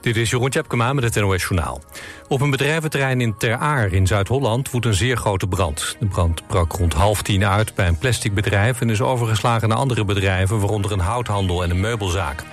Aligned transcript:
Dit 0.00 0.16
is 0.16 0.30
Jeroen 0.30 0.50
Tjepkema 0.50 0.92
met 0.92 1.04
het 1.04 1.14
NOS 1.14 1.42
Journaal. 1.42 1.80
Op 2.28 2.40
een 2.40 2.50
bedrijventerrein 2.50 3.20
in 3.20 3.36
Ter 3.36 3.56
Aar 3.56 3.92
in 3.92 4.06
Zuid-Holland 4.06 4.70
woedt 4.70 4.86
een 4.86 4.94
zeer 4.94 5.16
grote 5.16 5.46
brand. 5.46 5.96
De 5.98 6.06
brand 6.06 6.46
brak 6.46 6.72
rond 6.72 6.92
half 6.92 7.22
tien 7.22 7.44
uit 7.44 7.74
bij 7.74 7.88
een 7.88 7.98
plasticbedrijf... 7.98 8.80
en 8.80 8.90
is 8.90 9.00
overgeslagen 9.00 9.68
naar 9.68 9.78
andere 9.78 10.04
bedrijven, 10.04 10.60
waaronder 10.60 10.92
een 10.92 10.98
houthandel 10.98 11.62
en 11.62 11.70
een 11.70 11.80
meubelzaak. 11.80 12.44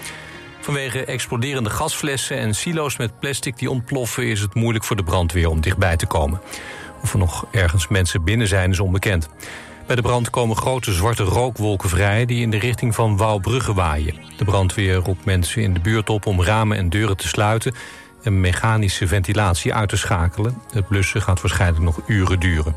Vanwege 0.61 1.05
exploderende 1.05 1.69
gasflessen 1.69 2.37
en 2.37 2.55
silo's 2.55 2.97
met 2.97 3.19
plastic 3.19 3.57
die 3.57 3.69
ontploffen... 3.69 4.27
is 4.27 4.41
het 4.41 4.53
moeilijk 4.53 4.85
voor 4.85 4.95
de 4.95 5.03
brandweer 5.03 5.49
om 5.49 5.61
dichtbij 5.61 5.97
te 5.97 6.05
komen. 6.05 6.41
Of 7.01 7.13
er 7.13 7.19
nog 7.19 7.45
ergens 7.51 7.87
mensen 7.87 8.23
binnen 8.23 8.47
zijn 8.47 8.71
is 8.71 8.79
onbekend. 8.79 9.29
Bij 9.87 9.95
de 9.95 10.01
brand 10.01 10.29
komen 10.29 10.55
grote 10.55 10.93
zwarte 10.93 11.23
rookwolken 11.23 11.89
vrij... 11.89 12.25
die 12.25 12.41
in 12.41 12.49
de 12.49 12.59
richting 12.59 12.95
van 12.95 13.17
Wouwbrugge 13.17 13.73
waaien. 13.73 14.15
De 14.37 14.45
brandweer 14.45 14.95
roept 14.95 15.25
mensen 15.25 15.61
in 15.61 15.73
de 15.73 15.79
buurt 15.79 16.09
op 16.09 16.25
om 16.25 16.43
ramen 16.43 16.77
en 16.77 16.89
deuren 16.89 17.17
te 17.17 17.27
sluiten... 17.27 17.73
en 18.23 18.39
mechanische 18.39 19.07
ventilatie 19.07 19.73
uit 19.73 19.89
te 19.89 19.97
schakelen. 19.97 20.61
Het 20.71 20.87
blussen 20.87 21.21
gaat 21.21 21.41
waarschijnlijk 21.41 21.83
nog 21.83 22.01
uren 22.07 22.39
duren. 22.39 22.75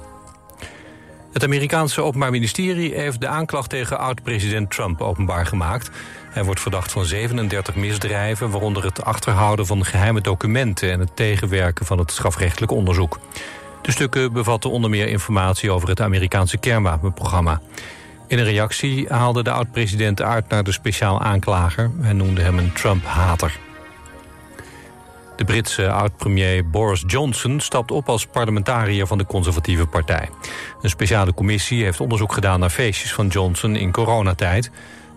Het 1.33 1.45
Amerikaanse 1.45 2.03
Openbaar 2.03 2.31
Ministerie 2.31 2.95
heeft 2.95 3.20
de 3.20 3.29
aanklacht 3.29 3.70
tegen 3.70 3.98
oud-president 3.98 4.70
Trump 4.70 5.01
openbaar 5.01 5.47
gemaakt. 5.47 5.91
Hij 6.31 6.45
wordt 6.45 6.61
verdacht 6.61 6.92
van 6.92 7.05
37 7.05 7.75
misdrijven, 7.75 8.51
waaronder 8.51 8.84
het 8.84 9.05
achterhouden 9.05 9.67
van 9.67 9.84
geheime 9.84 10.20
documenten 10.20 10.92
en 10.92 11.01
het 11.01 11.17
tegenwerken 11.17 11.87
van 11.87 11.98
het 11.98 12.11
strafrechtelijk 12.11 12.73
onderzoek. 12.73 13.19
De 13.83 13.91
stukken 13.93 14.33
bevatten 14.33 14.70
onder 14.70 14.91
meer 14.91 15.09
informatie 15.09 15.70
over 15.70 15.89
het 15.89 16.01
Amerikaanse 16.01 16.57
kernwapenprogramma. 16.57 17.61
In 18.27 18.39
een 18.39 18.45
reactie 18.45 19.06
haalde 19.09 19.43
de 19.43 19.51
oud-president 19.51 20.23
uit 20.23 20.48
naar 20.48 20.65
de 20.65 20.73
speciaal 20.73 21.20
aanklager. 21.20 21.91
en 22.03 22.16
noemde 22.16 22.41
hem 22.43 22.59
een 22.59 22.73
Trump-hater. 22.73 23.59
De 25.37 25.45
Britse 25.45 25.91
oud-premier 25.91 26.70
Boris 26.70 27.05
Johnson 27.06 27.61
stapt 27.61 27.91
op 27.91 28.08
als 28.08 28.27
parlementariër 28.27 29.06
van 29.06 29.19
de 29.19 29.27
conservatieve 29.27 29.86
partij. 29.86 30.28
Een 30.83 30.91
speciale 30.91 31.34
commissie 31.34 31.84
heeft 31.84 32.01
onderzoek 32.01 32.33
gedaan 32.33 32.61
naar 32.61 32.70
feestjes 32.70 33.12
van 33.12 33.27
Johnson 33.27 33.77
in 33.77 33.92
coronatijd. 33.92 34.70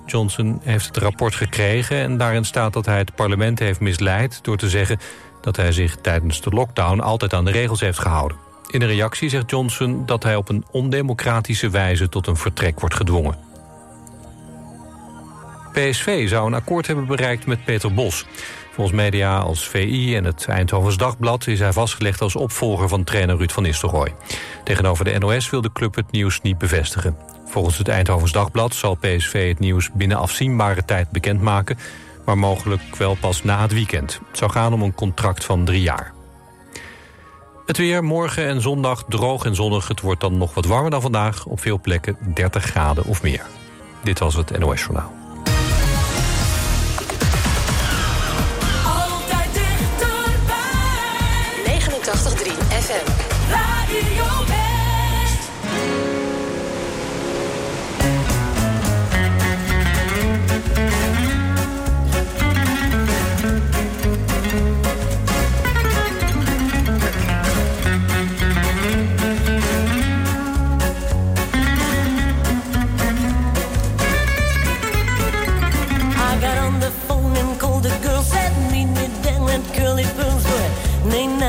Johnson 0.06 0.60
heeft 0.64 0.86
het 0.86 0.98
rapport 0.98 1.36
gekregen 1.36 1.98
en 1.98 2.18
daarin 2.18 2.46
staat 2.46 2.74
dat 2.74 2.86
hij 2.86 2.98
het 2.98 3.16
parlement 3.16 3.60
heeft 3.60 3.80
misleid... 3.80 4.40
door 4.44 4.58
te 4.58 4.70
zeggen 4.70 5.00
dat 5.42 5.56
hij 5.56 5.72
zich 5.72 5.96
tijdens 5.96 6.42
de 6.42 6.50
lockdown 6.50 7.00
altijd 7.00 7.34
aan 7.34 7.46
de 7.46 7.52
regels 7.52 7.80
heeft 7.80 8.00
gehouden. 8.00 8.53
In 8.70 8.82
een 8.82 8.88
reactie 8.88 9.30
zegt 9.30 9.50
Johnson 9.50 10.06
dat 10.06 10.24
hij 10.24 10.36
op 10.36 10.50
een 10.50 10.66
ondemocratische 10.72 11.70
wijze 11.70 12.10
tot 12.10 12.28
een 12.28 12.38
vertrek 12.38 12.80
wordt 12.80 12.96
gedwongen. 12.96 13.38
PSV 15.72 16.30
zou 16.30 16.48
een 16.48 16.54
akkoord 16.54 16.88
hebben 16.88 17.06
bereikt 17.06 17.46
met 17.46 17.66
Peter 17.66 17.94
Bos. 17.94 18.26
Volgens 18.74 18.96
media 18.96 19.38
als 19.38 19.68
VI 19.68 20.16
en 20.16 20.24
het 20.24 20.46
Eindhovens 20.48 20.98
Dagblad... 20.98 21.48
is 21.48 21.60
hij 21.60 21.74
vastgelegd 21.74 22.22
als 22.22 22.36
opvolger 22.36 22.90
van 22.90 23.04
trainer 23.04 23.38
Ruud 23.38 23.52
van 23.52 23.64
Nistelrooy. 23.64 24.14
Tegenover 24.64 25.06
de 25.06 25.18
NOS 25.18 25.50
wil 25.50 25.62
de 25.62 25.72
club 25.72 25.96
het 25.96 26.12
nieuws 26.12 26.42
niet 26.42 26.58
bevestigen. 26.58 27.18
Volgens 27.46 27.78
het 27.78 27.88
Eindhovens 27.88 28.32
Dagblad 28.32 28.76
zal 28.76 28.96
PSV 28.96 29.48
het 29.48 29.60
nieuws 29.60 29.90
binnen 29.94 30.18
afzienbare 30.18 30.86
tijd 30.86 31.10
bekendmaken... 31.10 31.78
maar 32.26 32.38
mogelijk 32.38 32.96
wel 32.96 33.16
pas 33.16 33.44
na 33.44 33.62
het 33.62 33.74
weekend. 33.74 34.20
Het 34.28 34.38
zou 34.38 34.52
gaan 34.52 34.74
om 34.74 34.82
een 34.82 34.96
contract 34.96 35.46
van 35.46 35.66
drie 35.66 35.82
jaar. 35.82 36.13
Het 37.66 37.78
weer 37.78 38.04
morgen 38.04 38.48
en 38.48 38.62
zondag 38.62 39.04
droog 39.08 39.46
en 39.46 39.56
zonnig. 39.56 39.88
Het 39.88 40.02
wordt 40.02 40.22
dan 40.22 40.38
nog 40.38 40.54
wat 40.54 40.66
warmer 40.66 40.92
dan 40.92 41.02
vandaag. 41.02 41.46
Op 41.46 41.60
veel 41.60 41.80
plekken 41.80 42.18
30 42.34 42.64
graden 42.64 43.06
of 43.06 43.22
meer. 43.22 43.46
Dit 44.04 44.20
was 44.20 44.36
het 44.36 44.60
NOS 44.60 44.82
Journaal. 44.82 45.14
Altijd 48.86 49.54
dichterbij. 49.54 50.60
89.3 51.66 52.52
FM. 52.68 53.10
Radio 53.50 54.73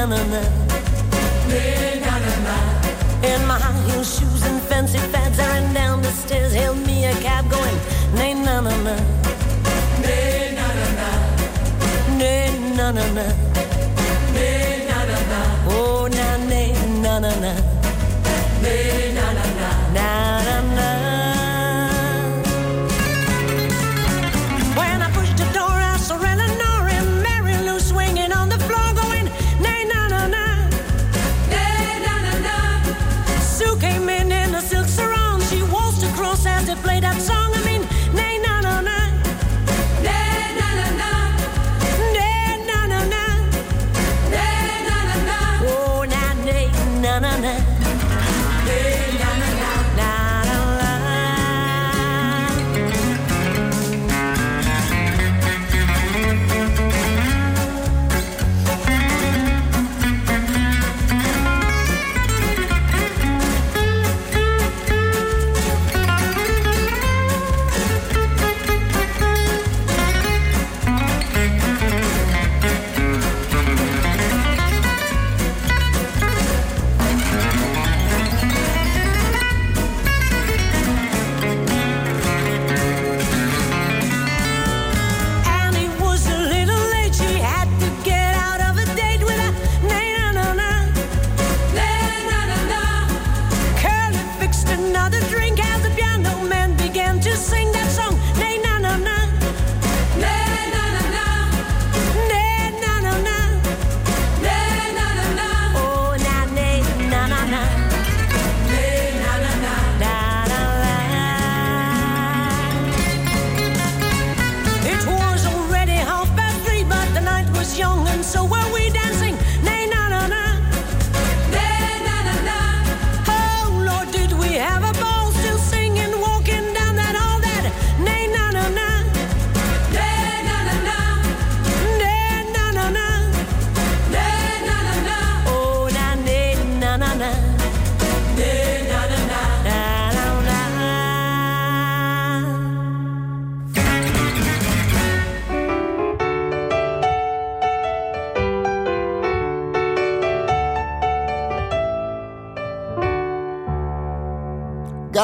na 0.06 0.16
na 0.16 0.25
na. 0.25 0.41
In 3.22 3.47
my 3.47 3.59
high 3.59 3.81
heel 3.88 4.04
shoes 4.04 4.42
and 4.44 4.60
fancy 4.62 4.98
fads, 4.98 5.38
I 5.38 5.47
ran 5.48 5.72
down 5.72 6.03
the 6.03 6.10
stairs, 6.10 6.53
hailed 6.53 6.87
me 6.87 7.06
a 7.06 7.12
cab 7.22 7.50
going, 7.50 7.78
nay, 8.14 8.34
na 8.34 8.60
na 8.60 8.76
na. 8.82 8.97
Nay, 12.19 12.59
na 12.76 12.93
na 12.93 13.04
na. 13.12 13.22
Oh, 13.22 13.53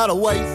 got 0.00 0.08
a 0.08 0.49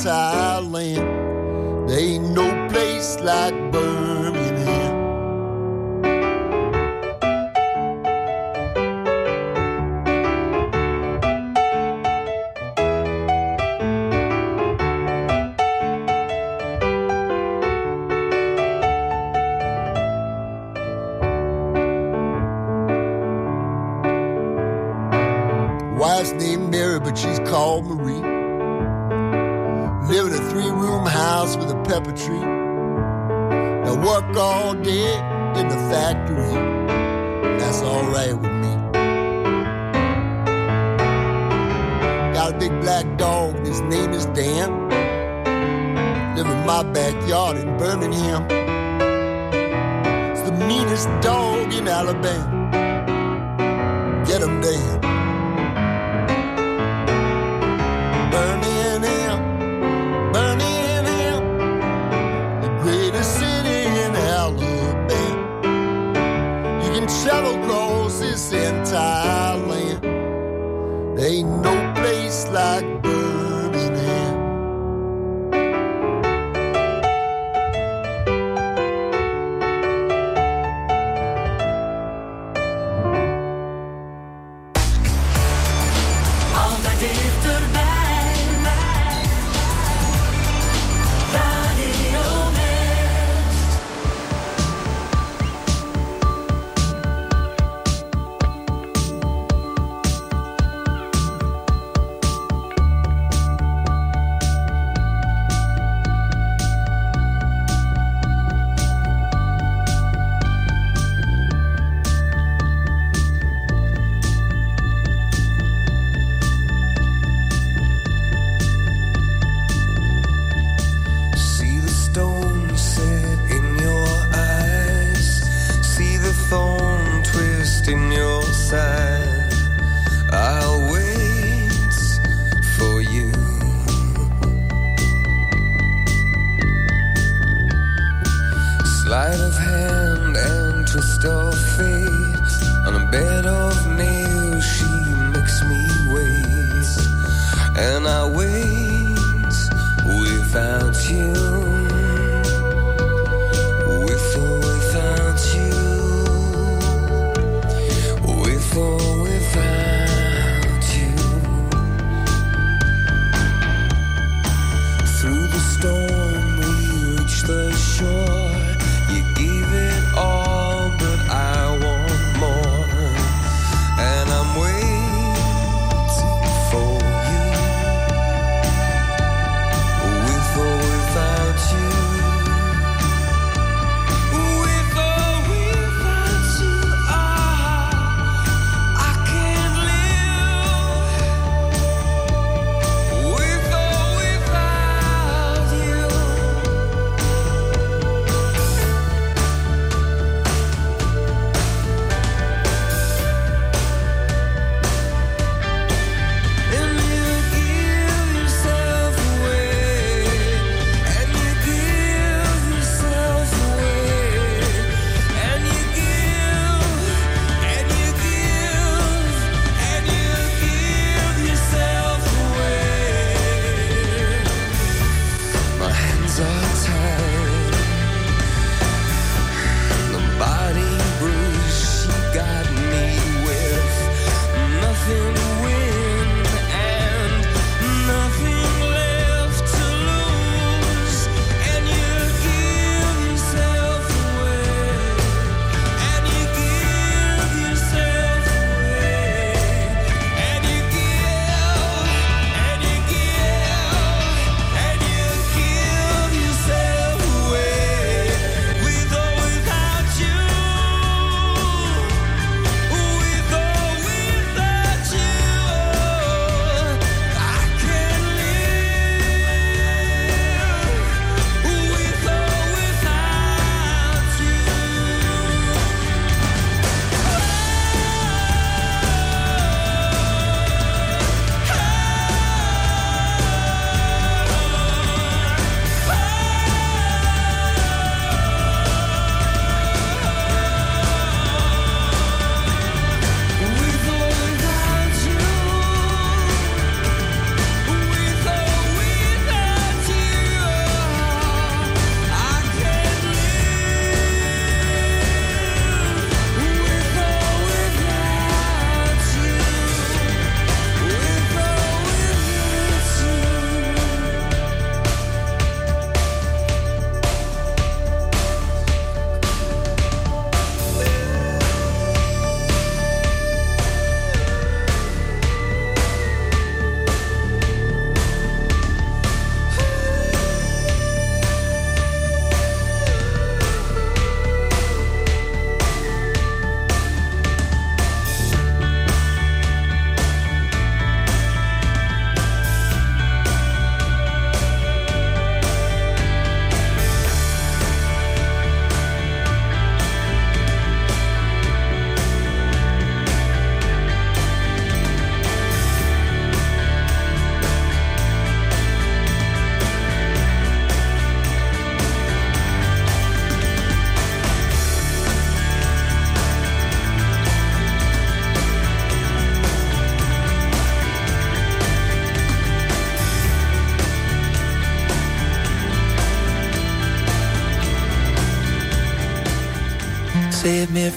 entire 0.00 0.62
land. 0.62 1.88
There 1.88 1.98
ain't 1.98 2.30
no 2.30 2.68
place 2.70 3.20
like 3.20 3.59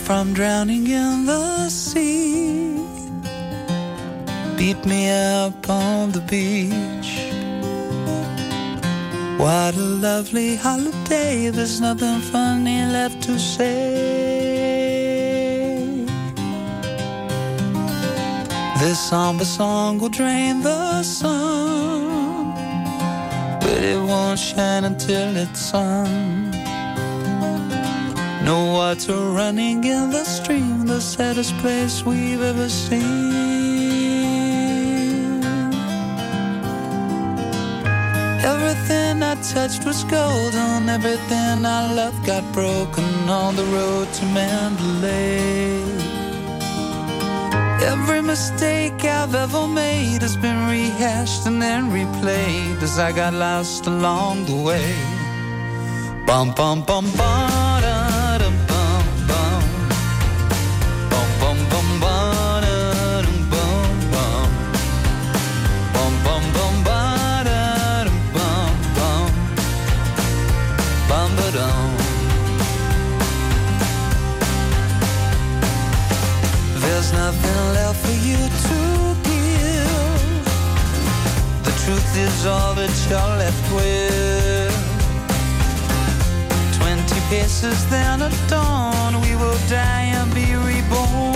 from 0.04 0.34
drowning 0.34 0.86
in 0.88 1.26
the 1.26 1.70
sea. 1.70 2.76
Beat 4.58 4.86
me 4.86 5.10
up 5.10 5.70
on 5.70 6.12
the 6.12 6.20
beach. 6.34 7.12
What 9.40 9.76
a 9.76 9.88
lovely 10.08 10.56
holiday. 10.58 11.50
There's 11.50 11.80
nothing 11.80 12.20
funny 12.20 12.82
left 12.98 13.24
to 13.24 13.40
say. 13.40 13.94
This 18.80 19.00
somber 19.10 19.46
song 19.46 20.00
will 20.00 20.10
drain 20.10 20.62
the 20.62 21.02
sun, 21.04 22.54
but 23.62 23.80
it 23.92 24.00
won't 24.10 24.38
shine 24.38 24.84
until 24.84 25.38
it's 25.38 25.62
sun. 25.62 26.33
No 28.44 28.66
water 28.74 29.16
running 29.32 29.86
in 29.86 30.10
the 30.10 30.26
stream, 30.26 30.86
the 30.86 31.00
saddest 31.00 31.58
place 31.60 32.04
we've 32.04 32.42
ever 32.42 32.68
seen. 32.68 33.32
Everything 38.44 39.24
I 39.24 39.36
touched 39.54 39.86
was 39.86 40.04
golden, 40.04 40.90
everything 40.90 41.66
I 41.66 41.94
loved 41.94 42.26
got 42.26 42.44
broken 42.52 43.30
on 43.30 43.56
the 43.56 43.64
road 43.64 44.12
to 44.12 44.26
Mandalay. 44.26 45.82
Every 47.82 48.22
mistake 48.22 49.06
I've 49.06 49.36
ever 49.36 49.68
made 49.68 50.22
has 50.22 50.36
been 50.36 50.68
rehashed 50.68 51.46
and 51.46 51.62
then 51.62 51.92
replayed 51.92 52.82
as 52.84 53.00
I 53.00 53.14
got 53.14 53.34
lost 53.34 53.88
along 53.88 54.46
the 54.48 54.56
way. 54.56 54.96
Bum 56.28 56.54
bum 56.54 56.82
bum 56.82 57.10
bum. 57.16 57.63
Is 82.44 82.46
all 82.46 82.74
that 82.76 82.94
you're 83.10 83.38
left 83.44 83.66
with. 83.74 84.74
Twenty 86.78 87.20
paces, 87.30 87.80
then 87.90 88.22
at 88.22 88.36
dawn, 88.48 89.20
we 89.22 89.36
will 89.36 89.58
die 89.68 90.08
and 90.18 90.30
be 90.34 90.46
reborn. 90.70 91.34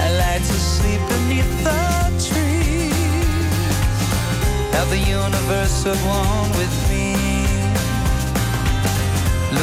I 0.00 0.04
like 0.24 0.42
to 0.52 0.58
sleep 0.74 1.00
beneath 1.12 1.52
the 1.68 1.84
trees, 2.28 2.94
have 4.72 4.88
the 4.90 5.02
universe 5.20 5.86
at 5.86 5.98
one 6.06 6.50
with 6.58 6.74
me. 6.88 6.93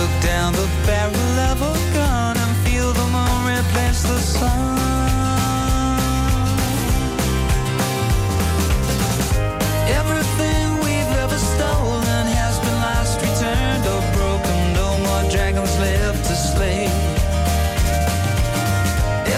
Look 0.01 0.21
down 0.23 0.53
the 0.53 0.67
barrel 0.87 1.39
of 1.51 1.61
a 1.61 1.73
gun 1.93 2.35
and 2.35 2.53
feel 2.65 2.91
the 2.91 3.07
moon 3.15 3.41
replace 3.45 4.01
the 4.01 4.17
sun. 4.17 4.79
Everything 9.99 10.65
we've 10.85 11.13
ever 11.23 11.37
stolen 11.37 12.25
has 12.39 12.57
been 12.65 12.77
lost, 12.87 13.21
returned, 13.21 13.85
or 13.93 14.01
broken. 14.17 14.57
No 14.73 14.89
more 15.05 15.23
dragons 15.29 15.77
left 15.77 16.25
to 16.29 16.35
slay. 16.49 16.85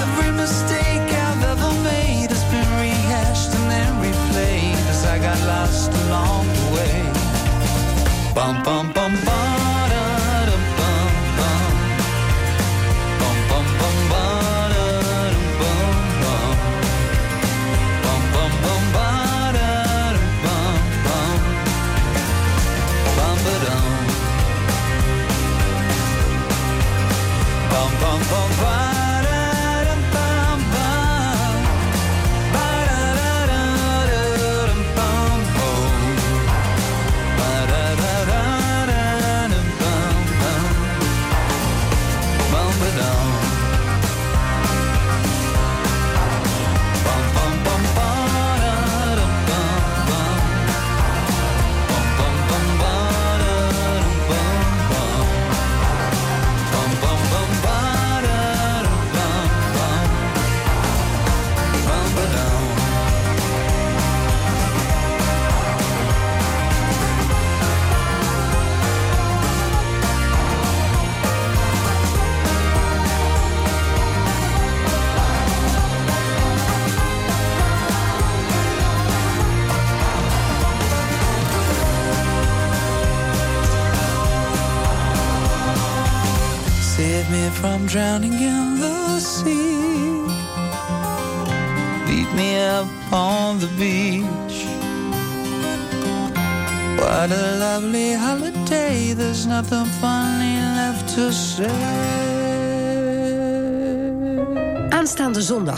Every 0.02 0.32
mistake 0.32 1.08
I've 1.28 1.44
ever 1.44 1.72
made 1.84 2.30
has 2.32 2.46
been 2.54 2.70
rehashed 2.80 3.52
and 3.58 3.66
then 3.70 3.92
replayed 4.00 4.86
as 4.94 5.04
I 5.14 5.20
got 5.20 5.40
lost 5.46 5.92
along 6.06 6.48
the 6.48 6.68
way. 6.76 6.98
Bum, 8.34 8.64
bum, 8.64 8.94
bum, 8.94 9.14
bum. 9.26 9.43
down 43.04 43.33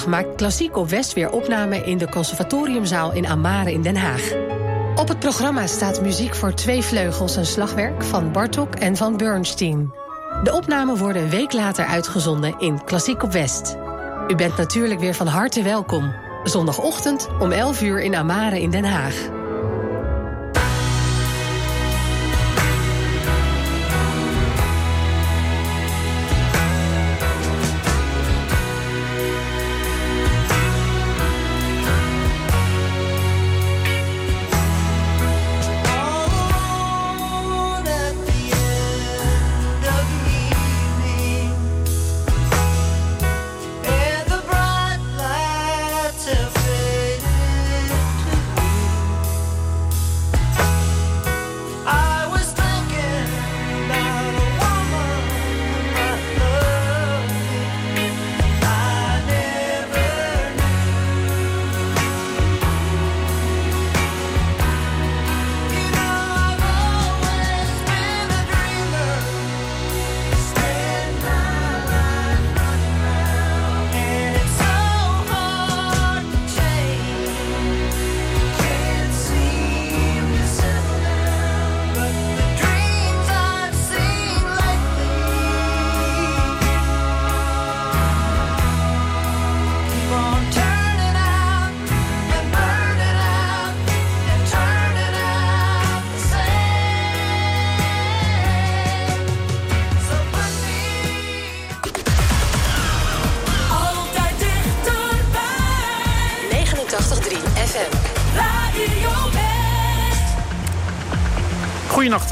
maakt 0.07 0.35
Klassiek 0.35 0.77
op 0.77 0.89
West 0.89 1.13
weer 1.13 1.31
opname 1.31 1.77
in 1.77 1.97
de 1.97 2.09
Conservatoriumzaal 2.09 3.13
in 3.13 3.27
Amare 3.27 3.71
in 3.71 3.81
Den 3.81 3.95
Haag. 3.95 4.31
Op 4.95 5.07
het 5.07 5.19
programma 5.19 5.67
staat 5.67 6.01
muziek 6.01 6.35
voor 6.35 6.53
twee 6.53 6.81
vleugels 6.81 7.35
en 7.35 7.45
slagwerk 7.45 8.03
van 8.03 8.31
Bartok 8.31 8.75
en 8.75 8.97
van 8.97 9.17
Bernstein. 9.17 9.93
De 10.43 10.53
opnamen 10.53 10.97
worden 10.97 11.21
een 11.21 11.29
week 11.29 11.53
later 11.53 11.85
uitgezonden 11.85 12.59
in 12.59 12.83
Klassiek 12.83 13.23
op 13.23 13.31
West. 13.31 13.77
U 14.27 14.35
bent 14.35 14.57
natuurlijk 14.57 14.99
weer 14.99 15.13
van 15.13 15.27
harte 15.27 15.61
welkom. 15.61 16.13
Zondagochtend 16.43 17.27
om 17.39 17.51
11 17.51 17.81
uur 17.81 18.01
in 18.01 18.15
Amare 18.15 18.61
in 18.61 18.69
Den 18.69 18.85
Haag. 18.85 19.34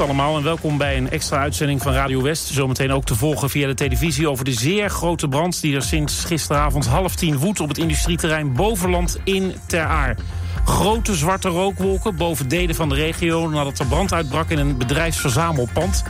Allemaal 0.04 0.36
en 0.36 0.42
welkom 0.42 0.78
bij 0.78 0.96
een 0.96 1.10
extra 1.10 1.38
uitzending 1.38 1.82
van 1.82 1.92
Radio 1.92 2.22
West. 2.22 2.46
Zometeen 2.46 2.92
ook 2.92 3.04
te 3.04 3.14
volgen 3.14 3.50
via 3.50 3.66
de 3.66 3.74
televisie 3.74 4.28
over 4.28 4.44
de 4.44 4.52
zeer 4.52 4.90
grote 4.90 5.28
brand... 5.28 5.60
die 5.60 5.74
er 5.74 5.82
sinds 5.82 6.24
gisteravond 6.24 6.86
half 6.86 7.14
tien 7.14 7.38
woedt 7.38 7.60
op 7.60 7.68
het 7.68 7.78
industrieterrein 7.78 8.52
Bovenland 8.52 9.18
in 9.24 9.54
Ter 9.66 9.84
Aar. 9.84 10.16
Grote 10.64 11.14
zwarte 11.14 11.48
rookwolken 11.48 12.16
boven 12.16 12.48
delen 12.48 12.74
van 12.74 12.88
de 12.88 12.94
regio... 12.94 13.48
nadat 13.48 13.78
er 13.78 13.86
brand 13.86 14.12
uitbrak 14.12 14.50
in 14.50 14.58
een 14.58 14.76
bedrijfsverzamelpand 14.76 16.04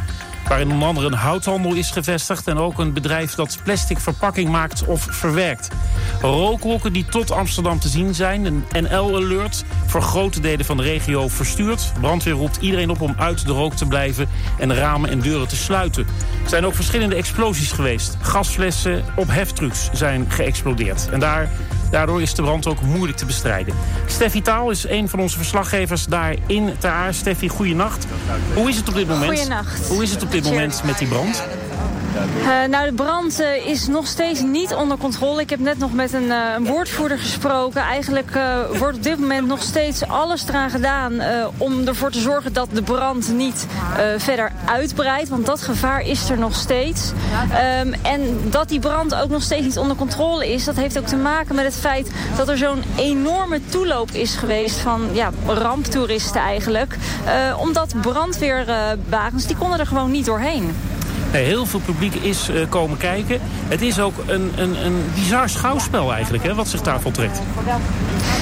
waarin 0.49 0.73
onder 0.73 0.89
andere 0.89 1.07
een 1.07 1.13
houthandel 1.13 1.75
is 1.75 1.91
gevestigd... 1.91 2.47
en 2.47 2.59
ook 2.59 2.79
een 2.79 2.93
bedrijf 2.93 3.35
dat 3.35 3.59
plastic 3.65 3.99
verpakking 3.99 4.49
maakt 4.49 4.85
of 4.85 5.07
verwerkt. 5.11 5.69
Rookwolken 6.21 6.93
die 6.93 7.05
tot 7.05 7.31
Amsterdam 7.31 7.79
te 7.79 7.89
zien 7.89 8.15
zijn. 8.15 8.45
Een 8.45 8.65
NL-alert 8.83 9.65
voor 9.87 10.03
grote 10.03 10.41
delen 10.41 10.65
van 10.65 10.77
de 10.77 10.83
regio 10.83 11.29
verstuurd. 11.29 11.93
Brandweer 12.01 12.35
roept 12.35 12.57
iedereen 12.61 12.91
op 12.91 13.01
om 13.01 13.15
uit 13.19 13.47
de 13.47 13.53
rook 13.53 13.75
te 13.75 13.87
blijven... 13.87 14.29
en 14.59 14.75
ramen 14.75 15.11
en 15.11 15.21
deuren 15.21 15.49
te 15.49 15.57
sluiten. 15.57 16.07
Er 16.43 16.49
zijn 16.49 16.67
ook 16.67 16.75
verschillende 16.75 17.15
explosies 17.15 17.73
geweest. 17.73 18.17
Gasflessen 18.21 19.05
op 19.17 19.29
heftrucks 19.29 19.89
zijn 19.93 20.31
geëxplodeerd. 20.31 21.09
En 21.11 21.21
daar 21.21 21.51
Daardoor 21.91 22.23
is 22.23 22.35
de 22.35 22.43
brand 22.43 22.67
ook 22.67 22.81
moeilijk 22.81 23.19
te 23.19 23.27
bestrijden. 23.27 23.75
Steffi 24.07 24.43
Taal 24.43 24.71
is 24.71 24.89
een 24.89 25.09
van 25.09 25.21
onze 25.21 25.37
verslaggevers 25.37 26.07
daar 26.07 26.35
in 26.47 26.75
Ter 26.79 26.91
Aar. 26.91 27.15
Steffi, 27.15 27.49
goeienacht. 27.49 28.07
Hoe 28.55 28.69
is 28.69 28.77
het 28.77 28.89
op 28.89 28.95
dit 28.95 29.09
moment? 29.09 29.33
Goeienacht. 29.39 29.89
Hoe 29.89 30.03
is 30.03 30.11
het 30.11 30.23
op 30.23 30.31
dit 30.31 30.45
moment 30.45 30.83
met 30.85 30.99
die 30.99 31.09
brand? 31.09 31.43
Uh, 32.39 32.69
nou, 32.71 32.87
de 32.89 32.95
brand 32.95 33.41
uh, 33.41 33.67
is 33.67 33.87
nog 33.87 34.07
steeds 34.07 34.41
niet 34.41 34.75
onder 34.75 34.97
controle. 34.97 35.41
Ik 35.41 35.51
heb 35.51 35.59
net 35.59 35.79
nog 35.79 35.93
met 35.93 36.13
een, 36.13 36.25
uh, 36.25 36.39
een 36.57 36.67
woordvoerder 36.67 37.19
gesproken. 37.19 37.81
Eigenlijk 37.81 38.39
wordt 38.79 38.97
op 38.97 39.03
dit 39.03 39.19
moment 39.19 39.47
nog 39.47 39.63
steeds 39.63 40.09
alles 40.09 40.49
eraan 40.49 40.71
gedaan... 40.71 41.13
om 41.57 41.87
ervoor 41.87 42.11
te 42.11 42.21
zorgen 42.21 42.53
dat 42.53 42.69
de 42.73 42.83
brand 42.83 43.33
niet 43.33 43.67
verder 44.17 44.53
uitbreidt. 44.65 45.29
Want 45.29 45.47
dat 45.47 45.63
gevaar 45.63 46.01
is 46.01 46.31
er 46.31 46.39
nog 46.39 46.55
steeds. 46.55 47.13
Um, 47.81 47.93
en 48.03 48.41
dat 48.45 48.69
die 48.69 48.81
brand 48.81 49.15
ook 49.15 49.29
nog 49.29 49.43
steeds 49.43 49.65
niet 49.65 49.79
onder 49.79 49.97
controle 49.97 50.53
is... 50.53 50.65
dat 50.65 50.77
heeft 50.77 50.99
ook 50.99 51.07
te 51.07 51.17
maken 51.17 51.55
met 51.55 51.65
het 51.65 51.77
feit 51.77 52.11
dat 52.37 52.49
er 52.49 52.59
zo'n 52.59 52.83
enorme 52.97 53.61
toeloop 53.69 54.11
is 54.11 54.35
geweest... 54.35 54.77
van 54.77 55.09
ja, 55.13 55.31
ramptoeristen 55.47 56.41
eigenlijk. 56.41 56.97
omdat 57.59 57.95
brandweerwagens, 58.01 59.47
die 59.47 59.57
konden 59.57 59.79
er 59.79 59.87
gewoon 59.87 60.11
niet 60.11 60.27
doorheen. 60.27 60.75
Nee, 61.35 61.45
heel 61.45 61.67
veel 61.67 61.81
publiek 61.81 62.15
is 62.15 62.49
uh, 62.49 62.69
komen 62.69 62.97
kijken. 62.97 63.41
Het 63.69 63.83
is 63.83 64.01
ook 64.01 64.15
een, 64.27 64.53
een, 64.57 64.85
een 64.85 65.05
bizar 65.15 65.49
schouwspel 65.49 66.13
eigenlijk, 66.13 66.45
hè, 66.45 66.55
wat 66.55 66.69
zich 66.69 66.81
daar 66.81 67.01
voltrekt. 67.01 67.41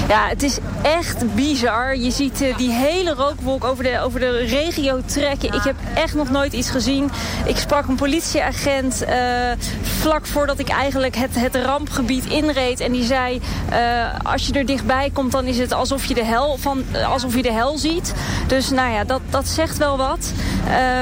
Ja, 0.09 0.29
het 0.29 0.43
is 0.43 0.59
echt 0.83 1.35
bizar. 1.35 1.97
Je 1.97 2.11
ziet 2.11 2.43
uh, 2.43 2.57
die 2.57 2.71
hele 2.71 3.15
rookwolk 3.15 3.65
over 3.65 3.85
de, 3.85 4.01
over 4.01 4.21
de 4.21 4.39
regio 4.39 5.01
trekken. 5.07 5.53
Ik 5.53 5.63
heb 5.63 5.77
echt 5.95 6.15
nog 6.15 6.31
nooit 6.31 6.53
iets 6.53 6.71
gezien. 6.71 7.11
Ik 7.47 7.57
sprak 7.57 7.89
een 7.89 7.97
politieagent 7.97 9.05
vlak 9.83 10.27
voordat 10.27 10.59
ik 10.59 10.69
eigenlijk 10.69 11.17
het, 11.17 11.35
het 11.35 11.57
rampgebied 11.57 12.27
inreed. 12.27 12.81
En 12.81 12.93
die 12.93 13.05
zei, 13.05 13.41
als 14.23 14.47
je 14.47 14.53
er 14.53 14.67
dichtbij 14.67 15.11
komt, 15.13 15.33
dan 15.33 15.45
is 15.45 15.59
het 15.59 15.73
alsof 15.73 16.05
je 16.05 16.15
de 16.15 16.25
hel, 16.25 16.57
van, 16.57 16.85
alsof 17.07 17.37
je 17.37 17.43
de 17.43 17.53
hel 17.53 17.79
ziet. 17.79 18.15
Dus 18.47 18.71
nou 18.71 18.93
ja, 18.93 19.05
dat, 19.05 19.21
dat 19.31 19.49
zegt 19.49 19.79
wel 19.79 19.97
wat. 19.97 20.33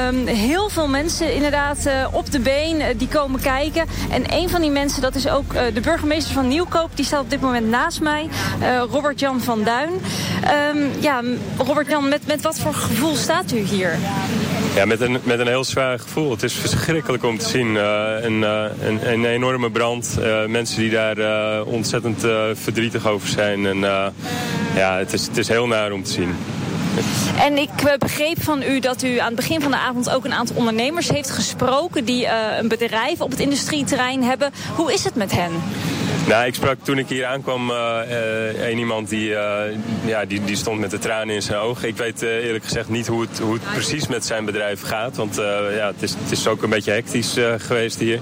Um, 0.08 0.26
heel 0.26 0.68
veel 0.68 0.88
mensen 0.88 1.34
inderdaad 1.34 1.79
uh, 1.86 2.06
op 2.10 2.30
de 2.30 2.40
been, 2.40 2.76
uh, 2.76 2.86
die 2.96 3.08
komen 3.08 3.40
kijken. 3.40 3.86
En 4.10 4.24
een 4.32 4.48
van 4.48 4.60
die 4.60 4.70
mensen, 4.70 5.02
dat 5.02 5.14
is 5.14 5.28
ook 5.28 5.52
uh, 5.52 5.60
de 5.74 5.80
burgemeester 5.80 6.34
van 6.34 6.48
Nieuwkoop. 6.48 6.90
Die 6.94 7.04
staat 7.04 7.20
op 7.20 7.30
dit 7.30 7.40
moment 7.40 7.68
naast 7.68 8.00
mij, 8.00 8.28
Robert-Jan 8.90 9.40
van 9.40 9.62
Duin. 9.64 9.90
Um, 10.74 10.90
ja, 11.00 11.22
Robert-Jan, 11.58 12.08
met, 12.08 12.26
met 12.26 12.42
wat 12.42 12.58
voor 12.58 12.74
gevoel 12.74 13.14
staat 13.14 13.52
u 13.52 13.58
hier? 13.58 13.98
Ja, 14.74 14.84
met 14.84 15.00
een, 15.00 15.18
met 15.22 15.38
een 15.38 15.46
heel 15.46 15.64
zwaar 15.64 15.98
gevoel. 15.98 16.30
Het 16.30 16.42
is 16.42 16.52
verschrikkelijk 16.54 17.24
om 17.24 17.38
te 17.38 17.48
zien. 17.48 17.74
een, 17.74 18.42
een, 18.42 19.12
een, 19.12 19.24
enorme 19.24 19.70
brand. 19.70 20.18
mensen 20.46 20.80
die 20.80 20.90
daar 20.90 21.62
ontzettend 21.64 22.20
verdrietig 22.52 23.06
over 23.06 23.28
zijn. 23.28 23.66
En 23.66 23.78
ja, 24.74 24.98
het 24.98 25.12
is, 25.12 25.26
het 25.26 25.36
is 25.36 25.48
heel 25.48 25.66
naar 25.66 25.92
om 25.92 26.02
te 26.02 26.10
zien. 26.10 26.34
En 27.38 27.58
ik 27.58 27.70
begreep 27.98 28.42
van 28.42 28.62
u 28.62 28.80
dat 28.80 29.02
u 29.02 29.18
aan 29.18 29.26
het 29.26 29.36
begin 29.36 29.60
van 29.60 29.70
de 29.70 29.76
avond 29.76 30.10
ook 30.10 30.24
een 30.24 30.32
aantal 30.32 30.56
ondernemers 30.56 31.08
heeft 31.08 31.30
gesproken 31.30 32.04
die 32.04 32.24
uh, 32.24 32.30
een 32.58 32.68
bedrijf 32.68 33.20
op 33.20 33.30
het 33.30 33.40
industrieterrein 33.40 34.22
hebben. 34.22 34.52
Hoe 34.76 34.92
is 34.92 35.04
het 35.04 35.14
met 35.14 35.32
hen? 35.32 35.52
Nou, 36.26 36.46
ik 36.46 36.54
sprak 36.54 36.76
toen 36.82 36.98
ik 36.98 37.08
hier 37.08 37.26
aankwam 37.26 37.70
uh, 37.70 37.76
uh, 37.76 38.68
een 38.70 38.78
iemand 38.78 39.08
die, 39.08 39.28
uh, 39.28 39.60
ja, 40.04 40.24
die, 40.24 40.44
die 40.44 40.56
stond 40.56 40.80
met 40.80 40.90
de 40.90 40.98
tranen 40.98 41.34
in 41.34 41.42
zijn 41.42 41.58
ogen. 41.58 41.88
Ik 41.88 41.96
weet 41.96 42.22
eerlijk 42.22 42.64
gezegd 42.64 42.88
niet 42.88 43.06
hoe 43.06 43.20
het, 43.20 43.38
hoe 43.38 43.52
het 43.52 43.62
precies 43.72 44.06
met 44.06 44.24
zijn 44.24 44.44
bedrijf 44.44 44.82
gaat. 44.82 45.16
Want 45.16 45.34
ja, 45.74 45.86
het, 45.86 46.02
is, 46.02 46.14
het 46.22 46.30
is 46.30 46.46
ook 46.46 46.62
een 46.62 46.70
beetje 46.70 46.90
hectisch 46.90 47.36
geweest 47.56 47.98
hier. 47.98 48.20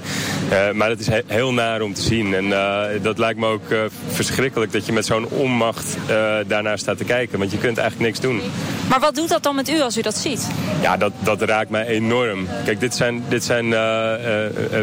maar 0.75 0.89
het 0.89 1.01
is 1.01 1.07
he 1.07 1.21
heel 1.27 1.53
naar 1.53 1.81
om 1.81 1.95
te 1.95 2.03
zien. 2.03 2.35
En 2.35 2.49
dat 3.03 3.19
lijkt 3.19 3.39
me 3.39 3.47
ook 3.47 3.91
verschrikkelijk 4.09 4.73
dat 4.73 4.87
je 4.87 4.93
met 4.93 5.07
zo'n 5.07 5.29
onmacht 5.29 5.97
daarnaar 6.47 6.79
staat 6.79 6.99
te 6.99 7.05
kijken. 7.05 7.39
Want 7.39 7.51
je 7.51 7.59
kunt 7.59 7.79
eigenlijk 7.79 8.09
niks 8.11 8.21
doen. 8.21 8.41
Maar 8.89 9.01
wat 9.01 9.15
doet 9.15 9.29
dat 9.29 9.43
dan 9.43 9.55
met 9.55 9.69
u 9.69 9.81
als 9.81 9.97
u 9.97 10.01
dat 10.01 10.17
ziet? 10.17 10.49
Ja, 10.81 10.97
dat, 10.97 11.13
dat 11.19 11.43
raakt 11.43 11.71
mij 11.71 11.87
enorm. 11.87 12.47
Kijk, 12.65 12.81
dit 12.81 12.95
zijn, 12.95 13.25
dit 13.29 13.45
zijn 13.45 13.69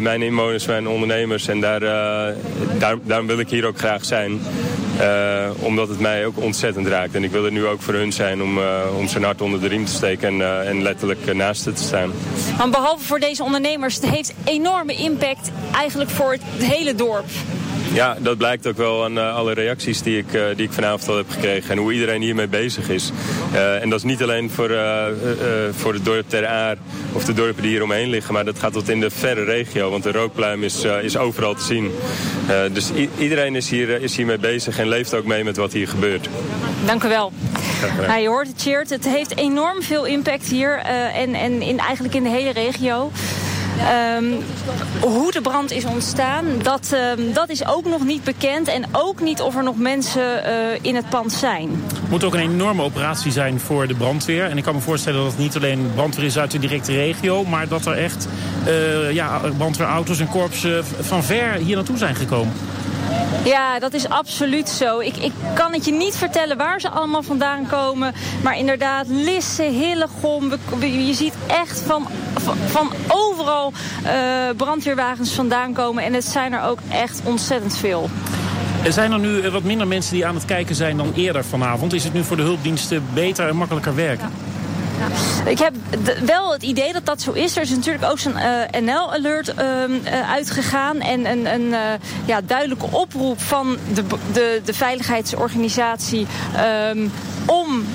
mijn 0.01 0.21
inwoners, 0.21 0.65
mijn 0.65 0.88
ondernemers. 0.88 1.47
En 1.47 1.60
daar, 1.60 1.80
daar 3.04 3.14
daarom 3.15 3.36
wil 3.36 3.45
ik 3.45 3.49
hier 3.49 3.65
ook 3.65 3.78
graag 3.78 4.06
zijn. 4.06 4.41
Uh, 4.99 5.49
omdat 5.60 5.89
het 5.89 5.99
mij 5.99 6.25
ook 6.25 6.39
ontzettend 6.39 6.88
raakt. 6.88 7.15
En 7.15 7.23
ik 7.23 7.32
wil 7.32 7.45
er 7.45 7.51
nu 7.51 7.65
ook 7.65 7.82
voor 7.82 7.93
hun 7.93 8.13
zijn 8.13 8.41
om, 8.41 8.58
uh, 8.58 8.80
om 8.97 9.08
zijn 9.08 9.23
hart 9.23 9.41
onder 9.41 9.62
de 9.62 9.67
riem 9.67 9.86
te 9.86 9.91
steken 9.91 10.28
en, 10.28 10.39
uh, 10.39 10.69
en 10.69 10.82
letterlijk 10.82 11.34
naast 11.34 11.65
het 11.65 11.75
te 11.75 11.84
staan. 11.84 12.12
Want 12.58 12.71
behalve 12.71 13.06
voor 13.06 13.19
deze 13.19 13.43
ondernemers, 13.43 13.95
het 13.95 14.06
heeft 14.06 14.34
enorme 14.43 14.95
impact 14.95 15.51
eigenlijk 15.73 16.10
voor 16.10 16.32
het 16.32 16.41
hele 16.63 16.95
dorp. 16.95 17.25
Ja, 18.01 18.17
dat 18.19 18.38
blijkt 18.38 18.67
ook 18.67 18.77
wel 18.77 19.03
aan 19.03 19.17
uh, 19.17 19.36
alle 19.36 19.53
reacties 19.53 20.01
die 20.01 20.17
ik, 20.17 20.34
uh, 20.34 20.43
die 20.55 20.65
ik 20.65 20.71
vanavond 20.71 21.10
al 21.10 21.17
heb 21.17 21.29
gekregen. 21.29 21.71
En 21.71 21.77
hoe 21.77 21.93
iedereen 21.93 22.21
hiermee 22.21 22.47
bezig 22.47 22.89
is. 22.89 23.12
Uh, 23.53 23.81
en 23.81 23.89
dat 23.89 23.99
is 23.99 24.05
niet 24.05 24.21
alleen 24.21 24.49
voor, 24.49 24.69
voor 25.71 25.93
het 25.93 26.05
dorp 26.05 26.29
Ter 26.29 26.47
Aar 26.47 26.77
of 27.12 27.25
de 27.25 27.34
dorpen 27.34 27.62
die 27.62 27.71
hier 27.71 27.84
omheen 27.84 28.10
liggen. 28.10 28.34
Maar 28.34 28.45
dat 28.45 28.60
gaat 28.60 28.73
tot 28.73 28.89
in 28.89 28.99
de 28.99 29.10
verre 29.10 29.43
regio. 29.43 29.89
Want 29.89 30.03
de 30.03 30.12
rookpluim 30.12 30.63
is, 30.63 30.84
is 30.84 31.17
overal 31.17 31.53
te 31.53 31.63
zien. 31.63 31.91
dus 32.73 32.91
iedereen 33.17 33.55
is, 33.55 33.69
hier, 33.69 34.01
is 34.01 34.15
hiermee 34.15 34.38
bezig 34.38 34.79
en 34.79 34.88
leeft 34.88 35.13
ook 35.13 35.25
mee 35.25 35.43
met 35.43 35.58
wat 35.58 35.73
hier 35.73 35.88
gebeurt. 35.88 36.29
Dank 36.86 37.03
u 37.03 37.08
wel. 37.08 37.31
Nou, 38.08 38.21
je 38.21 38.27
hoort 38.27 38.47
het, 38.47 38.62
Cheert. 38.62 38.89
Het 38.89 39.08
heeft 39.08 39.38
enorm 39.38 39.81
veel 39.81 40.05
impact 40.05 40.47
hier. 40.47 40.77
en 41.13 41.34
en 41.34 41.62
in, 41.62 41.79
eigenlijk 41.79 42.15
in 42.15 42.23
de 42.23 42.29
hele 42.29 42.51
regio. 42.51 43.12
Um, 44.17 44.43
hoe 45.01 45.31
de 45.31 45.41
brand 45.41 45.71
is 45.71 45.85
ontstaan, 45.85 46.45
dat, 46.63 46.97
um, 47.17 47.33
dat 47.33 47.49
is 47.49 47.67
ook 47.67 47.85
nog 47.85 48.03
niet 48.03 48.23
bekend. 48.23 48.67
En 48.67 48.85
ook 48.91 49.21
niet 49.21 49.41
of 49.41 49.55
er 49.55 49.63
nog 49.63 49.77
mensen 49.77 50.21
uh, 50.21 50.51
in 50.81 50.95
het 50.95 51.09
pand 51.09 51.33
zijn. 51.33 51.83
Het 51.88 52.09
moet 52.09 52.23
ook 52.23 52.33
een 52.33 52.39
enorme 52.39 52.81
operatie 52.81 53.31
zijn 53.31 53.59
voor 53.59 53.88
de 53.88 53.95
brandweer. 53.95 54.45
En 54.45 54.57
ik 54.57 54.63
kan 54.63 54.75
me 54.75 54.81
voorstellen 54.81 55.19
dat 55.19 55.31
het 55.31 55.39
niet 55.39 55.55
alleen 55.55 55.91
brandweer 55.95 56.25
is 56.25 56.38
uit 56.38 56.51
de 56.51 56.59
directe 56.59 56.91
regio... 56.91 57.43
maar 57.43 57.67
dat 57.67 57.85
er 57.85 57.97
echt 57.97 58.27
uh, 58.67 59.11
ja, 59.11 59.41
brandweerauto's 59.57 60.19
en 60.19 60.29
korpsen 60.29 60.85
van 60.85 61.23
ver 61.23 61.53
hier 61.53 61.75
naartoe 61.75 61.97
zijn 61.97 62.15
gekomen. 62.15 62.53
Ja, 63.43 63.80
dat 63.80 63.93
is 63.93 64.10
absoluut 64.10 64.69
zo. 64.69 64.99
Ik, 64.99 65.17
ik 65.17 65.32
kan 65.54 65.73
het 65.73 65.86
je 65.86 65.91
niet 65.91 66.15
vertellen 66.15 66.58
waar 66.58 66.80
ze 66.80 66.89
allemaal 66.89 67.23
vandaan 67.23 67.67
komen. 67.67 68.13
Maar 68.43 68.58
inderdaad, 68.58 69.08
Lisse, 69.08 69.63
Hillegom. 69.63 70.51
Je 70.80 71.13
ziet 71.13 71.34
echt 71.47 71.80
van, 71.80 72.08
van, 72.34 72.58
van 72.58 72.91
overal 73.08 73.73
uh, 74.04 74.12
brandweerwagens 74.58 75.32
vandaan 75.32 75.73
komen. 75.73 76.04
En 76.04 76.13
het 76.13 76.25
zijn 76.25 76.54
er 76.54 76.63
ook 76.63 76.80
echt 76.89 77.21
ontzettend 77.23 77.78
veel. 77.78 78.10
Er 78.84 78.93
zijn 78.93 79.12
er 79.12 79.19
nu 79.19 79.49
wat 79.49 79.63
minder 79.63 79.88
mensen 79.88 80.13
die 80.13 80.25
aan 80.25 80.36
het 80.36 80.45
kijken 80.45 80.75
zijn 80.75 80.97
dan 80.97 81.13
eerder 81.15 81.45
vanavond. 81.45 81.93
Is 81.93 82.04
het 82.04 82.13
nu 82.13 82.23
voor 82.23 82.38
de 82.38 82.43
hulpdiensten 82.43 83.04
beter 83.13 83.47
en 83.47 83.56
makkelijker 83.56 83.95
werken? 83.95 84.32
Ik 85.45 85.60
heb 85.60 85.73
wel 86.25 86.51
het 86.51 86.63
idee 86.63 86.93
dat 86.93 87.05
dat 87.05 87.21
zo 87.21 87.31
is. 87.31 87.55
Er 87.55 87.62
is 87.62 87.69
natuurlijk 87.69 88.05
ook 88.05 88.19
zo'n 88.19 88.36
uh, 88.36 88.81
NL-alert 88.81 89.53
uh, 89.60 89.63
uh, 89.88 90.31
uitgegaan. 90.31 90.99
En 90.99 91.25
een, 91.25 91.53
een 91.53 91.62
uh, 91.62 91.79
ja, 92.25 92.41
duidelijke 92.41 92.88
oproep 92.91 93.41
van 93.41 93.77
de, 93.93 94.03
de, 94.34 94.62
de 94.65 94.73
veiligheidsorganisatie 94.73 96.27
um, 96.91 97.12
om 97.45 97.86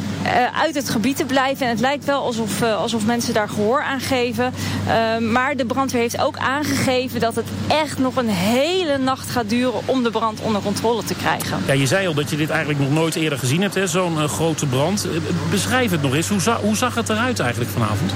uit 0.55 0.75
het 0.75 0.91
gebied 0.91 1.17
te 1.17 1.25
blijven. 1.25 1.67
En 1.67 1.73
het 1.73 1.81
lijkt 1.81 2.05
wel 2.05 2.23
alsof, 2.23 2.63
uh, 2.63 2.77
alsof 2.77 3.07
mensen 3.07 3.35
daar 3.35 3.49
gehoor 3.49 3.83
aan 3.83 4.01
geven. 4.01 4.53
Uh, 4.87 5.29
maar 5.29 5.57
de 5.57 5.65
brandweer 5.65 6.01
heeft 6.01 6.21
ook 6.21 6.37
aangegeven 6.37 7.21
dat 7.21 7.35
het 7.35 7.47
echt 7.69 7.99
nog 7.99 8.17
een 8.17 8.29
hele 8.29 8.99
nacht 8.99 9.31
gaat 9.31 9.49
duren 9.49 9.81
om 9.85 10.03
de 10.03 10.11
brand 10.11 10.41
onder 10.41 10.63
controle 10.63 11.05
te 11.05 11.15
krijgen. 11.15 11.59
Ja, 11.67 11.73
je 11.73 11.87
zei 11.87 12.07
al 12.07 12.15
dat 12.15 12.31
je 12.31 12.37
dit 12.37 12.51
eigenlijk 12.51 12.81
nog 12.81 12.91
nooit 12.91 13.15
eerder 13.15 13.39
gezien 13.39 13.63
hebt, 13.63 13.91
zo'n 13.91 14.29
grote 14.29 14.67
brand. 14.67 15.07
Beschrijf 15.51 15.91
het 15.91 16.03
nog 16.03 16.15
eens. 16.15 16.29
Hoe 16.63 16.77
zag 16.77 16.95
het 16.95 17.09
eruit 17.09 17.39
eigenlijk 17.39 17.71
vanavond? 17.71 18.13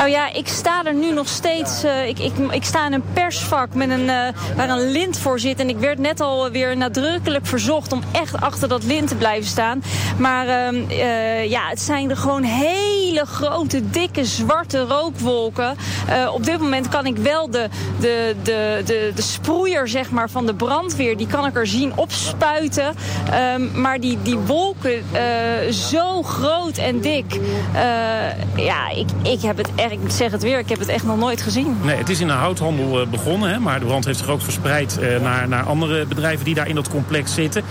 Nou 0.00 0.12
ja, 0.12 0.32
ik 0.32 0.48
sta 0.48 0.84
er 0.84 0.94
nu 0.94 1.12
nog 1.12 1.28
steeds. 1.28 1.84
Uh, 1.84 2.08
ik, 2.08 2.18
ik, 2.18 2.32
ik 2.50 2.64
sta 2.64 2.86
in 2.86 2.92
een 2.92 3.04
persvak 3.12 3.74
met 3.74 3.90
een, 3.90 4.00
uh, 4.00 4.28
waar 4.56 4.68
een 4.68 4.90
lint 4.90 5.18
voor 5.18 5.40
zit. 5.40 5.60
En 5.60 5.68
ik 5.68 5.78
werd 5.78 5.98
net 5.98 6.20
alweer 6.20 6.76
nadrukkelijk 6.76 7.46
verzocht 7.46 7.92
om 7.92 8.02
echt 8.12 8.40
achter 8.40 8.68
dat 8.68 8.84
lint 8.84 9.08
te 9.08 9.14
blijven 9.14 9.48
staan. 9.48 9.82
Maar 10.18 10.72
uh, 10.72 11.50
ja, 11.50 11.68
het 11.68 11.80
zijn 11.80 12.10
er 12.10 12.16
gewoon 12.16 12.42
hele 12.42 12.99
hele 13.10 13.26
grote, 13.26 13.90
dikke, 13.90 14.24
zwarte 14.24 14.80
rookwolken. 14.80 15.76
Eh, 16.06 16.34
op 16.34 16.44
dit 16.44 16.58
moment 16.60 16.88
kan 16.88 17.06
ik 17.06 17.16
wel 17.16 17.50
de, 17.50 17.68
de, 18.00 18.34
de, 18.42 18.82
de, 18.84 19.12
de 19.14 19.22
sproeier 19.22 19.88
zeg 19.88 20.10
maar, 20.10 20.30
van 20.30 20.46
de 20.46 20.54
brandweer... 20.54 21.16
die 21.16 21.26
kan 21.26 21.46
ik 21.46 21.56
er 21.56 21.66
zien 21.66 21.92
opspuiten. 21.96 22.94
Ehm, 23.30 23.80
maar 23.80 24.00
die, 24.00 24.18
die 24.22 24.36
wolken, 24.36 25.02
eh, 25.12 25.72
zo 25.72 26.22
groot 26.22 26.76
en 26.76 27.00
dik... 27.00 27.40
eh, 27.72 28.64
ja, 28.64 28.90
ik, 28.90 29.08
ik 29.22 29.42
heb 29.42 29.56
het 29.56 29.70
echt, 29.74 29.92
ik 29.92 30.00
zeg 30.06 30.30
het 30.30 30.42
weer, 30.42 30.58
ik 30.58 30.68
heb 30.68 30.78
het 30.78 30.88
echt 30.88 31.04
nog 31.04 31.18
nooit 31.18 31.42
gezien. 31.42 31.76
Nee, 31.82 31.96
het 31.96 32.08
is 32.08 32.20
in 32.20 32.26
de 32.26 32.32
houthandel 32.32 33.06
begonnen, 33.06 33.50
hè, 33.50 33.58
maar 33.58 33.80
de 33.80 33.86
brand 33.86 34.04
heeft 34.04 34.18
zich 34.18 34.28
ook 34.28 34.42
verspreid 34.42 34.98
naar, 35.22 35.48
naar 35.48 35.64
andere 35.64 36.06
bedrijven 36.06 36.44
die 36.44 36.54
daar 36.54 36.68
in 36.68 36.74
dat 36.74 36.88
complex 36.88 37.34
zitten. 37.34 37.62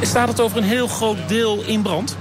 Staat 0.00 0.28
het 0.28 0.40
over 0.40 0.56
een 0.56 0.64
heel 0.64 0.88
groot 0.88 1.16
deel 1.28 1.62
in 1.66 1.82
brand? 1.82 2.16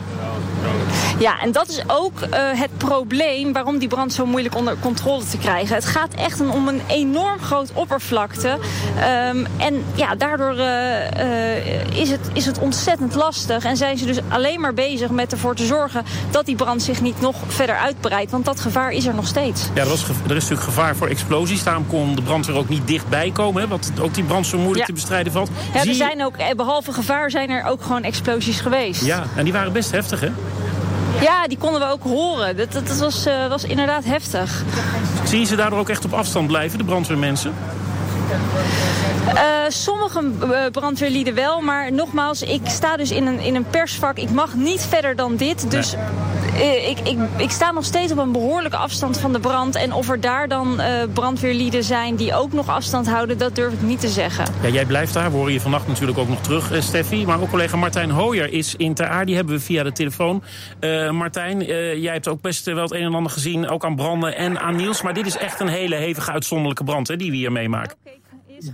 Ja, 1.20 1.40
en 1.40 1.52
dat 1.52 1.70
is 1.70 1.82
ook 1.88 2.22
eh, 2.22 2.40
het 2.54 2.78
probleem 2.78 3.54
waarom 3.54 3.78
die 3.78 3.88
brand 3.88 4.14
zo 4.14 4.26
moeilijk 4.26 4.56
onder 4.56 4.76
controle 4.80 5.24
te 5.26 5.38
krijgen. 5.38 5.76
Het 5.76 5.86
gaat 5.86 6.14
echt 6.14 6.42
om 6.42 6.68
een 6.68 6.82
enorm 6.88 7.40
groot 7.40 7.72
oppervlakte. 7.74 8.58
Ehm, 9.00 9.46
en 9.58 9.84
ja, 9.96 10.16
daardoor 10.16 10.58
eh, 10.58 11.58
eh, 11.58 11.88
is, 11.94 12.10
het, 12.10 12.30
is 12.34 12.46
het 12.46 12.60
ontzettend 12.60 13.16
lastig. 13.16 13.64
En 13.64 13.78
zijn 13.78 13.98
ze 13.98 14.06
dus 14.06 14.18
alleen 14.30 14.60
maar 14.62 14.74
bezig 14.74 15.10
met 15.10 15.32
ervoor 15.32 15.56
te 15.56 15.66
zorgen 15.66 16.04
dat 16.32 16.46
die 16.46 16.56
brand 16.56 16.84
zich 16.84 17.02
niet 17.02 17.22
nog 17.22 17.36
verder 17.48 17.76
uitbreidt. 17.78 18.32
Want 18.32 18.46
dat 18.46 18.60
gevaar 18.60 18.92
is 18.92 19.06
er 19.06 19.16
nog 19.16 19.28
steeds. 19.28 19.62
Ja, 19.74 19.82
er, 19.82 19.88
ge- 19.98 20.12
er 20.24 20.36
is 20.36 20.42
natuurlijk 20.44 20.62
gevaar 20.62 20.96
voor 20.96 21.08
explosies. 21.08 21.64
Daarom 21.64 21.88
kon 21.88 22.16
de 22.16 22.22
brandweer 22.22 22.56
ook 22.58 22.70
niet 22.70 22.88
dichtbij 22.88 23.32
komen. 23.32 23.62
Hè, 23.62 23.68
wat 23.68 23.92
ook 24.02 24.14
die 24.14 24.24
brand 24.24 24.48
zo 24.48 24.58
moeilijk 24.58 24.80
Ja. 24.80 24.86
te 24.86 24.94
bestrijden 24.94 25.32
valt. 25.32 25.50
Ja, 25.74 25.80
er 25.86 25.94
zijn 25.94 26.24
ook, 26.26 26.38
eh, 26.38 26.56
behalve 26.56 26.92
gevaar 26.94 27.32
zijn 27.32 27.50
er 27.50 27.64
ook 27.66 27.82
gewoon 27.82 28.04
explosies 28.04 28.60
geweest. 28.60 29.06
Ja, 29.06 29.24
en 29.36 29.44
die 29.44 29.54
waren 29.54 29.72
best 29.74 29.92
heftig, 29.92 30.20
hè? 30.20 30.30
Ja, 31.22 31.48
die 31.48 31.58
konden 31.58 31.82
we 31.82 31.88
ook 31.88 32.04
horen. 32.04 32.58
Dat, 32.58 32.72
dat, 32.72 32.88
dat 32.88 32.98
was, 32.98 33.26
eh, 33.26 33.48
was 33.48 33.64
inderdaad 33.64 34.06
heftig. 34.06 34.64
Zie 35.24 35.40
je 35.40 35.46
ze 35.46 35.56
daardoor 35.56 35.80
ook 35.80 35.90
echt 35.90 36.06
op 36.06 36.14
afstand 36.14 36.48
blijven, 36.48 36.78
de 36.78 36.84
brandweermensen? 36.84 37.54
Eh, 39.34 39.44
sommige 39.68 40.32
eh, 40.42 40.72
brandweerlieden 40.72 41.34
wel, 41.34 41.62
maar 41.62 41.92
nogmaals, 41.92 42.42
ik 42.42 42.62
sta 42.66 42.98
dus 42.98 43.12
in 43.12 43.26
een, 43.26 43.40
in 43.40 43.56
een 43.56 43.66
persvak. 43.70 44.18
Ik 44.18 44.30
mag 44.30 44.54
niet 44.54 44.82
verder 44.82 45.16
dan 45.16 45.36
dit. 45.36 45.72
Dus 45.72 45.96
ik, 46.62 47.00
ik, 47.00 47.18
ik 47.38 47.50
sta 47.50 47.72
nog 47.72 47.86
steeds 47.86 48.12
op 48.12 48.18
een 48.18 48.32
behoorlijke 48.32 48.78
afstand 48.78 49.20
van 49.20 49.34
de 49.34 49.40
brand. 49.40 49.76
En 49.76 49.94
of 49.94 50.10
er 50.10 50.22
daar 50.22 50.48
dan 50.48 50.80
eh, 50.80 51.04
brandweerlieden 51.14 51.84
zijn 51.84 52.16
die 52.16 52.34
ook 52.34 52.54
nog 52.54 52.70
afstand 52.70 53.08
houden, 53.10 53.38
dat 53.38 53.56
durf 53.56 53.74
ik 53.74 53.82
niet 53.82 54.00
te 54.00 54.08
zeggen. 54.08 54.46
Ja, 54.62 54.70
jij 54.70 54.86
blijft 54.86 55.14
daar. 55.14 55.32
We 55.32 55.38
horen 55.38 55.54
je 55.54 55.62
vannacht 55.62 55.88
natuurlijk 55.88 56.18
ook 56.18 56.28
nog 56.28 56.42
terug, 56.42 56.72
eh, 56.72 56.80
Steffi. 56.82 57.26
Maar 57.26 57.42
ook 57.42 57.50
collega 57.50 57.78
Martijn 57.78 58.10
Hooyer 58.10 58.54
is 58.54 58.76
in 58.76 58.94
Ter 58.94 59.08
Aar. 59.08 59.26
Die 59.26 59.36
hebben 59.36 59.54
we 59.54 59.62
via 59.62 59.84
de 59.84 59.92
telefoon. 59.92 60.44
Eh, 60.80 61.12
Martijn, 61.12 61.62
eh, 61.62 62.04
jij 62.04 62.14
hebt 62.14 62.28
ook 62.28 62.42
best 62.42 62.68
eh, 62.68 62.74
wel 62.74 62.84
het 62.84 62.94
een 62.94 63.04
en 63.04 63.14
ander 63.14 63.32
gezien. 63.32 63.68
Ook 63.68 63.86
aan 63.86 63.96
branden 63.96 64.36
en 64.36 64.60
aan 64.60 64.76
Niels. 64.76 65.02
Maar 65.02 65.14
dit 65.14 65.26
is 65.26 65.38
echt 65.38 65.60
een 65.60 65.68
hele 65.68 65.96
hevige 65.96 66.32
uitzonderlijke 66.32 66.84
brand 66.84 67.08
hè, 67.08 67.16
die 67.16 67.32
we 67.32 67.38
hier 67.38 67.52
meemaken. 67.52 67.98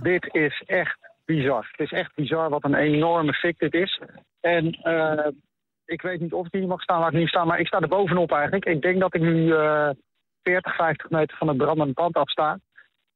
Dit 0.02 0.28
is 0.34 0.62
echt 0.66 0.98
bizar. 1.24 1.68
Het 1.70 1.80
is 1.80 1.98
echt 1.98 2.14
bizar 2.14 2.50
wat 2.50 2.64
een 2.64 2.74
enorme 2.74 3.32
fik 3.32 3.58
dit 3.58 3.74
is. 3.74 4.00
En 4.40 4.70
eh, 4.70 5.26
ik 5.86 6.02
weet 6.02 6.20
niet 6.20 6.32
of 6.32 6.46
ik 6.46 6.52
hier 6.52 6.66
mag 6.66 6.82
staan, 6.82 7.00
waar 7.00 7.12
ik 7.12 7.18
niet 7.18 7.28
sta, 7.28 7.44
maar 7.44 7.60
ik 7.60 7.66
sta 7.66 7.80
er 7.80 7.88
bovenop 7.88 8.32
eigenlijk. 8.32 8.64
Ik 8.64 8.82
denk 8.82 9.00
dat 9.00 9.14
ik 9.14 9.20
nu 9.20 9.52
eh 9.52 9.90
40, 10.42 10.76
50 10.76 11.10
meter 11.10 11.36
van 11.36 11.48
het 11.48 11.56
brandende 11.56 11.92
pand 11.92 12.14
af 12.14 12.30
sta. 12.30 12.58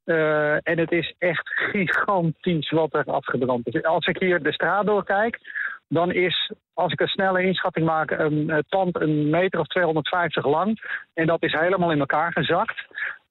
Eh, 0.03 0.53
en 0.53 0.77
het 0.79 0.91
is 0.91 1.15
echt 1.17 1.49
gigantisch 1.49 2.69
wat 2.69 2.93
er 2.93 3.03
afgebrand 3.05 3.67
is. 3.67 3.83
Als 3.83 4.05
ik 4.05 4.19
hier 4.19 4.43
de 4.43 4.53
straat 4.53 4.85
doorkijk, 4.85 5.39
dan 5.87 6.11
is, 6.11 6.51
als 6.73 6.91
ik 6.91 6.99
een 6.99 7.07
snelle 7.07 7.43
inschatting 7.43 7.85
maak, 7.85 8.11
een, 8.11 8.49
het 8.49 8.67
pand 8.69 9.01
een 9.01 9.29
meter 9.29 9.59
of 9.59 9.67
250 9.67 10.45
lang. 10.45 10.79
En 11.13 11.27
dat 11.27 11.43
is 11.43 11.53
helemaal 11.53 11.91
in 11.91 11.99
elkaar 11.99 12.31
gezakt. 12.31 12.85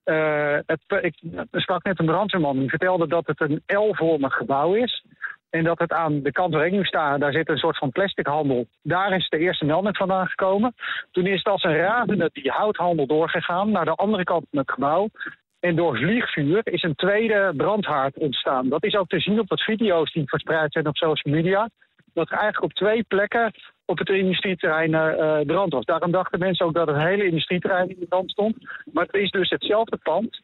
Eh, 0.05 0.59
het, 0.67 0.81
ik 1.01 1.15
sprak 1.53 1.83
net 1.83 1.99
een 1.99 2.07
brandweerman 2.07 2.59
die 2.59 2.69
vertelde 2.69 3.07
dat 3.07 3.27
het 3.27 3.41
een 3.41 3.63
L-vormig 3.67 4.35
gebouw 4.35 4.75
is. 4.75 5.05
En 5.51 5.65
dat 5.65 5.79
het 5.79 5.93
aan 5.93 6.23
de 6.23 6.33
kant 6.33 6.55
waar 6.55 6.67
ik 6.67 6.73
nu 6.73 6.85
sta, 6.85 7.19
daar 7.19 7.33
zit 7.33 7.49
een 7.49 7.57
soort 7.57 7.79
van 7.79 7.91
plastic 7.91 8.27
handel. 8.27 8.67
Daar 8.83 9.17
is 9.17 9.29
de 9.29 9.39
eerste 9.39 9.65
melding 9.65 9.97
vandaan 9.97 10.27
gekomen. 10.27 10.75
Toen 11.11 11.27
is 11.27 11.37
het 11.37 11.47
als 11.47 11.63
een 11.63 11.77
razende 11.77 12.31
die 12.33 12.51
houthandel 12.51 13.07
doorgegaan 13.07 13.71
naar 13.71 13.85
de 13.85 13.95
andere 13.95 14.25
kant 14.25 14.47
van 14.51 14.59
het 14.59 14.71
gebouw. 14.71 15.09
En 15.61 15.77
door 15.77 15.97
vliegvuur 15.97 16.61
is 16.65 16.83
een 16.83 16.95
tweede 16.95 17.53
brandhaard 17.57 18.17
ontstaan. 18.17 18.69
Dat 18.69 18.85
is 18.85 18.95
ook 18.95 19.09
te 19.09 19.21
zien 19.21 19.41
op 19.41 19.49
wat 19.49 19.61
video's 19.61 20.13
die 20.13 20.29
verspreid 20.29 20.73
zijn 20.73 20.87
op 20.87 20.97
social 20.97 21.35
media. 21.35 21.69
Dat 22.15 22.31
er 22.31 22.39
eigenlijk 22.39 22.65
op 22.65 22.73
twee 22.73 23.03
plekken 23.03 23.53
op 23.85 23.99
het 23.99 24.09
industrieterrein 24.09 24.95
eh, 24.95 25.41
brand 25.47 25.73
was. 25.73 25.85
Daarom 25.85 26.11
dachten 26.11 26.39
mensen 26.39 26.67
ook 26.67 26.75
dat 26.75 26.87
het 26.87 26.97
hele 26.97 27.25
industrieterrein 27.25 27.89
in 27.89 27.97
de 27.99 28.07
brand 28.07 28.31
stond. 28.31 28.57
Maar 28.93 29.05
het 29.05 29.15
is 29.15 29.31
dus 29.31 29.51
hetzelfde 29.51 29.97
pand, 29.97 30.41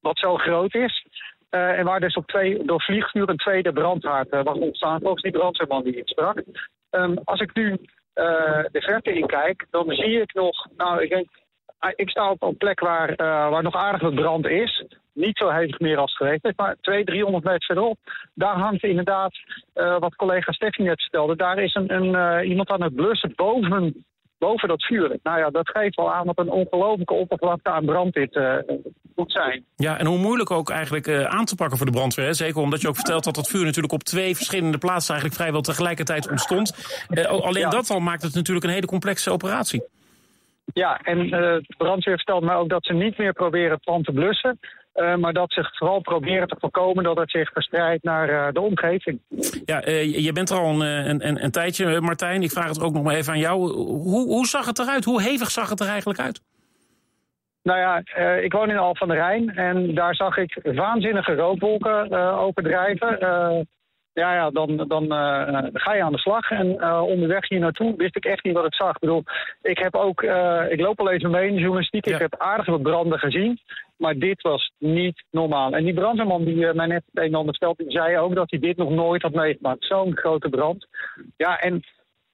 wat 0.00 0.18
zo 0.18 0.36
groot 0.36 0.74
is. 0.74 1.06
Eh, 1.52 1.78
en 1.78 1.84
waar 1.84 2.00
dus 2.00 2.14
op 2.14 2.26
twee, 2.26 2.64
door 2.64 2.82
vliegvuur 2.82 3.28
een 3.28 3.36
tweede 3.36 3.72
brandhaard 3.72 4.28
eh, 4.28 4.42
was 4.42 4.58
ontstaan. 4.58 5.00
Volgens 5.00 5.22
die 5.22 5.32
brandweerman 5.32 5.82
die 5.82 5.96
ik 5.96 6.08
sprak. 6.08 6.42
Ehm, 6.90 7.16
als 7.24 7.40
ik 7.40 7.54
nu 7.54 7.78
eh, 8.12 8.64
de 8.70 8.80
verte 8.80 9.12
in 9.12 9.26
kijk, 9.26 9.66
dan 9.70 9.90
zie 9.90 10.20
ik 10.20 10.34
nog... 10.34 10.66
Nou, 10.76 11.02
ik, 11.02 11.08
denk, 11.08 11.28
ah, 11.78 11.92
ik 11.94 12.10
sta 12.10 12.30
op 12.30 12.42
een 12.42 12.56
plek 12.56 12.80
waar, 12.80 13.14
waar 13.16 13.62
nog 13.62 13.74
aardig 13.74 14.00
wat 14.00 14.14
brand 14.14 14.46
is. 14.46 14.84
Niet 15.12 15.36
zo 15.36 15.48
hevig 15.48 15.78
meer 15.78 15.98
als 15.98 16.10
het 16.10 16.18
geweest 16.18 16.44
is, 16.44 16.52
maar 16.56 16.76
200, 16.80 17.16
300 17.16 17.44
meter 17.44 17.64
verderop. 17.64 17.98
Daar 18.34 18.56
hangt 18.56 18.82
inderdaad, 18.82 19.32
wat 19.74 20.14
collega 20.14 20.52
Steffi 20.52 20.82
net 20.82 21.02
vertelde... 21.02 21.36
daar 21.36 21.58
is 21.58 21.74
een, 21.74 21.94
een, 21.94 22.44
iemand 22.44 22.70
aan 22.70 22.82
het 22.82 22.94
blussen 22.94 23.32
boven, 23.36 24.04
boven 24.46 24.68
dat 24.68 24.84
vuur. 24.84 25.18
Nou 25.22 25.38
ja, 25.38 25.50
dat 25.50 25.68
geeft 25.68 25.96
wel 25.96 26.12
aan 26.12 26.26
wat 26.26 26.38
een 26.38 26.50
ongelofelijke 26.50 27.14
oppervlakte 27.14 27.70
aan 27.70 27.84
brand 27.84 28.12
dit 28.14 28.34
eh, 28.36 28.56
moet 29.14 29.32
zijn. 29.32 29.64
Ja, 29.76 29.98
en 29.98 30.06
hoe 30.06 30.18
moeilijk 30.18 30.50
ook 30.50 30.70
eigenlijk 30.70 31.06
eh, 31.06 31.24
aan 31.24 31.44
te 31.44 31.54
pakken 31.54 31.76
voor 31.76 31.86
de 31.86 31.92
brandweer. 31.92 32.26
Hè? 32.26 32.32
Zeker 32.34 32.60
omdat 32.60 32.80
je 32.80 32.88
ook 32.88 32.94
vertelt 32.94 33.24
dat 33.24 33.34
dat 33.34 33.48
vuur 33.48 33.64
natuurlijk 33.64 33.92
op 33.92 34.02
twee 34.02 34.36
verschillende 34.36 34.78
plaatsen 34.78 35.10
eigenlijk 35.10 35.40
vrijwel 35.40 35.62
tegelijkertijd 35.62 36.30
ontstond. 36.30 36.66
Eh, 37.08 37.24
alleen 37.24 37.62
Ja. 37.62 37.68
dat 37.70 37.90
al 37.90 38.00
maakt 38.00 38.22
het 38.22 38.34
natuurlijk 38.34 38.66
een 38.66 38.72
hele 38.72 38.86
complexe 38.86 39.30
operatie. 39.30 39.82
Ja, 40.74 41.00
en 41.02 41.18
de 41.30 41.64
brandweer 41.76 42.16
vertelt 42.16 42.44
mij 42.44 42.54
ook 42.54 42.68
dat 42.68 42.84
ze 42.84 42.92
niet 42.92 43.18
meer 43.18 43.32
proberen 43.32 43.70
het 43.70 43.84
pand 43.84 44.04
te 44.04 44.12
blussen. 44.12 44.58
Eh, 44.92 45.14
maar 45.16 45.32
dat 45.32 45.52
ze 45.52 45.68
vooral 45.72 46.00
proberen 46.00 46.48
te 46.48 46.56
voorkomen 46.58 47.04
dat 47.04 47.16
het 47.16 47.30
zich 47.30 47.52
verspreidt 47.52 48.02
naar 48.02 48.28
eh, 48.28 48.52
de 48.52 48.60
omgeving. 48.60 49.20
Ja, 49.64 49.80
eh, 49.82 50.24
je- 50.24 50.32
bent 50.32 50.50
er 50.50 50.56
al 50.58 50.68
een, 50.68 50.80
een, 50.80 51.26
een, 51.28 51.44
een 51.44 51.50
tijdje, 51.50 52.00
Martijn. 52.00 52.42
Ik 52.42 52.50
vraag 52.50 52.68
het 52.68 52.82
ook 52.82 52.92
nog 52.92 53.02
maar 53.02 53.14
even 53.14 53.32
aan 53.32 53.38
jou. 53.38 53.72
Hoe, 53.72 54.26
hoe 54.26 54.46
zag 54.46 54.66
het 54.66 54.78
eruit? 54.78 55.04
Hoe 55.04 55.22
hevig 55.22 55.50
zag 55.50 55.68
het 55.68 55.80
er 55.80 55.88
eigenlijk 55.88 56.20
uit? 56.20 56.42
Nou 57.62 57.78
ja, 57.78 58.02
ik 58.36 58.52
woon 58.52 58.70
in 58.70 58.76
Al 58.78 58.96
van 58.96 59.08
der 59.08 59.16
Rijn 59.16 59.50
en 59.56 59.94
daar 59.94 60.14
zag 60.14 60.36
ik 60.36 60.58
waanzinnige 60.62 61.34
rookwolken 61.34 62.12
overdrijven. 62.38 63.18
Ja, 64.14 64.34
ja, 64.34 64.50
dan, 64.50 64.84
dan 64.88 65.12
eh, 65.12 65.66
ga 65.72 65.94
je 65.94 66.02
aan 66.02 66.12
de 66.12 66.18
slag. 66.18 66.50
En 66.50 66.78
eh, 66.78 67.02
onderweg 67.02 67.48
hier 67.48 67.58
naartoe 67.58 67.96
wist 67.96 68.16
ik 68.16 68.24
echt 68.24 68.44
niet 68.44 68.54
wat 68.54 68.64
ik 68.64 68.74
zag. 68.74 68.94
Ik 68.94 69.00
bedoel, 69.00 69.22
ik 69.62 69.78
heb 69.78 69.96
ook, 69.96 70.22
eh, 70.22 70.64
ik 70.68 70.80
loop 70.80 71.00
al 71.00 71.10
even 71.10 71.30
mee 71.30 71.48
in 71.48 71.54
de 71.54 71.60
journalistiek. 71.60 72.06
Ik 72.06 72.18
heb 72.18 72.34
aardig 72.38 72.66
wat 72.66 72.82
branden 72.82 73.18
gezien. 73.18 73.58
Maar 73.96 74.14
dit 74.14 74.42
was 74.42 74.72
niet 74.78 75.24
normaal. 75.30 75.72
En 75.72 75.84
die 75.84 75.94
brandweerman 75.94 76.44
die 76.44 76.74
mij 76.74 76.86
net 76.86 77.02
een 77.12 77.22
en 77.22 77.34
ander 77.34 77.54
vertelde, 77.54 77.82
die 77.82 77.92
zei 77.92 78.18
ook 78.18 78.34
dat 78.34 78.50
hij 78.50 78.58
dit 78.58 78.76
nog 78.76 78.90
nooit 78.90 79.22
had 79.22 79.32
meegemaakt. 79.32 79.84
Zo'n 79.84 80.16
grote 80.16 80.48
brand. 80.48 80.86
Ja, 81.36 81.58
en 81.58 81.82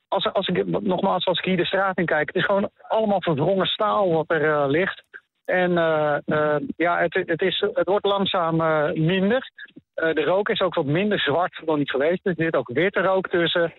als, 0.08 0.32
als 0.32 0.46
ik, 0.46 0.66
nogmaals, 0.66 1.26
als 1.26 1.38
ik 1.38 1.44
hier 1.44 1.56
de 1.56 1.64
straat 1.64 1.98
in 1.98 2.06
kijk, 2.06 2.26
het 2.26 2.36
is 2.36 2.44
gewoon 2.44 2.70
allemaal 2.88 3.22
verwrongen 3.22 3.66
staal 3.66 4.12
wat 4.12 4.30
er 4.30 4.70
ligt. 4.70 5.04
En 5.48 5.78
eh, 5.78 6.16
eh, 6.24 6.62
ja, 6.76 6.98
het, 6.98 7.14
het, 7.26 7.42
is, 7.42 7.64
het 7.72 7.86
wordt 7.86 8.04
langzaam 8.04 8.60
eh, 8.60 8.92
minder. 8.92 9.50
De 9.94 10.24
rook 10.24 10.48
is 10.48 10.60
ook 10.60 10.74
wat 10.74 10.84
minder 10.84 11.20
zwart 11.20 11.62
dan 11.64 11.76
die 11.76 11.90
geweest 11.90 12.26
is. 12.26 12.32
Er 12.36 12.44
zit 12.44 12.54
ook 12.54 12.70
witte 12.72 13.00
rook 13.00 13.28
tussen. 13.28 13.72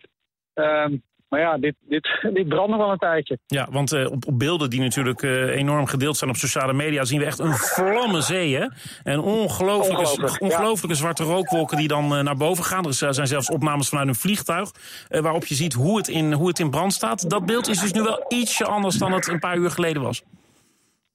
Ehm, 0.54 0.98
maar 1.28 1.40
ja, 1.40 1.58
dit, 1.58 1.76
dit, 1.80 2.20
dit 2.34 2.48
brandt 2.48 2.70
nog 2.70 2.80
wel 2.80 2.92
een 2.92 2.98
tijdje. 2.98 3.38
Ja, 3.46 3.68
want 3.72 4.06
op, 4.06 4.28
op 4.28 4.40
beelden 4.40 4.70
die 4.70 4.80
natuurlijk 4.80 5.22
enorm 5.22 5.86
gedeeld 5.86 6.18
zijn 6.18 6.30
op 6.30 6.36
sociale 6.36 6.74
media... 6.74 7.04
zien 7.04 7.20
we 7.20 7.26
echt 7.26 7.40
een 7.40 7.54
vlamme 7.54 8.22
zee, 8.22 8.56
hè? 8.56 8.68
En 9.04 9.20
ongelooflijke, 9.20 9.98
Ongelooflijk, 9.98 10.40
ja. 10.40 10.48
ongelooflijke 10.48 10.96
zwarte 10.98 11.24
rookwolken 11.24 11.78
die 11.78 11.88
dan 11.88 12.24
naar 12.24 12.38
boven 12.38 12.64
gaan. 12.64 12.86
Er 12.86 12.94
zijn 12.94 13.28
zelfs 13.28 13.50
opnames 13.50 13.90
vanuit 13.90 14.08
een 14.08 14.16
vliegtuig... 14.16 14.72
waarop 15.08 15.46
je 15.46 15.56
ziet 15.56 15.74
hoe 15.74 15.98
het, 15.98 16.08
in, 16.08 16.34
hoe 16.34 16.48
het 16.48 16.60
in 16.60 16.70
brand 16.70 16.94
staat. 16.94 17.30
Dat 17.30 17.46
beeld 17.46 17.68
is 17.68 17.80
dus 17.80 17.94
nu 17.94 18.02
wel 18.02 18.26
ietsje 18.28 18.66
anders 18.66 18.96
dan 18.96 19.12
het 19.12 19.28
een 19.28 19.40
paar 19.40 19.58
uur 19.58 19.72
geleden 19.72 20.02
was. 20.02 20.24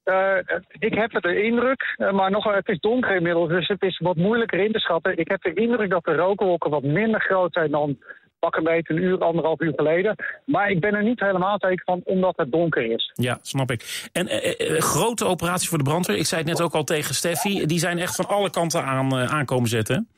Eh, 0.05 0.37
ik 0.79 0.95
heb 0.95 1.23
de 1.23 1.43
indruk, 1.43 1.95
eh, 1.97 2.13
maar 2.13 2.31
nog, 2.31 2.45
het 2.45 2.69
is 2.69 2.81
donker 2.81 3.17
inmiddels, 3.17 3.49
dus 3.49 3.69
het 3.69 3.83
is 3.83 3.99
wat 3.99 4.17
moeilijker 4.17 4.59
in 4.59 4.73
te 4.73 4.79
schatten. 4.79 5.19
Ik 5.19 5.29
heb 5.29 5.43
de 5.43 5.55
indruk 5.55 5.91
dat 5.91 6.05
de 6.05 6.15
rookwolken 6.15 6.71
wat 6.71 6.83
minder 6.83 7.21
groot 7.21 7.53
zijn 7.53 7.71
dan 7.71 7.99
pak 8.39 8.57
een 8.57 8.65
beetje 8.65 8.95
een 8.95 9.03
uur, 9.03 9.19
anderhalf 9.19 9.61
uur 9.61 9.73
geleden. 9.77 10.15
Maar 10.45 10.71
ik 10.71 10.81
ben 10.81 10.95
er 10.95 11.03
niet 11.03 11.21
helemaal 11.21 11.57
zeker 11.59 11.85
van, 11.85 12.01
omdat 12.05 12.37
het 12.37 12.53
donker 12.53 12.93
is. 12.93 13.13
Ja, 13.15 13.39
snap 13.41 13.71
ik. 13.71 14.09
En 14.13 14.29
eh, 14.29 14.81
grote 14.81 15.25
operatie 15.25 15.69
voor 15.69 15.79
de 15.79 15.85
brandweer. 15.85 16.17
Ik 16.17 16.27
zei 16.27 16.41
het 16.41 16.51
net 16.51 16.63
ook 16.63 16.75
al 16.75 16.85
tegen 16.85 17.15
Steffi. 17.15 17.67
Die 17.67 17.79
zijn 17.79 17.99
echt 17.99 18.15
van 18.15 18.27
alle 18.29 18.51
kanten 18.51 18.85
aan 18.85 19.15
aankomen 19.15 19.69
zetten. 19.69 20.09